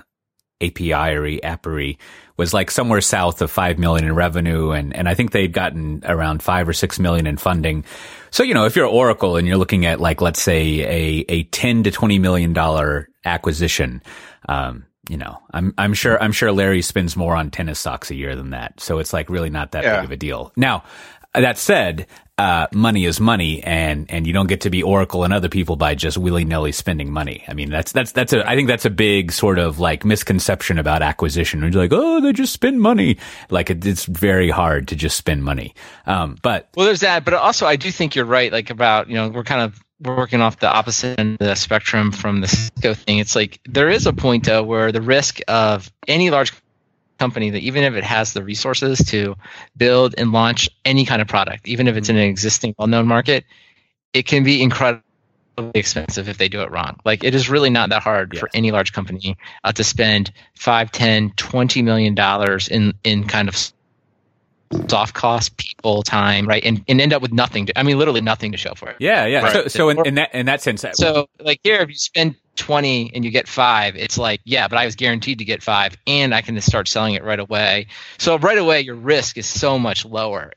API 0.62 1.40
Apiary 1.42 1.98
was 2.36 2.54
like 2.54 2.70
somewhere 2.70 3.00
south 3.00 3.42
of 3.42 3.50
five 3.50 3.78
million 3.78 4.06
in 4.06 4.14
revenue, 4.14 4.70
and 4.70 4.94
and 4.94 5.08
I 5.08 5.14
think 5.14 5.32
they'd 5.32 5.52
gotten 5.52 6.02
around 6.04 6.42
five 6.42 6.68
or 6.68 6.72
six 6.72 6.98
million 6.98 7.26
in 7.26 7.36
funding. 7.36 7.84
So 8.30 8.42
you 8.42 8.54
know, 8.54 8.64
if 8.66 8.76
you're 8.76 8.86
Oracle 8.86 9.36
and 9.36 9.46
you're 9.46 9.56
looking 9.56 9.86
at 9.86 10.00
like 10.00 10.20
let's 10.20 10.40
say 10.40 10.80
a 10.80 11.24
a 11.28 11.42
ten 11.44 11.82
to 11.84 11.90
twenty 11.90 12.18
million 12.18 12.52
dollar 12.52 13.08
acquisition. 13.24 14.02
Um, 14.48 14.84
you 15.08 15.16
know, 15.16 15.38
I'm 15.52 15.72
I'm 15.78 15.94
sure 15.94 16.20
I'm 16.22 16.32
sure 16.32 16.52
Larry 16.52 16.82
spends 16.82 17.16
more 17.16 17.34
on 17.36 17.50
tennis 17.50 17.78
socks 17.78 18.10
a 18.10 18.14
year 18.14 18.34
than 18.36 18.50
that, 18.50 18.80
so 18.80 18.98
it's 18.98 19.12
like 19.12 19.28
really 19.30 19.50
not 19.50 19.72
that 19.72 19.84
Yeah. 19.84 19.96
big 19.96 20.04
of 20.06 20.10
a 20.12 20.16
deal. 20.16 20.52
Now, 20.56 20.84
that 21.34 21.58
said, 21.58 22.06
uh, 22.38 22.66
money 22.72 23.04
is 23.06 23.18
money, 23.20 23.62
and 23.62 24.10
and 24.10 24.26
you 24.26 24.32
don't 24.32 24.46
get 24.46 24.62
to 24.62 24.70
be 24.70 24.82
Oracle 24.82 25.24
and 25.24 25.32
other 25.32 25.48
people 25.48 25.76
by 25.76 25.94
just 25.94 26.18
willy 26.18 26.44
nilly 26.44 26.72
spending 26.72 27.10
money. 27.12 27.44
I 27.48 27.54
mean, 27.54 27.70
that's 27.70 27.92
that's 27.92 28.12
that's 28.12 28.32
a 28.32 28.46
I 28.48 28.54
think 28.56 28.68
that's 28.68 28.84
a 28.84 28.90
big 28.90 29.32
sort 29.32 29.58
of 29.58 29.78
like 29.78 30.04
misconception 30.04 30.78
about 30.78 31.02
acquisition. 31.02 31.60
You're 31.62 31.70
like, 31.70 31.92
oh, 31.92 32.20
they 32.20 32.32
just 32.32 32.52
spend 32.52 32.80
money. 32.80 33.16
Like 33.48 33.70
it, 33.70 33.86
it's 33.86 34.04
very 34.04 34.50
hard 34.50 34.88
to 34.88 34.96
just 34.96 35.16
spend 35.16 35.44
money. 35.44 35.74
Um, 36.06 36.36
but 36.42 36.68
Well, 36.76 36.86
there's 36.86 37.00
that, 37.00 37.24
but 37.24 37.32
also 37.34 37.66
I 37.66 37.76
do 37.76 37.90
think 37.90 38.14
you're 38.16 38.24
right. 38.26 38.52
Like 38.52 38.70
about 38.70 39.08
you 39.08 39.14
know 39.14 39.28
we're 39.28 39.44
kind 39.44 39.62
of 39.62 39.78
we're 39.78 39.85
working 40.00 40.40
off 40.40 40.58
the 40.58 40.70
opposite 40.70 41.18
end 41.18 41.38
of 41.40 41.46
the 41.46 41.54
spectrum 41.54 42.12
from 42.12 42.40
the 42.40 42.48
Cisco 42.48 42.94
thing. 42.94 43.18
It's 43.18 43.34
like 43.34 43.60
there 43.64 43.88
is 43.88 44.06
a 44.06 44.12
point 44.12 44.44
though 44.44 44.62
where 44.62 44.92
the 44.92 45.00
risk 45.00 45.40
of 45.48 45.90
any 46.06 46.30
large 46.30 46.52
company 47.18 47.50
that 47.50 47.60
even 47.60 47.82
if 47.82 47.94
it 47.94 48.04
has 48.04 48.32
the 48.32 48.42
resources 48.42 48.98
to 48.98 49.36
build 49.76 50.14
and 50.18 50.32
launch 50.32 50.68
any 50.84 51.04
kind 51.04 51.22
of 51.22 51.28
product, 51.28 51.66
even 51.66 51.88
if 51.88 51.96
it's 51.96 52.08
in 52.08 52.16
an 52.16 52.28
existing 52.28 52.74
well-known 52.78 53.06
market, 53.06 53.44
it 54.12 54.24
can 54.24 54.44
be 54.44 54.62
incredibly 54.62 55.02
expensive 55.74 56.28
if 56.28 56.36
they 56.36 56.48
do 56.48 56.60
it 56.60 56.70
wrong. 56.70 56.98
Like 57.04 57.24
it 57.24 57.34
is 57.34 57.48
really 57.48 57.70
not 57.70 57.88
that 57.88 58.02
hard 58.02 58.36
for 58.38 58.50
any 58.52 58.70
large 58.70 58.92
company 58.92 59.36
uh, 59.64 59.72
to 59.72 59.82
spend 59.82 60.30
5, 60.54 60.92
10, 60.92 61.30
20 61.36 61.82
million 61.82 62.14
dollars 62.14 62.68
in 62.68 62.92
in 63.04 63.26
kind 63.26 63.48
of 63.48 63.56
soft 64.88 65.14
cost, 65.14 65.56
people, 65.56 66.02
time, 66.02 66.46
right? 66.46 66.64
And 66.64 66.84
and 66.88 67.00
end 67.00 67.12
up 67.12 67.22
with 67.22 67.32
nothing 67.32 67.66
to 67.66 67.78
I 67.78 67.82
mean 67.82 67.98
literally 67.98 68.20
nothing 68.20 68.52
to 68.52 68.58
show 68.58 68.74
for 68.74 68.90
it. 68.90 68.96
yeah, 68.98 69.26
yeah. 69.26 69.42
Right. 69.42 69.52
So 69.52 69.68
so 69.68 69.88
in, 69.90 70.06
in 70.06 70.14
that 70.16 70.34
in 70.34 70.46
that 70.46 70.62
sense, 70.62 70.84
So 70.94 71.28
like 71.40 71.60
here, 71.62 71.76
if 71.80 71.88
you 71.88 71.94
spend 71.96 72.36
twenty 72.56 73.10
and 73.14 73.24
you 73.24 73.30
get 73.30 73.48
five, 73.48 73.96
it's 73.96 74.18
like 74.18 74.40
yeah, 74.44 74.68
but 74.68 74.78
I 74.78 74.84
was 74.84 74.96
guaranteed 74.96 75.38
to 75.38 75.44
get 75.44 75.62
five, 75.62 75.96
and 76.06 76.34
I 76.34 76.42
can 76.42 76.54
just 76.54 76.66
start 76.66 76.88
selling 76.88 77.14
it 77.14 77.24
right 77.24 77.38
away. 77.40 77.86
So 78.18 78.38
right 78.38 78.58
away, 78.58 78.80
your 78.80 78.96
risk 78.96 79.38
is 79.38 79.46
so 79.46 79.78
much 79.78 80.04
lower, 80.04 80.52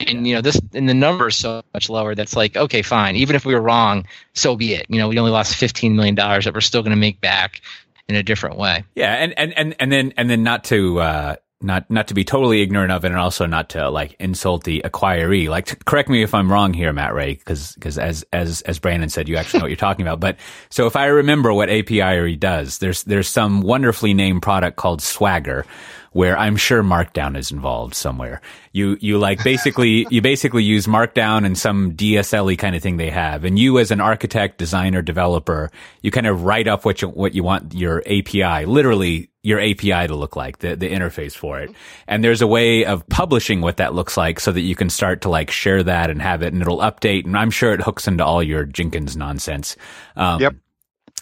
and 0.00 0.26
you 0.26 0.34
know 0.34 0.40
this, 0.40 0.60
and 0.72 0.88
the 0.88 0.94
number 0.94 1.28
is 1.28 1.36
so 1.36 1.62
much 1.74 1.88
lower. 1.90 2.14
That's 2.14 2.36
like 2.36 2.56
okay, 2.56 2.82
fine. 2.82 3.16
Even 3.16 3.36
if 3.36 3.44
we 3.44 3.54
were 3.54 3.62
wrong, 3.62 4.06
so 4.34 4.56
be 4.56 4.74
it. 4.74 4.86
You 4.88 4.98
know, 4.98 5.08
we 5.08 5.18
only 5.18 5.32
lost 5.32 5.56
fifteen 5.56 5.96
million 5.96 6.14
dollars 6.14 6.44
that 6.44 6.54
we're 6.54 6.60
still 6.60 6.82
going 6.82 6.90
to 6.90 6.96
make 6.96 7.20
back 7.20 7.60
in 8.08 8.16
a 8.16 8.22
different 8.22 8.58
way. 8.58 8.84
Yeah, 8.94 9.14
and 9.14 9.36
and 9.38 9.52
and 9.56 9.74
and 9.78 9.90
then 9.90 10.12
and 10.16 10.28
then 10.30 10.42
not 10.42 10.64
to 10.64 11.00
uh 11.00 11.36
not 11.62 11.90
not 11.90 12.08
to 12.08 12.14
be 12.14 12.24
totally 12.24 12.62
ignorant 12.62 12.92
of 12.92 13.04
it, 13.04 13.08
and 13.08 13.16
also 13.16 13.46
not 13.46 13.70
to 13.70 13.90
like 13.90 14.14
insult 14.18 14.64
the 14.64 14.82
acquiree. 14.84 15.48
Like, 15.48 15.84
correct 15.84 16.08
me 16.08 16.22
if 16.22 16.34
I'm 16.34 16.50
wrong 16.50 16.74
here, 16.74 16.92
Matt 16.92 17.14
Ray, 17.14 17.34
because 17.34 17.74
because 17.74 17.98
as 17.98 18.24
as 18.32 18.62
as 18.62 18.78
Brandon 18.78 19.08
said, 19.08 19.28
you 19.28 19.36
actually 19.36 19.58
know 19.60 19.64
what 19.64 19.70
you're 19.70 19.76
talking 19.76 20.06
about. 20.06 20.20
But 20.20 20.36
so 20.70 20.86
if 20.86 20.96
I 20.96 21.06
remember 21.06 21.52
what 21.52 21.70
API 21.70 22.36
does, 22.36 22.78
there's 22.78 23.04
there's 23.04 23.28
some 23.28 23.62
wonderfully 23.62 24.14
named 24.14 24.42
product 24.42 24.76
called 24.76 25.02
Swagger, 25.02 25.64
where 26.12 26.38
I'm 26.38 26.56
sure 26.56 26.82
Markdown 26.82 27.36
is 27.36 27.50
involved 27.50 27.94
somewhere. 27.94 28.40
You 28.72 28.96
you 29.00 29.18
like 29.18 29.42
basically 29.42 30.06
you 30.10 30.22
basically 30.22 30.64
use 30.64 30.86
Markdown 30.86 31.44
and 31.44 31.56
some 31.56 31.92
DSLE 31.92 32.58
kind 32.58 32.76
of 32.76 32.82
thing 32.82 32.96
they 32.96 33.10
have, 33.10 33.44
and 33.44 33.58
you 33.58 33.78
as 33.78 33.90
an 33.90 34.00
architect, 34.00 34.58
designer, 34.58 35.02
developer, 35.02 35.70
you 36.02 36.10
kind 36.10 36.26
of 36.26 36.44
write 36.44 36.68
up 36.68 36.84
what 36.84 37.02
you 37.02 37.08
what 37.08 37.34
you 37.34 37.42
want 37.42 37.74
your 37.74 38.02
API, 38.06 38.66
literally 38.66 39.30
your 39.42 39.60
API 39.60 40.06
to 40.06 40.14
look 40.14 40.36
like, 40.36 40.58
the 40.58 40.76
the 40.76 40.90
interface 40.90 41.34
for 41.34 41.58
it. 41.60 41.70
And 42.06 42.22
there's 42.22 42.42
a 42.42 42.46
way 42.46 42.84
of 42.84 43.06
publishing 43.08 43.60
what 43.60 43.78
that 43.78 43.94
looks 43.94 44.16
like 44.16 44.38
so 44.38 44.52
that 44.52 44.60
you 44.60 44.76
can 44.76 44.88
start 44.90 45.22
to 45.22 45.28
like 45.28 45.50
share 45.50 45.82
that 45.82 46.10
and 46.10 46.22
have 46.22 46.42
it, 46.42 46.52
and 46.52 46.62
it'll 46.62 46.78
update. 46.78 47.24
And 47.24 47.36
I'm 47.36 47.50
sure 47.50 47.72
it 47.72 47.80
hooks 47.80 48.06
into 48.06 48.24
all 48.24 48.42
your 48.42 48.64
Jenkins 48.64 49.16
nonsense. 49.16 49.76
Um, 50.16 50.40
Yep. 50.40 50.54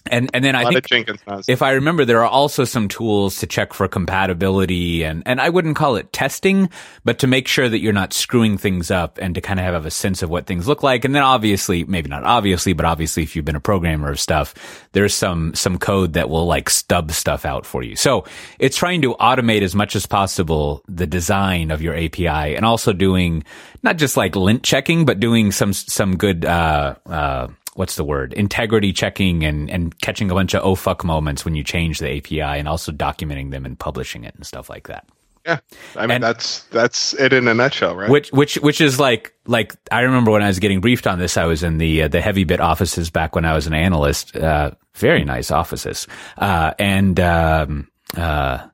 And 0.06 0.30
and 0.32 0.42
then 0.42 0.54
I 0.54 0.64
think 0.70 1.10
if 1.46 1.62
I 1.62 1.72
remember, 1.72 2.04
there 2.04 2.20
are 2.20 2.28
also 2.28 2.64
some 2.64 2.88
tools 2.88 3.38
to 3.40 3.46
check 3.46 3.74
for 3.74 3.86
compatibility 3.86 5.04
and, 5.04 5.22
and 5.26 5.40
I 5.40 5.50
wouldn't 5.50 5.76
call 5.76 5.96
it 5.96 6.12
testing, 6.12 6.70
but 7.04 7.18
to 7.18 7.26
make 7.26 7.46
sure 7.46 7.68
that 7.68 7.80
you're 7.80 7.92
not 7.92 8.12
screwing 8.12 8.56
things 8.56 8.90
up 8.90 9.18
and 9.20 9.34
to 9.34 9.40
kind 9.40 9.60
of 9.60 9.66
have 9.66 9.84
a 9.84 9.90
sense 9.90 10.22
of 10.22 10.30
what 10.30 10.46
things 10.46 10.66
look 10.66 10.82
like. 10.82 11.04
And 11.04 11.14
then 11.14 11.22
obviously, 11.22 11.84
maybe 11.84 12.08
not 12.08 12.24
obviously, 12.24 12.72
but 12.72 12.86
obviously 12.86 13.22
if 13.22 13.36
you've 13.36 13.44
been 13.44 13.56
a 13.56 13.60
programmer 13.60 14.10
of 14.10 14.18
stuff, 14.18 14.54
there's 14.92 15.14
some, 15.14 15.54
some 15.54 15.78
code 15.78 16.14
that 16.14 16.30
will 16.30 16.46
like 16.46 16.70
stub 16.70 17.12
stuff 17.12 17.44
out 17.44 17.66
for 17.66 17.82
you. 17.82 17.94
So 17.94 18.24
it's 18.58 18.76
trying 18.76 19.02
to 19.02 19.14
automate 19.16 19.62
as 19.62 19.74
much 19.74 19.94
as 19.96 20.06
possible 20.06 20.82
the 20.88 21.06
design 21.06 21.70
of 21.70 21.82
your 21.82 21.94
API 21.94 22.56
and 22.56 22.64
also 22.64 22.92
doing 22.92 23.44
not 23.82 23.96
just 23.96 24.16
like 24.16 24.34
lint 24.34 24.62
checking, 24.62 25.04
but 25.04 25.20
doing 25.20 25.52
some, 25.52 25.72
some 25.72 26.16
good, 26.16 26.44
uh, 26.44 26.94
uh, 27.06 27.48
what's 27.80 27.96
the 27.96 28.04
word 28.04 28.34
integrity 28.34 28.92
checking 28.92 29.42
and 29.42 29.70
and 29.70 29.98
catching 30.02 30.30
a 30.30 30.34
bunch 30.34 30.54
of 30.54 30.62
oh 30.62 30.74
fuck 30.74 31.02
moments 31.02 31.44
when 31.46 31.54
you 31.54 31.64
change 31.64 31.98
the 31.98 32.18
API 32.18 32.42
and 32.42 32.68
also 32.68 32.92
documenting 32.92 33.50
them 33.50 33.64
and 33.64 33.78
publishing 33.78 34.22
it 34.24 34.34
and 34.34 34.44
stuff 34.46 34.68
like 34.68 34.86
that. 34.88 35.08
yeah, 35.46 35.60
I 35.96 36.02
mean 36.02 36.16
and- 36.16 36.22
that's 36.22 36.64
that's 36.64 37.14
it 37.14 37.32
in 37.32 37.48
a 37.48 37.54
nutshell, 37.54 37.96
right? 37.96 38.10
Which 38.10 38.28
which 38.32 38.56
which 38.56 38.82
is 38.82 39.00
like 39.00 39.32
like 39.46 39.74
I 39.90 40.00
remember 40.02 40.30
when 40.30 40.42
I 40.42 40.48
was 40.48 40.58
getting 40.58 40.82
briefed 40.82 41.06
on 41.06 41.18
this, 41.18 41.38
I 41.38 41.46
was 41.46 41.62
in 41.62 41.78
the 41.78 42.02
uh, 42.02 42.08
the 42.08 42.20
Heavybit 42.20 42.60
offices 42.60 43.08
back 43.10 43.34
when 43.34 43.46
I 43.46 43.54
was 43.54 43.66
an 43.66 43.72
analyst. 43.72 44.36
Uh, 44.36 44.72
very 44.94 45.24
nice 45.24 45.50
offices, 45.50 46.06
uh, 46.36 46.74
and 46.78 47.18
um, 47.20 47.88
uh, 48.16 48.66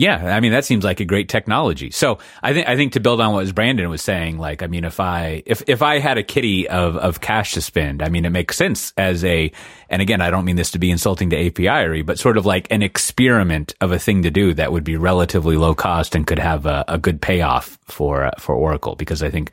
Yeah, 0.00 0.34
I 0.34 0.40
mean 0.40 0.52
that 0.52 0.64
seems 0.64 0.82
like 0.82 1.00
a 1.00 1.04
great 1.04 1.28
technology. 1.28 1.90
So 1.90 2.20
I 2.42 2.54
think 2.54 2.66
I 2.66 2.74
think 2.74 2.94
to 2.94 3.00
build 3.00 3.20
on 3.20 3.34
what 3.34 3.54
Brandon 3.54 3.90
was 3.90 4.00
saying, 4.00 4.38
like 4.38 4.62
I 4.62 4.66
mean, 4.66 4.84
if 4.84 4.98
I 4.98 5.42
if 5.44 5.62
if 5.66 5.82
I 5.82 5.98
had 5.98 6.16
a 6.16 6.22
kitty 6.22 6.66
of 6.66 6.96
of 6.96 7.20
cash 7.20 7.52
to 7.52 7.60
spend, 7.60 8.02
I 8.02 8.08
mean 8.08 8.24
it 8.24 8.30
makes 8.30 8.56
sense 8.56 8.94
as 8.96 9.22
a 9.26 9.52
and 9.90 10.00
again 10.00 10.22
I 10.22 10.30
don't 10.30 10.46
mean 10.46 10.56
this 10.56 10.70
to 10.70 10.78
be 10.78 10.90
insulting 10.90 11.28
to 11.28 11.46
API, 11.46 12.00
but 12.00 12.18
sort 12.18 12.38
of 12.38 12.46
like 12.46 12.66
an 12.70 12.82
experiment 12.82 13.74
of 13.82 13.92
a 13.92 13.98
thing 13.98 14.22
to 14.22 14.30
do 14.30 14.54
that 14.54 14.72
would 14.72 14.84
be 14.84 14.96
relatively 14.96 15.58
low 15.58 15.74
cost 15.74 16.14
and 16.14 16.26
could 16.26 16.38
have 16.38 16.64
a, 16.64 16.82
a 16.88 16.96
good 16.96 17.20
payoff 17.20 17.78
for 17.84 18.24
uh, 18.24 18.30
for 18.38 18.54
Oracle 18.54 18.94
because 18.94 19.22
I 19.22 19.28
think 19.28 19.50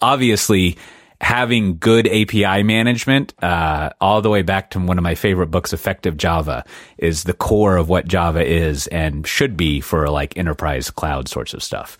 obviously 0.00 0.78
having 1.20 1.78
good 1.78 2.06
API 2.06 2.62
management, 2.62 3.34
uh, 3.42 3.90
all 4.00 4.22
the 4.22 4.30
way 4.30 4.42
back 4.42 4.70
to 4.70 4.80
one 4.80 4.98
of 4.98 5.04
my 5.04 5.14
favorite 5.14 5.48
books, 5.48 5.72
Effective 5.72 6.16
Java, 6.16 6.64
is 6.98 7.24
the 7.24 7.34
core 7.34 7.76
of 7.76 7.88
what 7.88 8.08
Java 8.08 8.44
is 8.44 8.86
and 8.88 9.26
should 9.26 9.56
be 9.56 9.80
for 9.80 10.08
like 10.08 10.36
enterprise 10.36 10.90
cloud 10.90 11.28
sorts 11.28 11.52
of 11.54 11.62
stuff. 11.62 11.98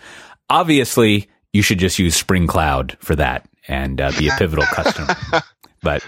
Obviously, 0.48 1.28
you 1.52 1.62
should 1.62 1.78
just 1.78 1.98
use 1.98 2.16
Spring 2.16 2.46
Cloud 2.46 2.96
for 3.00 3.14
that 3.16 3.46
and 3.68 4.00
uh, 4.00 4.10
be 4.18 4.28
a 4.28 4.36
pivotal 4.36 4.64
customer. 4.66 5.14
But 5.82 6.06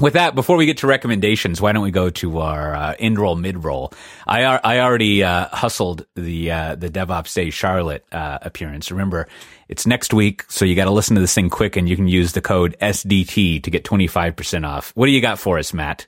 with 0.00 0.14
that, 0.14 0.34
before 0.34 0.56
we 0.56 0.66
get 0.66 0.78
to 0.78 0.86
recommendations, 0.86 1.60
why 1.60 1.72
don't 1.72 1.82
we 1.82 1.90
go 1.90 2.10
to 2.10 2.38
our 2.38 2.74
uh, 2.74 2.94
end 2.98 3.18
roll, 3.18 3.36
mid 3.36 3.62
roll? 3.62 3.92
I 4.26 4.42
I 4.42 4.80
already 4.80 5.22
uh, 5.22 5.48
hustled 5.48 6.06
the 6.14 6.50
uh, 6.50 6.74
the 6.74 6.88
DevOps 6.88 7.34
Day 7.34 7.50
Charlotte 7.50 8.04
uh, 8.10 8.38
appearance. 8.42 8.90
Remember, 8.90 9.28
it's 9.68 9.86
next 9.86 10.12
week, 10.14 10.44
so 10.48 10.64
you 10.64 10.74
got 10.74 10.84
to 10.84 10.90
listen 10.90 11.14
to 11.14 11.20
this 11.20 11.34
thing 11.34 11.50
quick, 11.50 11.76
and 11.76 11.88
you 11.88 11.96
can 11.96 12.08
use 12.08 12.32
the 12.32 12.40
code 12.40 12.76
SDT 12.80 13.62
to 13.62 13.70
get 13.70 13.84
twenty 13.84 14.06
five 14.06 14.36
percent 14.36 14.64
off. 14.64 14.92
What 14.94 15.06
do 15.06 15.12
you 15.12 15.20
got 15.20 15.38
for 15.38 15.58
us, 15.58 15.72
Matt? 15.72 16.06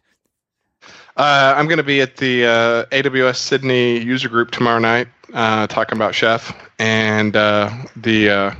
Uh, 1.16 1.54
I'm 1.57 1.66
going 1.66 1.78
to 1.78 1.84
be 1.84 2.02
at 2.02 2.18
the 2.18 2.44
uh, 2.44 2.84
AWS 2.86 3.36
Sydney 3.36 3.98
user 3.98 4.28
group 4.28 4.50
tomorrow 4.50 4.78
night, 4.78 5.09
talking 5.32 5.96
about 5.96 6.14
Chef 6.14 6.54
and 6.78 7.32
the 7.32 8.54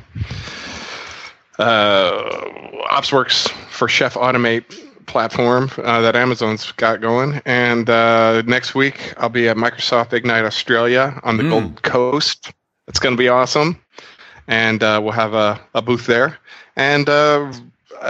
OpsWorks 1.59 3.51
for 3.70 3.88
Chef 3.88 4.14
Automate 4.14 4.64
platform 5.07 5.70
uh, 5.78 6.01
that 6.01 6.16
Amazon's 6.16 6.70
got 6.72 7.01
going. 7.01 7.40
And 7.44 7.88
uh, 7.88 8.42
next 8.42 8.74
week, 8.74 9.14
I'll 9.16 9.28
be 9.28 9.49
at 9.49 9.57
Microsoft 9.57 10.12
Ignite 10.12 10.44
Australia 10.44 11.18
on 11.22 11.36
the 11.36 11.44
mm. 11.44 11.51
Gold 11.51 11.82
Coast. 11.82 12.53
It's 12.88 12.99
going 12.99 13.14
to 13.14 13.18
be 13.18 13.28
awesome. 13.28 13.80
And 14.49 14.82
uh, 14.82 15.01
we'll 15.03 15.12
have 15.12 15.34
a, 15.34 15.61
a, 15.74 15.82
booth 15.82 16.07
there. 16.07 16.38
And 16.76 17.09
uh, 17.09 17.53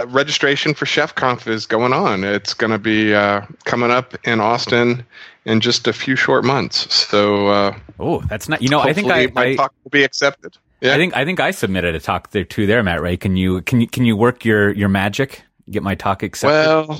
registration 0.07 0.73
for 0.73 0.85
ChefConf 0.85 1.47
is 1.47 1.65
going 1.65 1.93
on. 1.93 2.23
It's 2.23 2.53
going 2.53 2.71
to 2.71 2.77
be 2.77 3.13
uh, 3.13 3.41
coming 3.65 3.89
up 3.89 4.15
in 4.27 4.39
Austin 4.39 5.03
in 5.45 5.61
just 5.61 5.87
a 5.87 5.93
few 5.93 6.15
short 6.15 6.43
months. 6.43 6.93
So, 6.93 7.47
uh, 7.47 7.77
oh, 7.99 8.21
that's 8.21 8.47
not, 8.47 8.61
you 8.61 8.69
know, 8.69 8.81
I 8.81 8.93
think 8.93 9.11
I, 9.11 9.27
my 9.33 9.45
I, 9.45 9.55
talk 9.55 9.73
will 9.83 9.89
be 9.89 10.03
accepted. 10.03 10.57
Yeah. 10.81 10.93
I 10.93 10.97
think 10.97 11.15
I 11.15 11.25
think 11.25 11.39
I 11.39 11.49
submitted 11.49 11.95
a 11.95 11.99
talk 11.99 12.29
there 12.29 12.43
too. 12.43 12.67
There, 12.67 12.83
Matt 12.83 13.01
Ray. 13.01 13.17
Can 13.17 13.35
you 13.35 13.63
can 13.63 13.81
you 13.81 13.87
can 13.87 14.05
you 14.05 14.15
work 14.15 14.45
your 14.45 14.71
your 14.73 14.89
magic? 14.89 15.43
get 15.69 15.83
my 15.83 15.95
talk 15.95 16.23
accepted? 16.23 16.87
Well, 16.89 16.99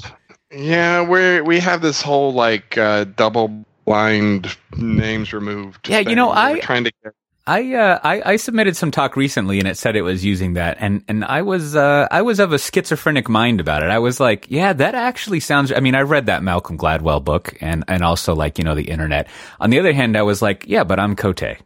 yeah, 0.51 1.01
we 1.01 1.41
we 1.41 1.59
have 1.59 1.81
this 1.81 2.01
whole 2.01 2.33
like 2.33 2.77
uh, 2.77 3.05
double 3.05 3.65
blind 3.85 4.55
names 4.75 5.33
removed. 5.33 5.88
Yeah, 5.89 5.99
you 5.99 6.15
know, 6.15 6.31
I 6.31 6.59
trying 6.59 6.85
to 6.85 6.91
get. 7.03 7.13
I, 7.47 7.73
uh, 7.73 7.99
I 8.03 8.33
I 8.33 8.35
submitted 8.35 8.75
some 8.75 8.91
talk 8.91 9.15
recently 9.15 9.59
and 9.59 9.67
it 9.67 9.77
said 9.77 9.95
it 9.95 10.01
was 10.01 10.25
using 10.25 10.53
that 10.53 10.77
and 10.81 11.03
and 11.07 11.23
I 11.23 11.41
was 11.41 11.75
uh, 11.75 12.07
I 12.11 12.21
was 12.21 12.39
of 12.39 12.51
a 12.51 12.59
schizophrenic 12.59 13.29
mind 13.29 13.61
about 13.61 13.83
it. 13.83 13.89
I 13.89 13.99
was 13.99 14.19
like, 14.19 14.45
yeah, 14.49 14.73
that 14.73 14.95
actually 14.95 15.39
sounds. 15.39 15.71
I 15.71 15.79
mean, 15.79 15.95
I 15.95 16.01
read 16.01 16.25
that 16.25 16.43
Malcolm 16.43 16.77
Gladwell 16.77 17.23
book 17.23 17.57
and 17.61 17.85
and 17.87 18.03
also 18.03 18.35
like 18.35 18.57
you 18.57 18.65
know 18.65 18.75
the 18.75 18.89
internet. 18.89 19.27
On 19.61 19.69
the 19.69 19.79
other 19.79 19.93
hand, 19.93 20.17
I 20.17 20.23
was 20.23 20.41
like, 20.41 20.65
yeah, 20.67 20.83
but 20.83 20.99
I'm 20.99 21.15
Coté. 21.15 21.57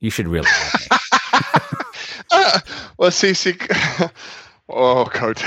You 0.00 0.10
should 0.10 0.26
really. 0.26 0.48
uh, 2.30 2.60
well, 2.96 3.10
see, 3.10 3.34
see, 3.34 3.54
oh, 4.68 5.04
Coté. 5.12 5.46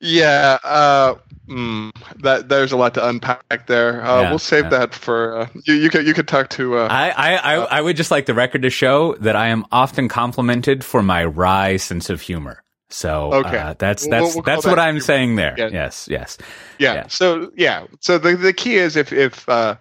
yeah, 0.00 0.58
uh, 0.64 1.14
mm, 1.48 1.90
that 2.22 2.48
there's 2.48 2.72
a 2.72 2.76
lot 2.76 2.94
to 2.94 3.06
unpack 3.06 3.66
there. 3.66 4.04
Uh, 4.04 4.22
yeah, 4.22 4.30
we'll 4.30 4.38
save 4.38 4.64
yeah. 4.64 4.70
that 4.70 4.94
for 4.94 5.40
uh, 5.40 5.48
you. 5.64 5.74
You 5.74 5.90
could 5.90 6.06
you 6.06 6.14
could 6.14 6.28
talk 6.28 6.50
to. 6.50 6.78
Uh, 6.78 6.88
I 6.90 7.10
I, 7.10 7.34
I, 7.34 7.54
I 7.78 7.80
would 7.80 7.96
just 7.96 8.10
like 8.10 8.26
the 8.26 8.34
record 8.34 8.62
to 8.62 8.70
show 8.70 9.14
that 9.16 9.36
I 9.36 9.48
am 9.48 9.64
often 9.72 10.08
complimented 10.08 10.84
for 10.84 11.02
my 11.02 11.24
wry 11.24 11.76
sense 11.76 12.10
of 12.10 12.20
humor. 12.20 12.62
So 12.92 13.32
okay. 13.32 13.58
Uh, 13.58 13.74
that's 13.78 14.06
that's 14.06 14.22
we'll, 14.22 14.34
we'll 14.34 14.42
that's 14.42 14.66
what 14.66 14.76
that 14.76 14.86
I'm 14.86 15.00
saying 15.00 15.36
there. 15.36 15.54
Yeah. 15.56 15.68
Yes, 15.72 16.08
yes. 16.10 16.38
Yeah. 16.78 16.94
yeah. 16.94 17.06
So 17.08 17.50
yeah. 17.56 17.86
So 18.00 18.18
the 18.18 18.36
the 18.36 18.52
key 18.52 18.76
is 18.76 18.96
if 18.96 19.12
if 19.12 19.48
uh, 19.48 19.76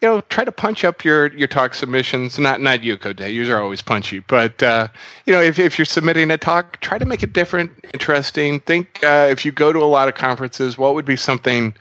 you 0.00 0.08
know, 0.08 0.20
try 0.22 0.44
to 0.44 0.52
punch 0.52 0.84
up 0.84 1.04
your 1.04 1.26
your 1.36 1.48
talk 1.48 1.74
submissions. 1.74 2.38
Not 2.38 2.60
not 2.60 2.84
you, 2.84 2.96
Coté. 2.96 3.34
Yours 3.34 3.48
are 3.48 3.60
always 3.60 3.82
punchy, 3.82 4.20
but 4.20 4.62
uh, 4.62 4.88
you 5.26 5.32
know, 5.32 5.40
if 5.40 5.58
if 5.58 5.78
you're 5.78 5.86
submitting 5.86 6.30
a 6.30 6.38
talk, 6.38 6.80
try 6.80 6.98
to 6.98 7.04
make 7.04 7.22
it 7.22 7.32
different, 7.32 7.72
interesting. 7.92 8.60
Think 8.60 9.02
uh, 9.02 9.28
if 9.30 9.44
you 9.44 9.50
go 9.50 9.72
to 9.72 9.80
a 9.80 9.86
lot 9.86 10.08
of 10.08 10.14
conferences, 10.14 10.78
what 10.78 10.94
would 10.94 11.04
be 11.04 11.16
something 11.16 11.74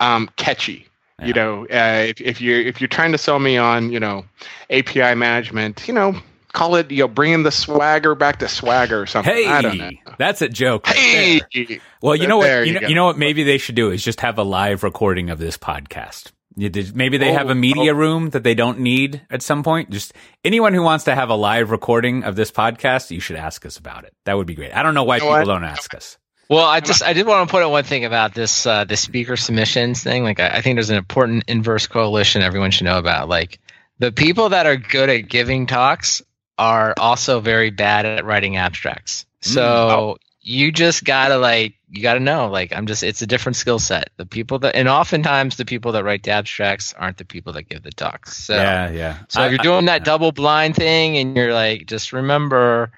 um, 0.00 0.28
catchy? 0.36 0.86
Yeah. 1.18 1.26
You 1.26 1.32
know, 1.32 1.62
uh, 1.64 2.04
if 2.08 2.20
if 2.20 2.40
you're 2.42 2.60
if 2.60 2.80
you're 2.80 2.88
trying 2.88 3.12
to 3.12 3.18
sell 3.18 3.38
me 3.38 3.56
on 3.56 3.90
you 3.90 4.00
know 4.00 4.26
API 4.68 5.14
management, 5.14 5.88
you 5.88 5.94
know, 5.94 6.14
call 6.52 6.76
it 6.76 6.90
you 6.90 7.04
know 7.04 7.08
bringing 7.08 7.42
the 7.42 7.50
swagger 7.50 8.14
back 8.14 8.38
to 8.40 8.48
swagger 8.48 9.00
or 9.00 9.06
something. 9.06 9.32
Hey, 9.32 9.46
I 9.46 9.62
don't 9.62 9.78
know. 9.78 9.90
That's 10.18 10.42
a 10.42 10.48
joke. 10.50 10.88
Right 10.88 10.96
hey, 10.96 11.40
there. 11.54 11.78
well, 12.02 12.16
you 12.16 12.26
know 12.26 12.36
what? 12.36 12.66
You, 12.66 12.74
you 12.74 12.80
know, 12.80 12.88
you 12.88 12.94
know 12.94 13.06
what? 13.06 13.16
Maybe 13.16 13.44
they 13.44 13.56
should 13.56 13.76
do 13.76 13.90
is 13.90 14.04
just 14.04 14.20
have 14.20 14.36
a 14.36 14.42
live 14.42 14.82
recording 14.82 15.30
of 15.30 15.38
this 15.38 15.56
podcast. 15.56 16.32
Maybe 16.56 17.18
they 17.18 17.30
oh, 17.30 17.34
have 17.34 17.50
a 17.50 17.54
media 17.54 17.92
oh. 17.92 17.96
room 17.96 18.30
that 18.30 18.42
they 18.42 18.54
don't 18.54 18.80
need 18.80 19.20
at 19.30 19.42
some 19.42 19.62
point. 19.62 19.90
Just 19.90 20.14
anyone 20.42 20.72
who 20.72 20.82
wants 20.82 21.04
to 21.04 21.14
have 21.14 21.28
a 21.28 21.34
live 21.34 21.70
recording 21.70 22.24
of 22.24 22.34
this 22.34 22.50
podcast, 22.50 23.10
you 23.10 23.20
should 23.20 23.36
ask 23.36 23.66
us 23.66 23.76
about 23.76 24.04
it. 24.04 24.14
That 24.24 24.38
would 24.38 24.46
be 24.46 24.54
great. 24.54 24.74
I 24.74 24.82
don't 24.82 24.94
know 24.94 25.04
why 25.04 25.16
you 25.16 25.22
know 25.22 25.26
people 25.26 25.38
what? 25.40 25.60
don't 25.60 25.64
ask 25.64 25.94
us. 25.94 26.16
Well, 26.48 26.64
I 26.64 26.80
just 26.80 27.02
I 27.02 27.12
did 27.12 27.26
want 27.26 27.46
to 27.46 27.50
point 27.50 27.64
out 27.64 27.72
one 27.72 27.84
thing 27.84 28.04
about 28.04 28.34
this 28.34 28.66
uh, 28.66 28.84
the 28.84 28.96
speaker 28.96 29.36
submissions 29.36 30.02
thing. 30.02 30.22
Like 30.22 30.40
I, 30.40 30.48
I 30.48 30.60
think 30.62 30.76
there's 30.76 30.90
an 30.90 30.96
important 30.96 31.44
inverse 31.48 31.86
coalition 31.88 32.42
everyone 32.42 32.70
should 32.70 32.84
know 32.84 32.98
about. 32.98 33.28
Like 33.28 33.58
the 33.98 34.12
people 34.12 34.50
that 34.50 34.66
are 34.66 34.76
good 34.76 35.10
at 35.10 35.28
giving 35.28 35.66
talks 35.66 36.22
are 36.56 36.94
also 36.98 37.40
very 37.40 37.70
bad 37.70 38.06
at 38.06 38.24
writing 38.24 38.56
abstracts. 38.56 39.26
So 39.40 39.60
mm. 39.60 39.92
oh. 39.92 40.16
you 40.40 40.72
just 40.72 41.04
gotta 41.04 41.36
like 41.36 41.74
you 41.88 42.02
got 42.02 42.14
to 42.14 42.20
know 42.20 42.48
like 42.48 42.74
i'm 42.74 42.86
just 42.86 43.02
it's 43.02 43.22
a 43.22 43.26
different 43.26 43.56
skill 43.56 43.78
set 43.78 44.10
the 44.16 44.26
people 44.26 44.58
that 44.58 44.74
and 44.74 44.88
oftentimes 44.88 45.56
the 45.56 45.64
people 45.64 45.92
that 45.92 46.04
write 46.04 46.22
the 46.24 46.30
abstracts 46.30 46.92
aren't 46.94 47.16
the 47.16 47.24
people 47.24 47.52
that 47.52 47.68
give 47.68 47.82
the 47.82 47.92
talks 47.92 48.36
so 48.36 48.54
yeah 48.54 48.90
yeah 48.90 49.18
so 49.28 49.40
I, 49.40 49.46
if 49.46 49.52
you're 49.52 49.58
doing 49.58 49.88
I, 49.88 49.92
that 49.92 50.04
double 50.04 50.32
blind 50.32 50.74
thing 50.74 51.16
and 51.16 51.36
you're 51.36 51.54
like 51.54 51.86
just 51.86 52.12
remember 52.12 52.90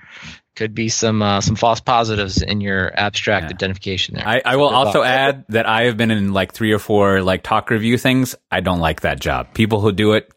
could 0.59 0.75
be 0.75 0.89
some 0.89 1.23
uh, 1.23 1.41
some 1.41 1.55
false 1.55 1.79
positives 1.79 2.43
in 2.43 2.61
your 2.61 2.93
abstract 2.99 3.45
yeah. 3.45 3.51
identification 3.51 4.17
there. 4.17 4.27
I, 4.27 4.43
I 4.45 4.57
will 4.57 4.71
also 4.71 5.05
add 5.05 5.45
that 5.51 5.67
I 5.67 5.85
have 5.85 5.97
been 5.97 6.11
in 6.11 6.33
like 6.33 6.53
three 6.53 6.73
or 6.73 6.81
four 6.81 7.23
like 7.23 7.45
talk 7.45 7.71
review 7.71 7.97
things. 7.97 8.35
I 8.51 8.59
don't 8.59 8.81
like 8.81 9.03
that 9.03 9.21
job. 9.21 9.55
People 9.55 9.81
who 9.81 9.93
do 9.93 10.15
it, 10.15 10.33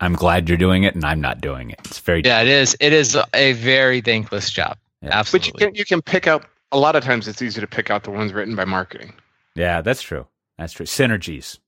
I'm 0.00 0.14
glad 0.14 0.48
you're 0.48 0.58
doing 0.58 0.84
it, 0.84 0.94
and 0.94 1.04
I'm 1.04 1.20
not 1.20 1.40
doing 1.40 1.70
it. 1.70 1.80
It's 1.86 1.98
very 1.98 2.22
yeah. 2.24 2.40
It 2.40 2.46
is. 2.46 2.76
It 2.78 2.92
is 2.92 3.18
a 3.34 3.52
very 3.54 4.00
thankless 4.00 4.48
job. 4.48 4.78
Yeah. 5.02 5.18
Absolutely. 5.18 5.50
But 5.50 5.60
you 5.60 5.66
can 5.66 5.74
you 5.74 5.84
can 5.84 6.02
pick 6.02 6.28
up 6.28 6.44
a 6.72 6.78
lot 6.78 6.96
of 6.96 7.04
times 7.04 7.28
it's 7.28 7.42
easy 7.42 7.60
to 7.60 7.66
pick 7.66 7.90
out 7.90 8.04
the 8.04 8.10
ones 8.10 8.32
written 8.32 8.54
by 8.54 8.64
marketing. 8.64 9.14
Yeah, 9.54 9.80
that's 9.80 10.02
true. 10.02 10.26
That's 10.58 10.72
true. 10.72 10.86
Synergies. 10.86 11.58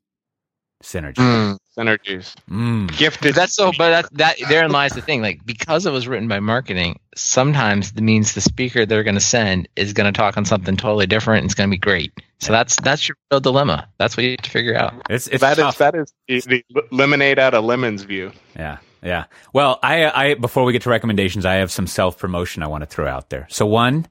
Synergies. 0.82 1.14
Mm, 1.16 1.58
synergies. 1.76 2.34
Mm. 2.50 2.96
Gifted. 2.96 3.34
That's 3.34 3.54
so, 3.54 3.70
but 3.76 3.90
that, 3.90 4.14
that 4.14 4.48
therein 4.48 4.70
lies 4.70 4.92
the 4.92 5.02
thing. 5.02 5.20
Like 5.20 5.44
because 5.44 5.84
it 5.84 5.92
was 5.92 6.08
written 6.08 6.26
by 6.26 6.40
marketing, 6.40 6.98
sometimes 7.14 7.90
it 7.90 8.00
means 8.00 8.32
the 8.32 8.40
speaker 8.40 8.86
they're 8.86 9.02
going 9.02 9.14
to 9.14 9.20
send 9.20 9.68
is 9.76 9.92
going 9.92 10.10
to 10.10 10.16
talk 10.16 10.38
on 10.38 10.46
something 10.46 10.76
totally 10.78 11.06
different. 11.06 11.42
and 11.42 11.50
It's 11.50 11.54
going 11.54 11.68
to 11.68 11.74
be 11.74 11.78
great. 11.78 12.12
So 12.38 12.52
that's 12.52 12.76
that's 12.76 13.06
your 13.06 13.16
real 13.30 13.40
dilemma. 13.40 13.88
That's 13.98 14.16
what 14.16 14.24
you 14.24 14.30
have 14.30 14.40
to 14.42 14.50
figure 14.50 14.74
out. 14.74 14.94
It's, 15.10 15.26
it's 15.26 15.42
that 15.42 15.58
is, 15.58 15.74
that 15.76 15.94
is 15.94 16.44
the 16.44 16.64
lemonade 16.90 17.38
out 17.38 17.52
of 17.52 17.64
lemons 17.64 18.02
view. 18.02 18.32
Yeah. 18.56 18.78
Yeah. 19.02 19.24
Well, 19.52 19.78
I, 19.82 20.10
I, 20.10 20.34
before 20.34 20.64
we 20.64 20.72
get 20.72 20.82
to 20.82 20.90
recommendations, 20.90 21.44
I 21.44 21.54
have 21.54 21.70
some 21.70 21.86
self 21.86 22.18
promotion 22.18 22.62
I 22.62 22.68
want 22.68 22.82
to 22.82 22.86
throw 22.86 23.06
out 23.06 23.30
there. 23.30 23.46
So 23.50 23.66
one, 23.66 24.06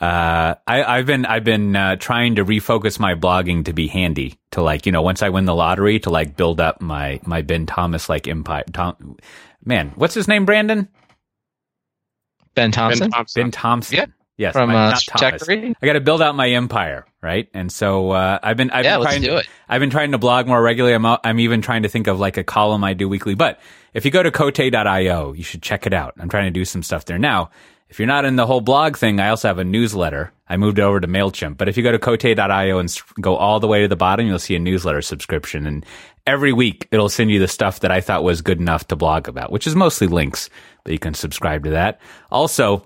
uh, 0.00 0.54
I, 0.66 0.96
have 0.96 1.06
been 1.06 1.24
I've 1.24 1.44
been 1.44 1.74
uh, 1.74 1.96
trying 1.96 2.34
to 2.34 2.44
refocus 2.44 2.98
my 2.98 3.14
blogging 3.14 3.64
to 3.64 3.72
be 3.72 3.86
handy 3.86 4.38
to 4.50 4.62
like 4.62 4.84
you 4.84 4.92
know 4.92 5.02
once 5.02 5.22
I 5.22 5.30
win 5.30 5.46
the 5.46 5.54
lottery 5.54 5.98
to 6.00 6.10
like 6.10 6.36
build 6.36 6.60
up 6.60 6.82
my 6.82 7.20
my 7.24 7.42
Ben 7.42 7.64
Thomas 7.64 8.08
like 8.08 8.28
empire. 8.28 8.64
Tom, 8.72 9.16
man, 9.64 9.92
what's 9.96 10.14
his 10.14 10.28
name? 10.28 10.44
Brandon. 10.44 10.88
Ben 12.54 12.72
Thompson. 12.72 13.04
Ben 13.04 13.10
Thompson. 13.10 13.42
Ben 13.42 13.50
Thompson. 13.50 13.96
Yeah. 13.96 14.06
Yes, 14.38 14.52
from 14.52 14.68
my, 14.70 14.88
uh, 14.88 14.98
I 15.14 15.86
got 15.86 15.94
to 15.94 16.00
build 16.00 16.20
out 16.20 16.34
my 16.34 16.50
empire, 16.50 17.06
right? 17.22 17.48
And 17.54 17.72
so 17.72 18.10
uh, 18.10 18.38
I've 18.42 18.58
been 18.58 18.70
I've 18.70 18.84
yeah, 18.84 18.98
been 18.98 19.06
trying 19.06 19.22
to, 19.22 19.28
do 19.28 19.36
it. 19.36 19.46
I've 19.66 19.80
been 19.80 19.88
trying 19.88 20.12
to 20.12 20.18
blog 20.18 20.46
more 20.46 20.62
regularly. 20.62 20.94
I'm 20.94 21.06
I'm 21.06 21.40
even 21.40 21.62
trying 21.62 21.84
to 21.84 21.88
think 21.88 22.06
of 22.06 22.20
like 22.20 22.36
a 22.36 22.44
column 22.44 22.84
I 22.84 22.92
do 22.92 23.08
weekly. 23.08 23.34
But 23.34 23.60
if 23.94 24.04
you 24.04 24.10
go 24.10 24.22
to 24.22 24.30
cote.io, 24.30 25.32
you 25.32 25.42
should 25.42 25.62
check 25.62 25.86
it 25.86 25.94
out. 25.94 26.12
I'm 26.18 26.28
trying 26.28 26.44
to 26.44 26.50
do 26.50 26.66
some 26.66 26.82
stuff 26.82 27.06
there 27.06 27.18
now. 27.18 27.50
If 27.88 27.98
you're 27.98 28.06
not 28.06 28.24
in 28.24 28.36
the 28.36 28.46
whole 28.46 28.60
blog 28.60 28.96
thing, 28.96 29.20
I 29.20 29.28
also 29.28 29.48
have 29.48 29.58
a 29.58 29.64
newsletter. 29.64 30.32
I 30.48 30.56
moved 30.56 30.80
over 30.80 31.00
to 31.00 31.06
MailChimp. 31.06 31.56
But 31.56 31.68
if 31.68 31.76
you 31.76 31.82
go 31.82 31.92
to 31.92 31.98
cote.io 31.98 32.78
and 32.78 33.02
go 33.20 33.36
all 33.36 33.60
the 33.60 33.68
way 33.68 33.82
to 33.82 33.88
the 33.88 33.96
bottom, 33.96 34.26
you'll 34.26 34.38
see 34.38 34.56
a 34.56 34.60
newsletter 34.60 35.02
subscription. 35.02 35.66
And 35.66 35.86
every 36.26 36.52
week 36.52 36.88
it'll 36.90 37.08
send 37.08 37.30
you 37.30 37.38
the 37.38 37.48
stuff 37.48 37.80
that 37.80 37.92
I 37.92 38.00
thought 38.00 38.24
was 38.24 38.42
good 38.42 38.60
enough 38.60 38.88
to 38.88 38.96
blog 38.96 39.28
about, 39.28 39.52
which 39.52 39.66
is 39.66 39.76
mostly 39.76 40.06
links, 40.06 40.50
but 40.84 40.92
you 40.92 40.98
can 40.98 41.14
subscribe 41.14 41.64
to 41.64 41.70
that. 41.70 42.00
Also, 42.30 42.84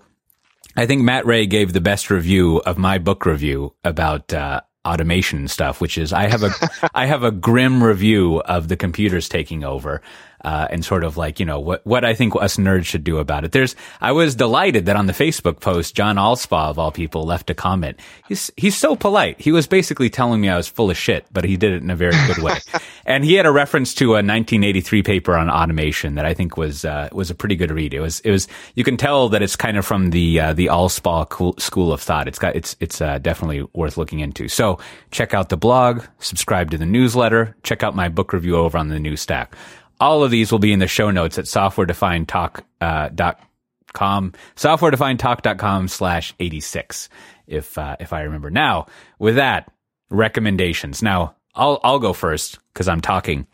I 0.77 0.87
think 0.87 1.03
Matt 1.03 1.27
Ray 1.27 1.47
gave 1.47 1.73
the 1.73 1.81
best 1.81 2.11
review 2.11 2.59
of 2.59 2.79
my 2.79 2.99
book 2.99 3.27
review 3.27 3.75
about 3.85 4.33
uh, 4.33 4.61
automation 4.85 5.49
stuff, 5.49 5.81
which 5.81 5.99
is 5.99 6.13
I 6.13 6.29
have 6.29 6.43
a 6.43 6.51
I 6.95 7.07
have 7.07 7.23
a 7.23 7.31
grim 7.31 7.83
review 7.83 8.41
of 8.41 8.69
the 8.69 8.77
computers 8.77 9.29
taking 9.29 9.65
over 9.65 10.01
uh, 10.45 10.69
and 10.71 10.85
sort 10.85 11.05
of 11.05 11.17
like, 11.17 11.41
you 11.41 11.47
know, 11.47 11.61
what, 11.61 11.85
what 11.87 12.05
I 12.05 12.15
think 12.15 12.35
us 12.37 12.57
nerds 12.57 12.87
should 12.87 13.05
do 13.05 13.19
about 13.19 13.45
it. 13.45 13.53
There's, 13.53 13.77
I 14.01 14.13
was 14.13 14.35
delighted 14.35 14.87
that 14.87 14.97
on 14.97 15.07
the 15.07 15.13
Facebook 15.13 15.61
post, 15.61 15.95
John 15.95 16.17
Allspaw 16.17 16.71
of 16.71 16.79
all 16.79 16.93
people 16.93 17.25
left 17.25 17.51
a 17.51 17.55
comment. 17.55 17.99
He's, 18.29 18.51
he's 18.57 18.77
so 18.77 18.97
polite. 18.97 19.41
He 19.41 19.53
was 19.53 19.67
basically 19.67 20.11
telling 20.11 20.41
me 20.41 20.49
I 20.49 20.57
was 20.57 20.69
full 20.69 20.91
of 20.91 20.97
shit, 20.97 21.27
but 21.33 21.45
he 21.45 21.57
did 21.57 21.73
it 21.73 21.83
in 21.83 21.91
a 21.91 21.97
very 21.97 22.15
good 22.27 22.39
way. 22.43 22.59
and 23.07 23.25
he 23.25 23.35
had 23.35 23.47
a 23.47 23.53
reference 23.53 23.95
to 23.95 24.13
a 24.13 24.23
1983 24.23 25.03
paper 25.03 25.37
on 25.37 25.51
automation 25.51 26.15
that 26.15 26.27
I 26.27 26.35
think 26.35 26.57
was, 26.57 26.85
uh, 26.85 27.09
was 27.13 27.31
a 27.31 27.35
pretty 27.35 27.57
good 27.57 27.71
read. 27.71 27.95
It 27.95 28.01
was, 28.01 28.21
it 28.21 28.31
was, 28.31 28.49
you 28.75 28.85
can 28.85 28.97
tell 28.97 29.29
that 29.31 29.43
it's 29.43 29.57
kind 29.57 29.77
of 29.77 29.85
from 29.85 30.11
the, 30.11 30.41
uh, 30.41 30.53
the 30.53 30.67
Allspaw 30.67 31.61
school 31.61 31.93
of 31.93 32.01
thought. 32.01 32.29
It's 32.29 32.39
got, 32.39 32.57
it's, 32.57 32.77
it's, 32.81 33.01
uh, 33.01 33.19
definitely 33.19 33.67
worth 33.75 33.97
looking 33.97 34.21
into. 34.21 34.49
So 34.49 34.79
check 35.11 35.35
out 35.35 35.49
the 35.49 35.57
blog, 35.57 36.05
subscribe 36.19 36.71
to 36.71 36.79
the 36.79 36.87
newsletter, 36.87 37.57
check 37.63 37.83
out 37.83 37.95
my 37.95 38.09
book 38.09 38.33
review 38.33 38.57
over 38.57 38.79
on 38.79 38.89
the 38.89 38.99
new 38.99 39.17
stack. 39.17 39.55
All 40.01 40.25
of 40.25 40.31
these 40.31 40.51
will 40.51 40.59
be 40.59 40.73
in 40.73 40.79
the 40.79 40.89
show 40.89 41.11
notes 41.11 41.39
at 41.39 41.45
softwaredefinedtalk.com, 41.45 44.33
uh, 44.35 44.39
softwaredefinedtalk.com 44.57 45.89
slash 45.89 46.35
86, 46.41 47.09
if, 47.47 47.79
uh, 47.79 47.97
if 48.01 48.13
I 48.13 48.23
remember. 48.23 48.51
Now, 48.51 48.87
with 49.19 49.37
that, 49.37 49.71
recommendations. 50.09 51.03
Now, 51.03 51.37
I'll, 51.55 51.81
I'll 51.85 51.99
go 51.99 52.13
first 52.13 52.59
because 52.73 52.89
I'm 52.89 53.01
talking. 53.01 53.47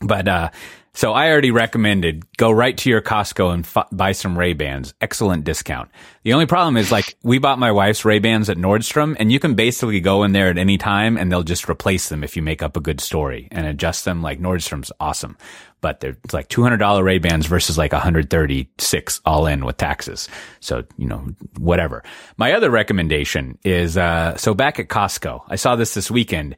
But, 0.00 0.28
uh, 0.28 0.50
so 0.98 1.12
I 1.12 1.30
already 1.30 1.52
recommended 1.52 2.24
go 2.38 2.50
right 2.50 2.76
to 2.76 2.90
your 2.90 3.00
Costco 3.00 3.54
and 3.54 3.64
f- 3.64 3.86
buy 3.92 4.10
some 4.10 4.36
Ray 4.36 4.52
Bans. 4.52 4.94
Excellent 5.00 5.44
discount. 5.44 5.92
The 6.24 6.32
only 6.32 6.46
problem 6.46 6.76
is 6.76 6.90
like 6.90 7.16
we 7.22 7.38
bought 7.38 7.60
my 7.60 7.70
wife's 7.70 8.04
Ray 8.04 8.18
Bans 8.18 8.50
at 8.50 8.56
Nordstrom 8.56 9.14
and 9.16 9.30
you 9.30 9.38
can 9.38 9.54
basically 9.54 10.00
go 10.00 10.24
in 10.24 10.32
there 10.32 10.48
at 10.48 10.58
any 10.58 10.76
time 10.76 11.16
and 11.16 11.30
they'll 11.30 11.44
just 11.44 11.70
replace 11.70 12.08
them 12.08 12.24
if 12.24 12.36
you 12.36 12.42
make 12.42 12.64
up 12.64 12.76
a 12.76 12.80
good 12.80 13.00
story 13.00 13.46
and 13.52 13.64
adjust 13.64 14.04
them. 14.04 14.22
Like 14.22 14.40
Nordstrom's 14.40 14.90
awesome, 14.98 15.36
but 15.80 16.00
they're 16.00 16.16
like 16.32 16.48
$200 16.48 17.02
Ray 17.02 17.18
Bans 17.18 17.46
versus 17.46 17.78
like 17.78 17.92
136 17.92 19.20
all 19.24 19.46
in 19.46 19.64
with 19.64 19.76
taxes. 19.76 20.28
So, 20.60 20.84
you 20.96 21.06
know, 21.06 21.26
whatever. 21.58 22.02
My 22.36 22.52
other 22.52 22.70
recommendation 22.70 23.58
is, 23.64 23.96
uh, 23.96 24.36
so 24.36 24.54
back 24.54 24.78
at 24.78 24.88
Costco, 24.88 25.42
I 25.48 25.56
saw 25.56 25.76
this 25.76 25.94
this 25.94 26.10
weekend 26.10 26.56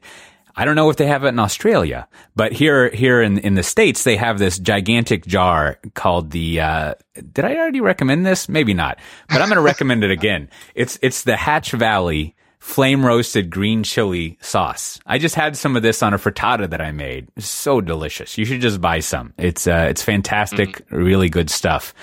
I 0.55 0.65
don't 0.65 0.75
know 0.75 0.89
if 0.89 0.97
they 0.97 1.07
have 1.07 1.23
it 1.23 1.29
in 1.29 1.39
Australia, 1.39 2.07
but 2.35 2.51
here, 2.51 2.89
here 2.89 3.21
in, 3.21 3.37
in 3.39 3.55
the 3.55 3.63
States, 3.63 4.03
they 4.03 4.17
have 4.17 4.37
this 4.37 4.59
gigantic 4.59 5.25
jar 5.25 5.79
called 5.93 6.31
the, 6.31 6.59
uh, 6.59 6.95
did 7.13 7.45
I 7.45 7.55
already 7.55 7.81
recommend 7.81 8.25
this? 8.25 8.49
Maybe 8.49 8.73
not, 8.73 8.99
but 9.29 9.41
I'm 9.41 9.47
going 9.47 9.55
to 9.55 9.61
recommend 9.61 10.03
it 10.03 10.11
again. 10.11 10.49
It's, 10.75 10.99
it's 11.01 11.23
the 11.23 11.37
Hatch 11.37 11.71
Valley 11.71 12.35
flame 12.61 13.03
roasted 13.03 13.49
green 13.49 13.83
chili 13.83 14.37
sauce. 14.39 14.99
I 15.05 15.17
just 15.17 15.35
had 15.35 15.57
some 15.57 15.75
of 15.75 15.81
this 15.81 16.01
on 16.03 16.13
a 16.13 16.17
frittata 16.17 16.69
that 16.69 16.79
I 16.79 16.91
made. 16.91 17.27
It's 17.35 17.49
so 17.49 17.81
delicious. 17.81 18.37
You 18.37 18.45
should 18.45 18.61
just 18.61 18.79
buy 18.79 18.99
some. 18.99 19.33
It's, 19.37 19.67
uh, 19.67 19.87
it's 19.89 20.03
fantastic, 20.03 20.69
mm-hmm. 20.69 20.95
really 20.95 21.27
good 21.27 21.49
stuff. 21.49 21.93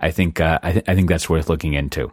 I 0.00 0.10
think 0.10 0.40
uh, 0.40 0.58
I, 0.62 0.72
th- 0.72 0.84
I 0.86 0.94
think 0.94 1.08
that's 1.08 1.28
worth 1.28 1.48
looking 1.48 1.74
into. 1.74 2.12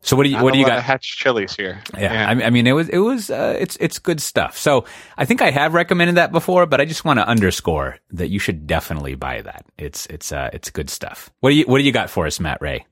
So 0.00 0.16
what 0.16 0.24
do 0.24 0.30
you 0.30 0.42
what 0.42 0.52
do 0.52 0.58
you 0.58 0.66
got? 0.66 0.82
Hatch 0.82 1.16
chilies 1.16 1.54
here. 1.54 1.80
Yeah, 1.94 2.12
yeah. 2.12 2.28
I, 2.28 2.46
I, 2.46 2.50
mean 2.50 2.66
it 2.66 2.72
was 2.72 2.88
it 2.88 2.98
was 2.98 3.30
uh, 3.30 3.56
it's 3.56 3.76
it's 3.78 4.00
good 4.00 4.20
stuff. 4.20 4.58
So 4.58 4.84
I 5.16 5.26
think 5.26 5.40
I 5.40 5.52
have 5.52 5.72
recommended 5.72 6.16
that 6.16 6.32
before, 6.32 6.66
but 6.66 6.80
I 6.80 6.86
just 6.86 7.04
want 7.04 7.20
to 7.20 7.28
underscore 7.28 7.98
that 8.10 8.30
you 8.30 8.40
should 8.40 8.66
definitely 8.66 9.14
buy 9.14 9.42
that. 9.42 9.64
It's 9.78 10.06
it's 10.06 10.32
uh, 10.32 10.50
it's 10.52 10.70
good 10.70 10.90
stuff. 10.90 11.30
What 11.38 11.50
do 11.50 11.54
you 11.54 11.66
what 11.66 11.78
do 11.78 11.84
you 11.84 11.92
got 11.92 12.10
for 12.10 12.26
us, 12.26 12.40
Matt 12.40 12.60
Ray? 12.60 12.84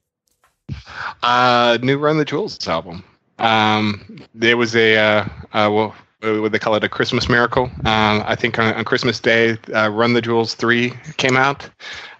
Uh, 1.21 1.79
new 1.83 1.99
Run 1.99 2.19
the 2.19 2.25
Jewels 2.25 2.69
album. 2.69 3.03
Um, 3.39 4.25
there 4.35 4.57
was 4.57 4.75
a 4.75 4.97
uh, 4.97 5.25
uh, 5.53 5.71
well, 5.71 5.95
what 6.21 6.53
they 6.53 6.59
call 6.59 6.75
it 6.75 6.85
a 6.85 6.89
Christmas 6.89 7.29
miracle. 7.29 7.65
Um, 7.85 8.23
I 8.27 8.35
think 8.35 8.59
on, 8.59 8.75
on 8.75 8.85
Christmas 8.85 9.21
Day, 9.21 9.57
uh, 9.75 9.89
Run 9.91 10.13
the 10.13 10.21
Jewels 10.21 10.55
three 10.55 10.95
came 11.17 11.37
out. 11.37 11.69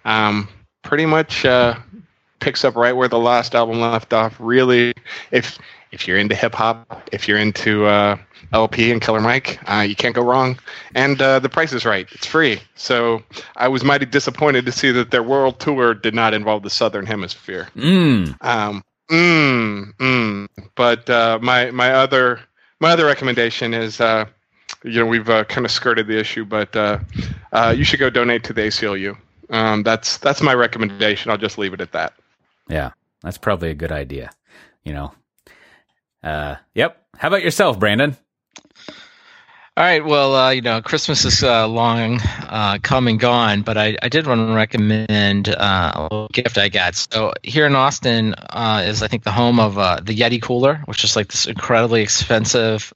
Um, 0.05 0.47
pretty 0.83 1.05
much 1.05 1.45
uh, 1.45 1.75
picks 2.39 2.63
up 2.63 2.75
right 2.75 2.95
where 2.95 3.07
the 3.07 3.19
last 3.19 3.55
album 3.55 3.81
left 3.81 4.13
off. 4.13 4.35
Really, 4.39 4.93
if 5.31 5.59
if 5.91 6.07
you're 6.07 6.17
into 6.17 6.35
hip 6.35 6.53
hop, 6.53 7.09
if 7.11 7.27
you're 7.27 7.37
into 7.37 7.85
uh, 7.85 8.15
El-P 8.53 8.91
and 8.91 9.01
Killer 9.01 9.21
Mike, 9.21 9.59
uh, 9.69 9.81
you 9.81 9.95
can't 9.95 10.15
go 10.15 10.21
wrong. 10.21 10.57
And 10.95 11.21
uh, 11.21 11.39
the 11.39 11.49
price 11.49 11.73
is 11.73 11.83
right; 11.85 12.07
it's 12.11 12.25
free. 12.25 12.61
So 12.75 13.23
I 13.57 13.67
was 13.67 13.83
mighty 13.83 14.05
disappointed 14.05 14.65
to 14.65 14.71
see 14.71 14.91
that 14.91 15.11
their 15.11 15.23
world 15.23 15.59
tour 15.59 15.93
did 15.93 16.13
not 16.13 16.33
involve 16.33 16.63
the 16.63 16.69
Southern 16.69 17.05
Hemisphere. 17.05 17.67
Mm. 17.75 18.41
Um, 18.41 18.83
mm, 19.09 19.93
mm. 19.95 20.47
But 20.75 21.09
uh, 21.09 21.39
my 21.41 21.71
my 21.71 21.91
other 21.91 22.41
my 22.79 22.91
other 22.91 23.05
recommendation 23.05 23.73
is. 23.73 23.99
Uh, 23.99 24.25
you 24.83 24.99
know, 24.99 25.05
we've 25.07 25.29
uh, 25.29 25.43
kind 25.45 25.65
of 25.65 25.71
skirted 25.71 26.07
the 26.07 26.17
issue, 26.17 26.45
but 26.45 26.73
you 27.75 27.83
should 27.83 27.99
go 27.99 28.09
donate 28.09 28.43
to 28.45 28.53
the 28.53 28.61
ACLU. 28.61 29.17
Um, 29.49 29.83
that's 29.83 30.17
that's 30.17 30.41
my 30.41 30.53
recommendation. 30.53 31.31
I'll 31.31 31.37
just 31.37 31.57
leave 31.57 31.73
it 31.73 31.81
at 31.81 31.91
that. 31.93 32.13
Yeah, 32.69 32.91
that's 33.23 33.37
probably 33.37 33.71
a 33.71 33.75
good 33.75 33.91
idea. 33.91 34.29
You 34.83 34.93
know. 34.93 35.13
Uh, 36.23 36.55
yep. 36.75 37.03
How 37.17 37.27
about 37.29 37.43
yourself, 37.43 37.79
Brandon? 37.79 38.15
All 39.79 39.85
right. 39.85 40.03
Well, 40.03 40.35
uh, 40.35 40.49
you 40.49 40.61
know, 40.61 40.81
Christmas 40.81 41.23
is 41.23 41.41
uh, 41.41 41.65
long 41.65 42.19
uh, 42.21 42.79
come 42.83 43.07
and 43.07 43.17
gone, 43.17 43.61
but 43.61 43.77
I, 43.77 43.97
I 44.01 44.09
did 44.09 44.27
want 44.27 44.45
to 44.45 44.53
recommend 44.53 45.47
uh, 45.47 45.91
a 45.95 46.03
little 46.03 46.27
gift 46.33 46.57
I 46.57 46.67
got. 46.67 46.95
So 46.95 47.31
here 47.43 47.65
in 47.65 47.75
Austin 47.75 48.33
uh, 48.33 48.83
is, 48.85 49.01
I 49.01 49.07
think, 49.07 49.23
the 49.23 49.31
home 49.31 49.57
of 49.57 49.77
uh, 49.77 50.01
the 50.03 50.13
Yeti 50.13 50.41
cooler, 50.41 50.81
which 50.83 51.05
is 51.05 51.15
like 51.15 51.29
this 51.29 51.45
incredibly 51.45 52.01
expensive 52.01 52.93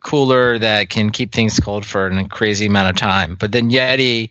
cooler 0.00 0.58
that 0.58 0.90
can 0.90 1.08
keep 1.08 1.32
things 1.32 1.58
cold 1.58 1.86
for 1.86 2.06
a 2.06 2.28
crazy 2.28 2.66
amount 2.66 2.90
of 2.90 2.96
time. 2.96 3.36
But 3.36 3.52
then 3.52 3.70
Yeti 3.70 4.28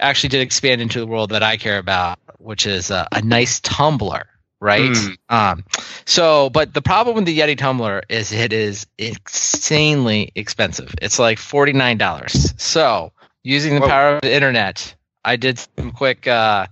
actually 0.00 0.30
did 0.30 0.40
expand 0.40 0.80
into 0.80 1.00
the 1.00 1.06
world 1.06 1.32
that 1.32 1.42
I 1.42 1.58
care 1.58 1.76
about, 1.76 2.18
which 2.38 2.66
is 2.66 2.90
a 2.90 3.06
nice 3.22 3.60
tumbler, 3.60 4.26
right? 4.62 4.92
Mm. 4.92 5.16
Um, 5.28 5.64
so, 6.06 6.48
but 6.48 6.72
the 6.72 6.80
problem 6.80 7.16
with 7.16 7.26
the 7.26 7.38
Yeti 7.38 7.58
tumbler 7.58 8.02
is 8.08 8.32
it 8.32 8.52
is 8.52 8.86
insanely 8.96 10.30
expensive. 10.34 10.94
It's 11.02 11.18
like 11.18 11.38
forty 11.38 11.72
nine 11.72 11.98
dollars. 11.98 12.54
So, 12.56 13.12
using 13.42 13.74
the 13.74 13.80
Whoa. 13.80 13.88
power 13.88 14.14
of 14.16 14.22
the 14.22 14.32
internet, 14.32 14.94
I 15.24 15.36
did 15.36 15.58
some 15.58 15.90
quick 15.90 16.26
uh, 16.26 16.68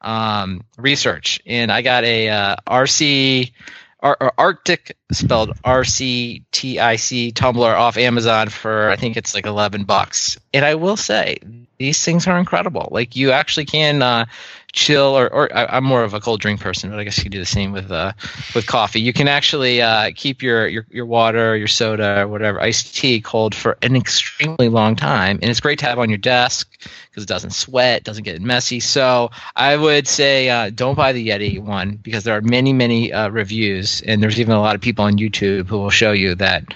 um, 0.00 0.64
research, 0.78 1.40
and 1.44 1.70
I 1.70 1.82
got 1.82 2.04
a 2.04 2.28
uh, 2.30 2.56
RC. 2.66 3.52
Arctic 4.04 4.96
spelled 5.12 5.52
R 5.62 5.84
C 5.84 6.42
T 6.50 6.80
I 6.80 6.96
C 6.96 7.30
tumbler 7.30 7.72
off 7.72 7.96
Amazon 7.96 8.48
for 8.48 8.90
I 8.90 8.96
think 8.96 9.16
it's 9.16 9.32
like 9.32 9.46
eleven 9.46 9.84
bucks. 9.84 10.38
And 10.52 10.64
I 10.64 10.74
will 10.74 10.96
say 10.96 11.38
these 11.78 12.04
things 12.04 12.26
are 12.26 12.36
incredible. 12.36 12.88
Like 12.90 13.14
you 13.14 13.30
actually 13.30 13.66
can 13.66 14.02
uh, 14.02 14.26
chill, 14.72 15.16
or, 15.16 15.32
or 15.32 15.56
I, 15.56 15.76
am 15.76 15.84
more 15.84 16.02
of 16.02 16.14
a 16.14 16.20
cold 16.20 16.40
drink 16.40 16.60
person, 16.60 16.90
but 16.90 16.98
I 16.98 17.04
guess 17.04 17.22
you 17.22 17.30
do 17.30 17.38
the 17.38 17.46
same 17.46 17.72
with 17.72 17.90
uh, 17.90 18.12
with 18.54 18.66
coffee. 18.66 19.00
You 19.00 19.12
can 19.12 19.28
actually 19.28 19.82
uh, 19.82 20.10
keep 20.14 20.42
your, 20.42 20.66
your 20.66 20.86
your 20.90 21.06
water, 21.06 21.56
your 21.56 21.68
soda, 21.68 22.22
or 22.22 22.28
whatever 22.28 22.60
iced 22.60 22.96
tea 22.96 23.20
cold 23.20 23.54
for 23.54 23.76
an 23.82 23.96
extremely 23.96 24.68
long 24.68 24.96
time, 24.96 25.38
and 25.42 25.50
it's 25.50 25.60
great 25.60 25.78
to 25.80 25.86
have 25.86 25.98
on 25.98 26.08
your 26.08 26.18
desk 26.18 26.68
because 27.10 27.24
it 27.24 27.28
doesn't 27.28 27.52
sweat, 27.52 28.04
doesn't 28.04 28.24
get 28.24 28.40
messy. 28.40 28.80
So 28.80 29.30
I 29.54 29.76
would 29.76 30.08
say 30.08 30.48
uh, 30.48 30.70
don't 30.70 30.94
buy 30.94 31.12
the 31.12 31.28
Yeti 31.28 31.60
one 31.62 31.96
because 31.96 32.24
there 32.24 32.36
are 32.36 32.40
many 32.40 32.72
many 32.72 33.12
uh, 33.12 33.28
reviews, 33.28 34.00
and 34.02 34.22
there's 34.22 34.40
even 34.40 34.54
a 34.54 34.60
lot 34.60 34.74
of 34.74 34.80
people 34.80 35.04
on 35.04 35.14
YouTube 35.18 35.68
who 35.68 35.78
will 35.78 35.90
show 35.90 36.12
you 36.12 36.34
that 36.36 36.74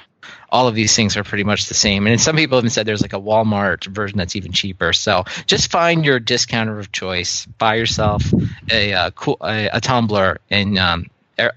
all 0.50 0.68
of 0.68 0.74
these 0.74 0.94
things 0.94 1.16
are 1.16 1.24
pretty 1.24 1.44
much 1.44 1.66
the 1.66 1.74
same. 1.74 2.06
And 2.06 2.20
some 2.20 2.36
people 2.36 2.58
even 2.58 2.70
said 2.70 2.86
there's 2.86 3.02
like 3.02 3.12
a 3.12 3.20
Walmart 3.20 3.86
version 3.86 4.18
that's 4.18 4.36
even 4.36 4.52
cheaper. 4.52 4.92
So 4.92 5.24
just 5.46 5.70
find 5.70 6.04
your 6.04 6.20
discounter 6.20 6.78
of 6.78 6.92
choice, 6.92 7.46
buy 7.46 7.76
yourself 7.76 8.32
a 8.70 8.92
uh, 8.92 9.10
cool 9.10 9.38
a, 9.42 9.68
a 9.72 9.80
tumbler, 9.80 10.40
and 10.50 10.78
um, 10.78 11.06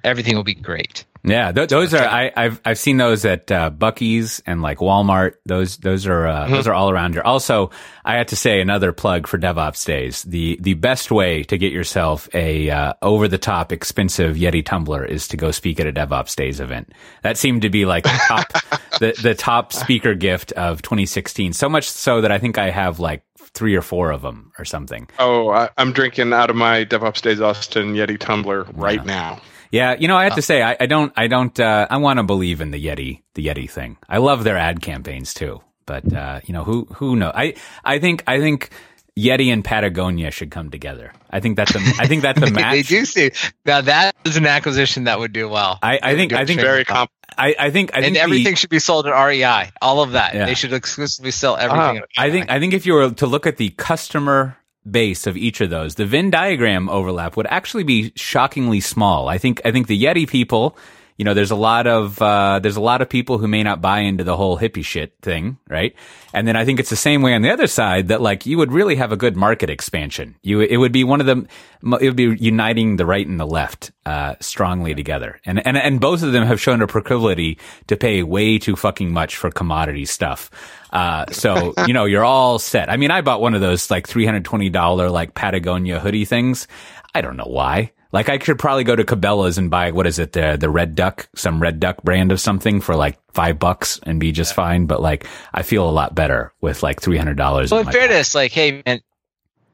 everything 0.04 0.36
will 0.36 0.44
be 0.44 0.56
great. 0.56 1.06
Yeah, 1.30 1.52
th- 1.52 1.70
those 1.70 1.94
are 1.94 2.04
I, 2.06 2.32
have 2.36 2.62
I've 2.66 2.80
seen 2.80 2.98
those 2.98 3.26
at 3.26 3.52
uh, 3.52 3.70
Buc-ee's 3.70 4.42
and 4.46 4.62
like 4.62 4.80
Walmart. 4.80 5.34
Those 5.46 5.78
those 5.78 6.08
are 6.08 6.28
uh, 6.28 6.44
mm-hmm. 6.44 6.54
those 6.54 6.68
are 6.68 6.74
all 6.74 6.90
around 6.90 7.14
here. 7.14 7.22
Also, 7.24 7.72
I 8.04 8.16
had 8.16 8.30
to 8.30 8.36
say 8.36 8.62
another 8.62 8.92
plug 8.92 9.28
for 9.28 9.38
DevOps 9.38 9.86
Days. 9.86 10.24
The 10.24 10.58
the 10.62 10.74
best 10.74 11.12
way 11.12 11.44
to 11.44 11.58
get 11.58 11.72
yourself 11.72 12.28
a 12.34 12.70
uh, 12.70 12.94
over 13.02 13.28
the 13.28 13.38
top 13.38 13.72
expensive 13.72 14.36
Yeti 14.36 14.66
tumbler 14.66 15.06
is 15.06 15.28
to 15.30 15.38
go 15.38 15.52
speak 15.52 15.80
at 15.80 15.88
a 15.88 15.94
DevOps 15.94 16.36
Days 16.36 16.60
event. 16.60 16.92
That 17.24 17.38
seemed 17.38 17.62
to 17.62 17.70
be 17.70 17.86
like 17.86 18.04
the 18.04 18.22
top 18.28 18.52
the 19.00 19.18
the 19.22 19.36
top 19.36 19.74
speaker 19.74 20.16
gift 20.16 20.52
of 20.54 20.82
2016. 20.82 21.54
So 21.54 21.70
much 21.70 21.90
so 21.90 22.22
that 22.22 22.32
I 22.32 22.40
think 22.40 22.58
I 22.58 22.72
have 22.72 23.00
like 23.00 23.24
three 23.54 23.76
or 23.76 23.82
four 23.82 24.12
of 24.12 24.22
them 24.22 24.52
or 24.58 24.66
something. 24.66 25.08
Oh, 25.18 25.50
I, 25.50 25.70
am 25.78 25.92
drinking 25.92 26.34
out 26.34 26.50
of 26.50 26.56
my 26.56 26.86
DevOps 26.86 27.22
Days 27.22 27.42
Austin 27.42 27.94
Yeti 27.94 28.18
tumbler 28.18 28.64
right 28.74 29.00
yeah. 29.00 29.04
now. 29.04 29.42
Yeah, 29.72 29.96
you 30.00 30.08
know, 30.08 30.18
I 30.18 30.24
have 30.24 30.34
to 30.34 30.40
uh, 30.40 30.42
say, 30.42 30.62
I, 30.64 30.76
I 30.80 30.86
don't, 30.88 31.14
I 31.16 31.28
don't, 31.28 31.58
uh, 31.60 31.88
I 31.90 31.98
want 31.98 32.18
to 32.18 32.24
believe 32.24 32.60
in 32.62 32.72
the 32.72 32.84
Yeti, 32.84 33.22
the 33.36 33.46
Yeti 33.46 33.70
thing. 33.70 33.98
I 34.08 34.18
love 34.18 34.44
their 34.44 34.58
ad 34.58 34.82
campaigns 34.82 35.34
too, 35.34 35.62
But 35.86 36.12
uh, 36.14 36.40
you 36.46 36.54
know, 36.54 36.64
who 36.64 36.86
who 36.96 37.16
knows? 37.16 37.34
I 37.36 37.54
I 37.84 38.00
think 38.00 38.24
I 38.28 38.40
think 38.40 38.70
Yeti 39.18 39.52
and 39.52 39.64
Patagonia 39.66 40.32
should 40.32 40.50
come 40.50 40.70
together. 40.72 41.12
I 41.30 41.40
think 41.40 41.56
that's 41.58 41.76
a 41.76 41.80
I 42.00 42.08
think 42.08 42.22
that's 42.22 42.42
a 42.42 42.50
match. 42.52 42.72
they 42.72 42.82
do 42.84 43.06
see 43.06 43.32
now 43.66 43.82
that 43.82 44.16
is 44.26 44.38
an 44.38 44.46
acquisition 44.48 45.04
that 45.06 45.20
would 45.20 45.34
do 45.34 45.48
well. 45.50 45.78
I, 45.84 46.00
I 46.02 46.16
think 46.16 46.34
I 46.34 46.46
think 46.46 46.62
very 46.62 46.86
comp- 46.86 47.12
I, 47.38 47.56
I 47.60 47.70
think 47.70 47.92
I 47.94 47.98
and 47.98 48.06
think 48.06 48.16
the- 48.16 48.22
everything 48.22 48.56
should 48.56 48.70
be 48.72 48.80
sold 48.80 49.06
at 49.08 49.12
REI. 49.14 49.72
All 49.82 50.02
of 50.02 50.14
that. 50.14 50.34
Yeah. 50.34 50.46
They 50.46 50.56
should 50.56 50.74
exclusively 50.74 51.32
sell 51.32 51.58
everything. 51.58 51.98
at 51.98 52.06
I 52.18 52.32
think 52.32 52.50
I 52.50 52.60
think 52.60 52.74
if 52.74 52.86
you 52.86 52.94
were 52.94 53.12
to 53.12 53.28
look 53.28 53.46
at 53.46 53.58
the 53.58 53.70
customer 53.72 54.58
base 54.92 55.28
of 55.28 55.38
each 55.38 55.62
of 55.62 55.70
those, 55.70 55.96
the 55.96 56.06
Venn 56.06 56.30
diagram 56.30 56.90
overlap 56.90 57.38
would 57.38 57.48
actually 57.48 57.84
be 57.84 58.12
shockingly 58.16 58.80
small. 58.80 59.28
I 59.28 59.38
think 59.38 59.62
I 59.66 59.72
think 59.72 59.88
the 59.88 60.02
Yeti 60.02 60.28
people, 60.28 60.78
you 61.20 61.26
know, 61.26 61.34
there's 61.34 61.52
a 61.52 61.56
lot 61.56 61.86
of 61.86 62.22
uh, 62.22 62.60
there's 62.60 62.78
a 62.78 62.82
lot 62.82 63.02
of 63.02 63.10
people 63.10 63.40
who 63.40 63.48
may 63.50 63.62
not 63.62 63.82
buy 63.82 64.00
into 64.00 64.24
the 64.24 64.38
whole 64.38 64.58
hippie 64.58 64.86
shit 64.86 65.14
thing, 65.22 65.58
right? 65.68 65.94
And 66.34 66.48
then 66.48 66.56
I 66.56 66.64
think 66.64 66.80
it's 66.80 66.90
the 66.90 66.96
same 66.96 67.22
way 67.22 67.34
on 67.34 67.42
the 67.42 67.52
other 67.52 67.68
side 67.68 68.08
that 68.08 68.22
like 68.22 68.46
you 68.46 68.58
would 68.58 68.72
really 68.72 68.96
have 68.96 69.12
a 69.12 69.18
good 69.18 69.36
market 69.36 69.70
expansion. 69.70 70.38
You 70.44 70.62
it 70.62 70.78
would 70.78 70.94
be 70.94 71.04
one 71.04 71.20
of 71.20 71.26
them. 71.26 71.50
It 71.84 72.06
would 72.06 72.16
be 72.16 72.38
uniting 72.40 72.96
the 72.96 73.06
right 73.06 73.28
and 73.28 73.38
the 73.38 73.46
left 73.46 73.92
uh, 74.06 74.36
strongly 74.40 74.96
together, 74.96 75.42
and 75.46 75.60
and 75.68 75.76
and 75.78 76.00
both 76.00 76.24
of 76.24 76.32
them 76.32 76.46
have 76.46 76.62
shown 76.62 76.82
a 76.82 76.88
proclivity 76.88 77.60
to 77.88 77.98
pay 77.98 78.24
way 78.24 78.58
too 78.58 78.78
fucking 78.78 79.12
much 79.12 79.36
for 79.36 79.52
commodity 79.52 80.06
stuff. 80.06 80.50
Uh, 80.90 81.26
so 81.34 81.74
you 81.86 81.94
know 81.94 82.06
you're 82.06 82.24
all 82.24 82.60
set. 82.60 82.90
I 82.90 82.96
mean, 82.96 83.12
I 83.12 83.20
bought 83.20 83.42
one 83.42 83.56
of 83.56 83.60
those 83.60 83.92
like 83.92 84.08
three 84.08 84.26
hundred 84.26 84.46
twenty 84.46 84.70
dollar 84.70 85.10
like 85.10 85.34
Patagonia 85.34 86.00
hoodie 86.00 86.24
things. 86.24 86.66
I 87.14 87.20
don't 87.20 87.36
know 87.36 87.44
why. 87.44 87.92
Like 88.12 88.30
I 88.30 88.38
could 88.40 88.58
probably 88.58 88.84
go 88.84 88.96
to 88.96 89.04
Cabela's 89.04 89.58
and 89.58 89.70
buy 89.70 89.92
what 89.92 90.08
is 90.08 90.18
it 90.20 90.32
the 90.32 90.58
the 90.60 90.70
Red 90.70 90.96
Duck 90.96 91.30
some 91.36 91.62
Red 91.62 91.80
Duck 91.80 92.02
brand 92.04 92.32
of 92.32 92.40
something 92.40 92.82
for 92.82 92.96
like 92.96 93.20
five 93.34 93.60
bucks 93.60 94.00
and 94.04 94.20
be 94.20 94.32
just 94.32 94.54
fine. 94.56 94.86
But 94.88 95.02
like 95.02 95.28
I 95.54 95.62
feel 95.62 95.88
a 95.88 95.92
lot 95.92 96.16
better 96.16 96.54
with 96.62 96.82
like 96.82 97.02
three 97.02 97.18
hundred 97.18 97.38
dollars. 97.38 97.72
Well, 97.72 97.82
in 97.82 97.92
fairness, 97.92 98.34
like, 98.34 98.52
hey, 98.52 98.82
man, 98.86 99.02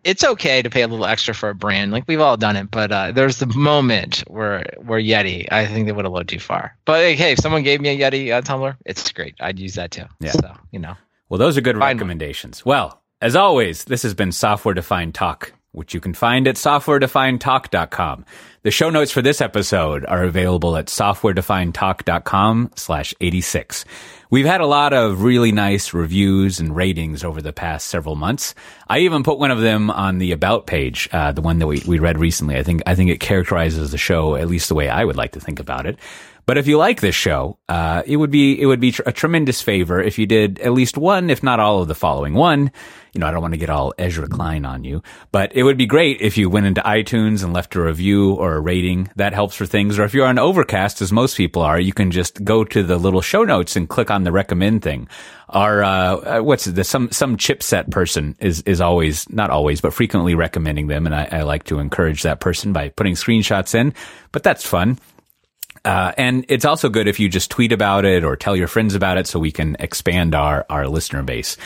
it's 0.04 0.24
okay 0.24 0.62
to 0.62 0.70
pay 0.70 0.82
a 0.82 0.88
little 0.88 1.06
extra 1.06 1.34
for 1.34 1.50
a 1.50 1.56
brand. 1.56 1.92
Like 1.92 2.04
we've 2.08 2.20
all 2.20 2.36
done 2.38 2.58
it, 2.58 2.70
but 2.70 2.92
uh, 2.92 3.12
there's 3.14 3.38
the 3.38 3.48
moment 3.48 4.20
where 4.28 4.66
where 4.84 5.00
Yeti, 5.02 5.48
I 5.52 5.66
think 5.66 5.86
they 5.86 5.94
would 5.94 6.06
have 6.06 6.14
looked 6.14 6.30
too 6.30 6.40
far. 6.40 6.78
But 6.86 7.04
like, 7.04 7.18
hey, 7.18 7.32
if 7.32 7.40
someone 7.40 7.64
gave 7.64 7.80
me 7.80 7.90
a 7.90 7.98
Yeti 7.98 8.32
uh, 8.34 8.42
tumbler, 8.42 8.78
it's 8.86 9.12
great. 9.14 9.36
I'd 9.40 9.60
use 9.60 9.76
that 9.76 9.92
too. 9.92 10.06
Yeah. 10.20 10.32
So 10.34 10.54
you 10.72 10.80
know, 10.80 10.96
Well, 11.30 11.38
those 11.38 11.58
are 11.58 11.62
good 11.62 11.78
recommendations. 11.78 12.66
Well, 12.66 13.02
as 13.22 13.36
always, 13.36 13.86
this 13.86 14.04
has 14.04 14.14
been 14.14 14.32
Software 14.34 14.74
Defined 14.76 15.16
Talk, 15.16 15.54
which 15.76 15.94
you 15.94 16.00
can 16.00 16.14
find 16.14 16.48
at 16.48 16.56
softwaredefinedtalk.com. 16.56 18.26
The 18.64 18.72
show 18.72 18.90
notes 18.90 19.12
for 19.12 19.22
this 19.22 19.42
episode 19.42 20.06
are 20.06 20.24
available 20.24 20.76
at 20.76 20.88
softwaredefinedtalk.com 20.88 22.72
slash 22.76 23.14
86. 23.22 23.86
We've 24.32 24.46
had 24.46 24.62
a 24.62 24.66
lot 24.66 24.92
of 24.92 25.22
really 25.22 25.52
nice 25.52 25.94
reviews 25.94 26.60
and 26.60 26.76
ratings 26.76 27.24
over 27.24 27.42
the 27.42 27.54
past 27.54 27.88
several 27.88 28.16
months. 28.16 28.56
I 28.90 29.00
even 29.00 29.22
put 29.22 29.38
one 29.38 29.52
of 29.52 29.62
them 29.62 29.92
on 29.92 30.18
the 30.18 30.32
about 30.32 30.66
page, 30.66 31.08
uh, 31.12 31.32
the 31.32 31.42
one 31.42 31.60
that 31.60 31.68
we, 31.68 31.84
we 31.88 32.00
read 32.00 32.18
recently. 32.18 32.58
I 32.58 32.64
think, 32.64 32.82
I 32.88 32.96
think 32.96 33.12
it 33.12 33.20
characterizes 33.20 33.92
the 33.92 34.00
show 34.00 34.36
at 34.36 34.48
least 34.48 34.68
the 34.68 34.76
way 34.76 34.90
I 34.90 35.06
would 35.06 35.16
like 35.16 35.34
to 35.34 35.40
think 35.40 35.60
about 35.60 35.86
it. 35.86 36.00
But 36.46 36.58
if 36.58 36.68
you 36.68 36.78
like 36.78 37.02
this 37.02 37.16
show, 37.16 37.58
uh, 37.68 38.04
it 38.06 38.18
would 38.18 38.30
be 38.30 38.62
it 38.62 38.68
would 38.68 38.80
be 38.80 38.92
tr- 38.92 39.02
a 39.06 39.12
tremendous 39.12 39.62
favor 39.62 40.02
if 40.02 40.20
you 40.20 40.28
did 40.28 40.60
at 40.60 40.74
least 40.74 40.98
one, 40.98 41.30
if 41.30 41.42
not 41.42 41.60
all 41.60 41.82
of 41.82 41.88
the 41.88 41.96
following. 41.96 42.36
One, 42.36 42.72
you 43.14 43.20
know, 43.20 43.28
I 43.28 43.32
don't 43.32 43.42
want 43.42 43.54
to 43.54 43.60
get 43.60 43.70
all 43.70 43.94
Ezra 43.98 44.28
Klein 44.28 44.64
on 44.64 44.84
you, 44.84 45.02
but 45.32 45.56
it 45.56 45.64
would 45.64 45.78
be 45.78 45.88
great 45.88 46.22
if 46.22 46.38
you 46.38 46.50
went 46.50 46.68
into 46.68 46.82
iTunes 46.82 47.44
and 47.44 47.52
left 47.52 47.74
a 47.76 47.82
review 47.82 48.34
or 48.34 48.56
a 48.56 48.60
rating. 48.60 49.10
That 49.16 49.34
helps 49.34 49.56
for 49.56 49.66
things. 49.66 49.98
Or 49.98 50.04
if 50.04 50.14
you're 50.14 50.28
on 50.28 50.38
Overcast, 50.38 51.02
as 51.02 51.12
most 51.12 51.36
people 51.36 51.64
are, 51.64 51.80
you 51.80 51.94
can 51.94 52.12
just 52.12 52.44
go 52.44 52.64
to 52.64 52.84
the 52.84 52.98
little 52.98 53.22
show 53.22 53.44
notes 53.44 53.76
and 53.76 53.90
click 53.90 54.12
on 54.12 54.24
the 54.24 54.32
recommend 54.32 54.84
thing. 54.84 55.08
Our 55.50 55.84
uh, 55.84 56.16
uh, 56.16 56.42
what's 56.42 56.68
it? 56.68 56.84
Some 56.84 57.12
some 57.12 57.38
chipset 57.38 57.90
person 57.90 58.36
is 58.40 58.62
is 58.64 58.82
always 58.82 59.28
not 59.32 59.50
always, 59.50 59.82
but 59.82 59.94
frequently 59.94 60.36
recommending 60.36 60.88
them, 60.88 61.08
and 61.08 61.16
I, 61.16 61.28
I 61.32 61.42
like 61.42 61.64
to 61.66 61.80
encourage 61.80 62.22
that 62.22 62.40
person 62.40 62.72
by 62.72 62.90
putting 62.90 63.16
screenshots 63.16 63.74
in. 63.74 63.94
But 64.32 64.44
that's 64.44 64.68
fun. 64.68 65.00
Uh, 65.86 66.12
and 66.18 66.46
it's 66.50 66.66
also 66.66 66.90
good 66.90 67.08
if 67.08 67.20
you 67.20 67.30
just 67.30 67.52
tweet 67.52 67.72
about 67.72 68.06
it 68.06 68.24
or 68.24 68.36
tell 68.36 68.56
your 68.56 68.68
friends 68.68 68.96
about 68.96 69.18
it 69.18 69.28
so 69.28 69.40
we 69.40 69.52
can 69.52 69.78
expand 69.80 70.34
our, 70.34 70.66
our 70.70 70.88
listener 70.88 71.22
base. 71.22 71.58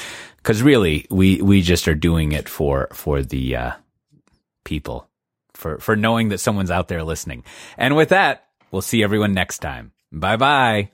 Cause 0.43 0.61
really, 0.61 1.05
we, 1.09 1.41
we 1.41 1.61
just 1.61 1.87
are 1.87 1.95
doing 1.95 2.33
it 2.33 2.49
for, 2.49 2.89
for 2.91 3.23
the, 3.23 3.55
uh, 3.55 3.71
people, 4.65 5.07
for, 5.53 5.79
for 5.79 5.95
knowing 5.95 6.29
that 6.29 6.39
someone's 6.39 6.71
out 6.71 6.89
there 6.89 7.03
listening. 7.03 7.43
And 7.77 7.95
with 7.95 8.09
that, 8.09 8.47
we'll 8.71 8.81
see 8.81 9.03
everyone 9.03 9.33
next 9.33 9.59
time. 9.59 9.93
Bye 10.11 10.37
bye. 10.37 10.89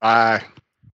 Bye. 0.00 0.44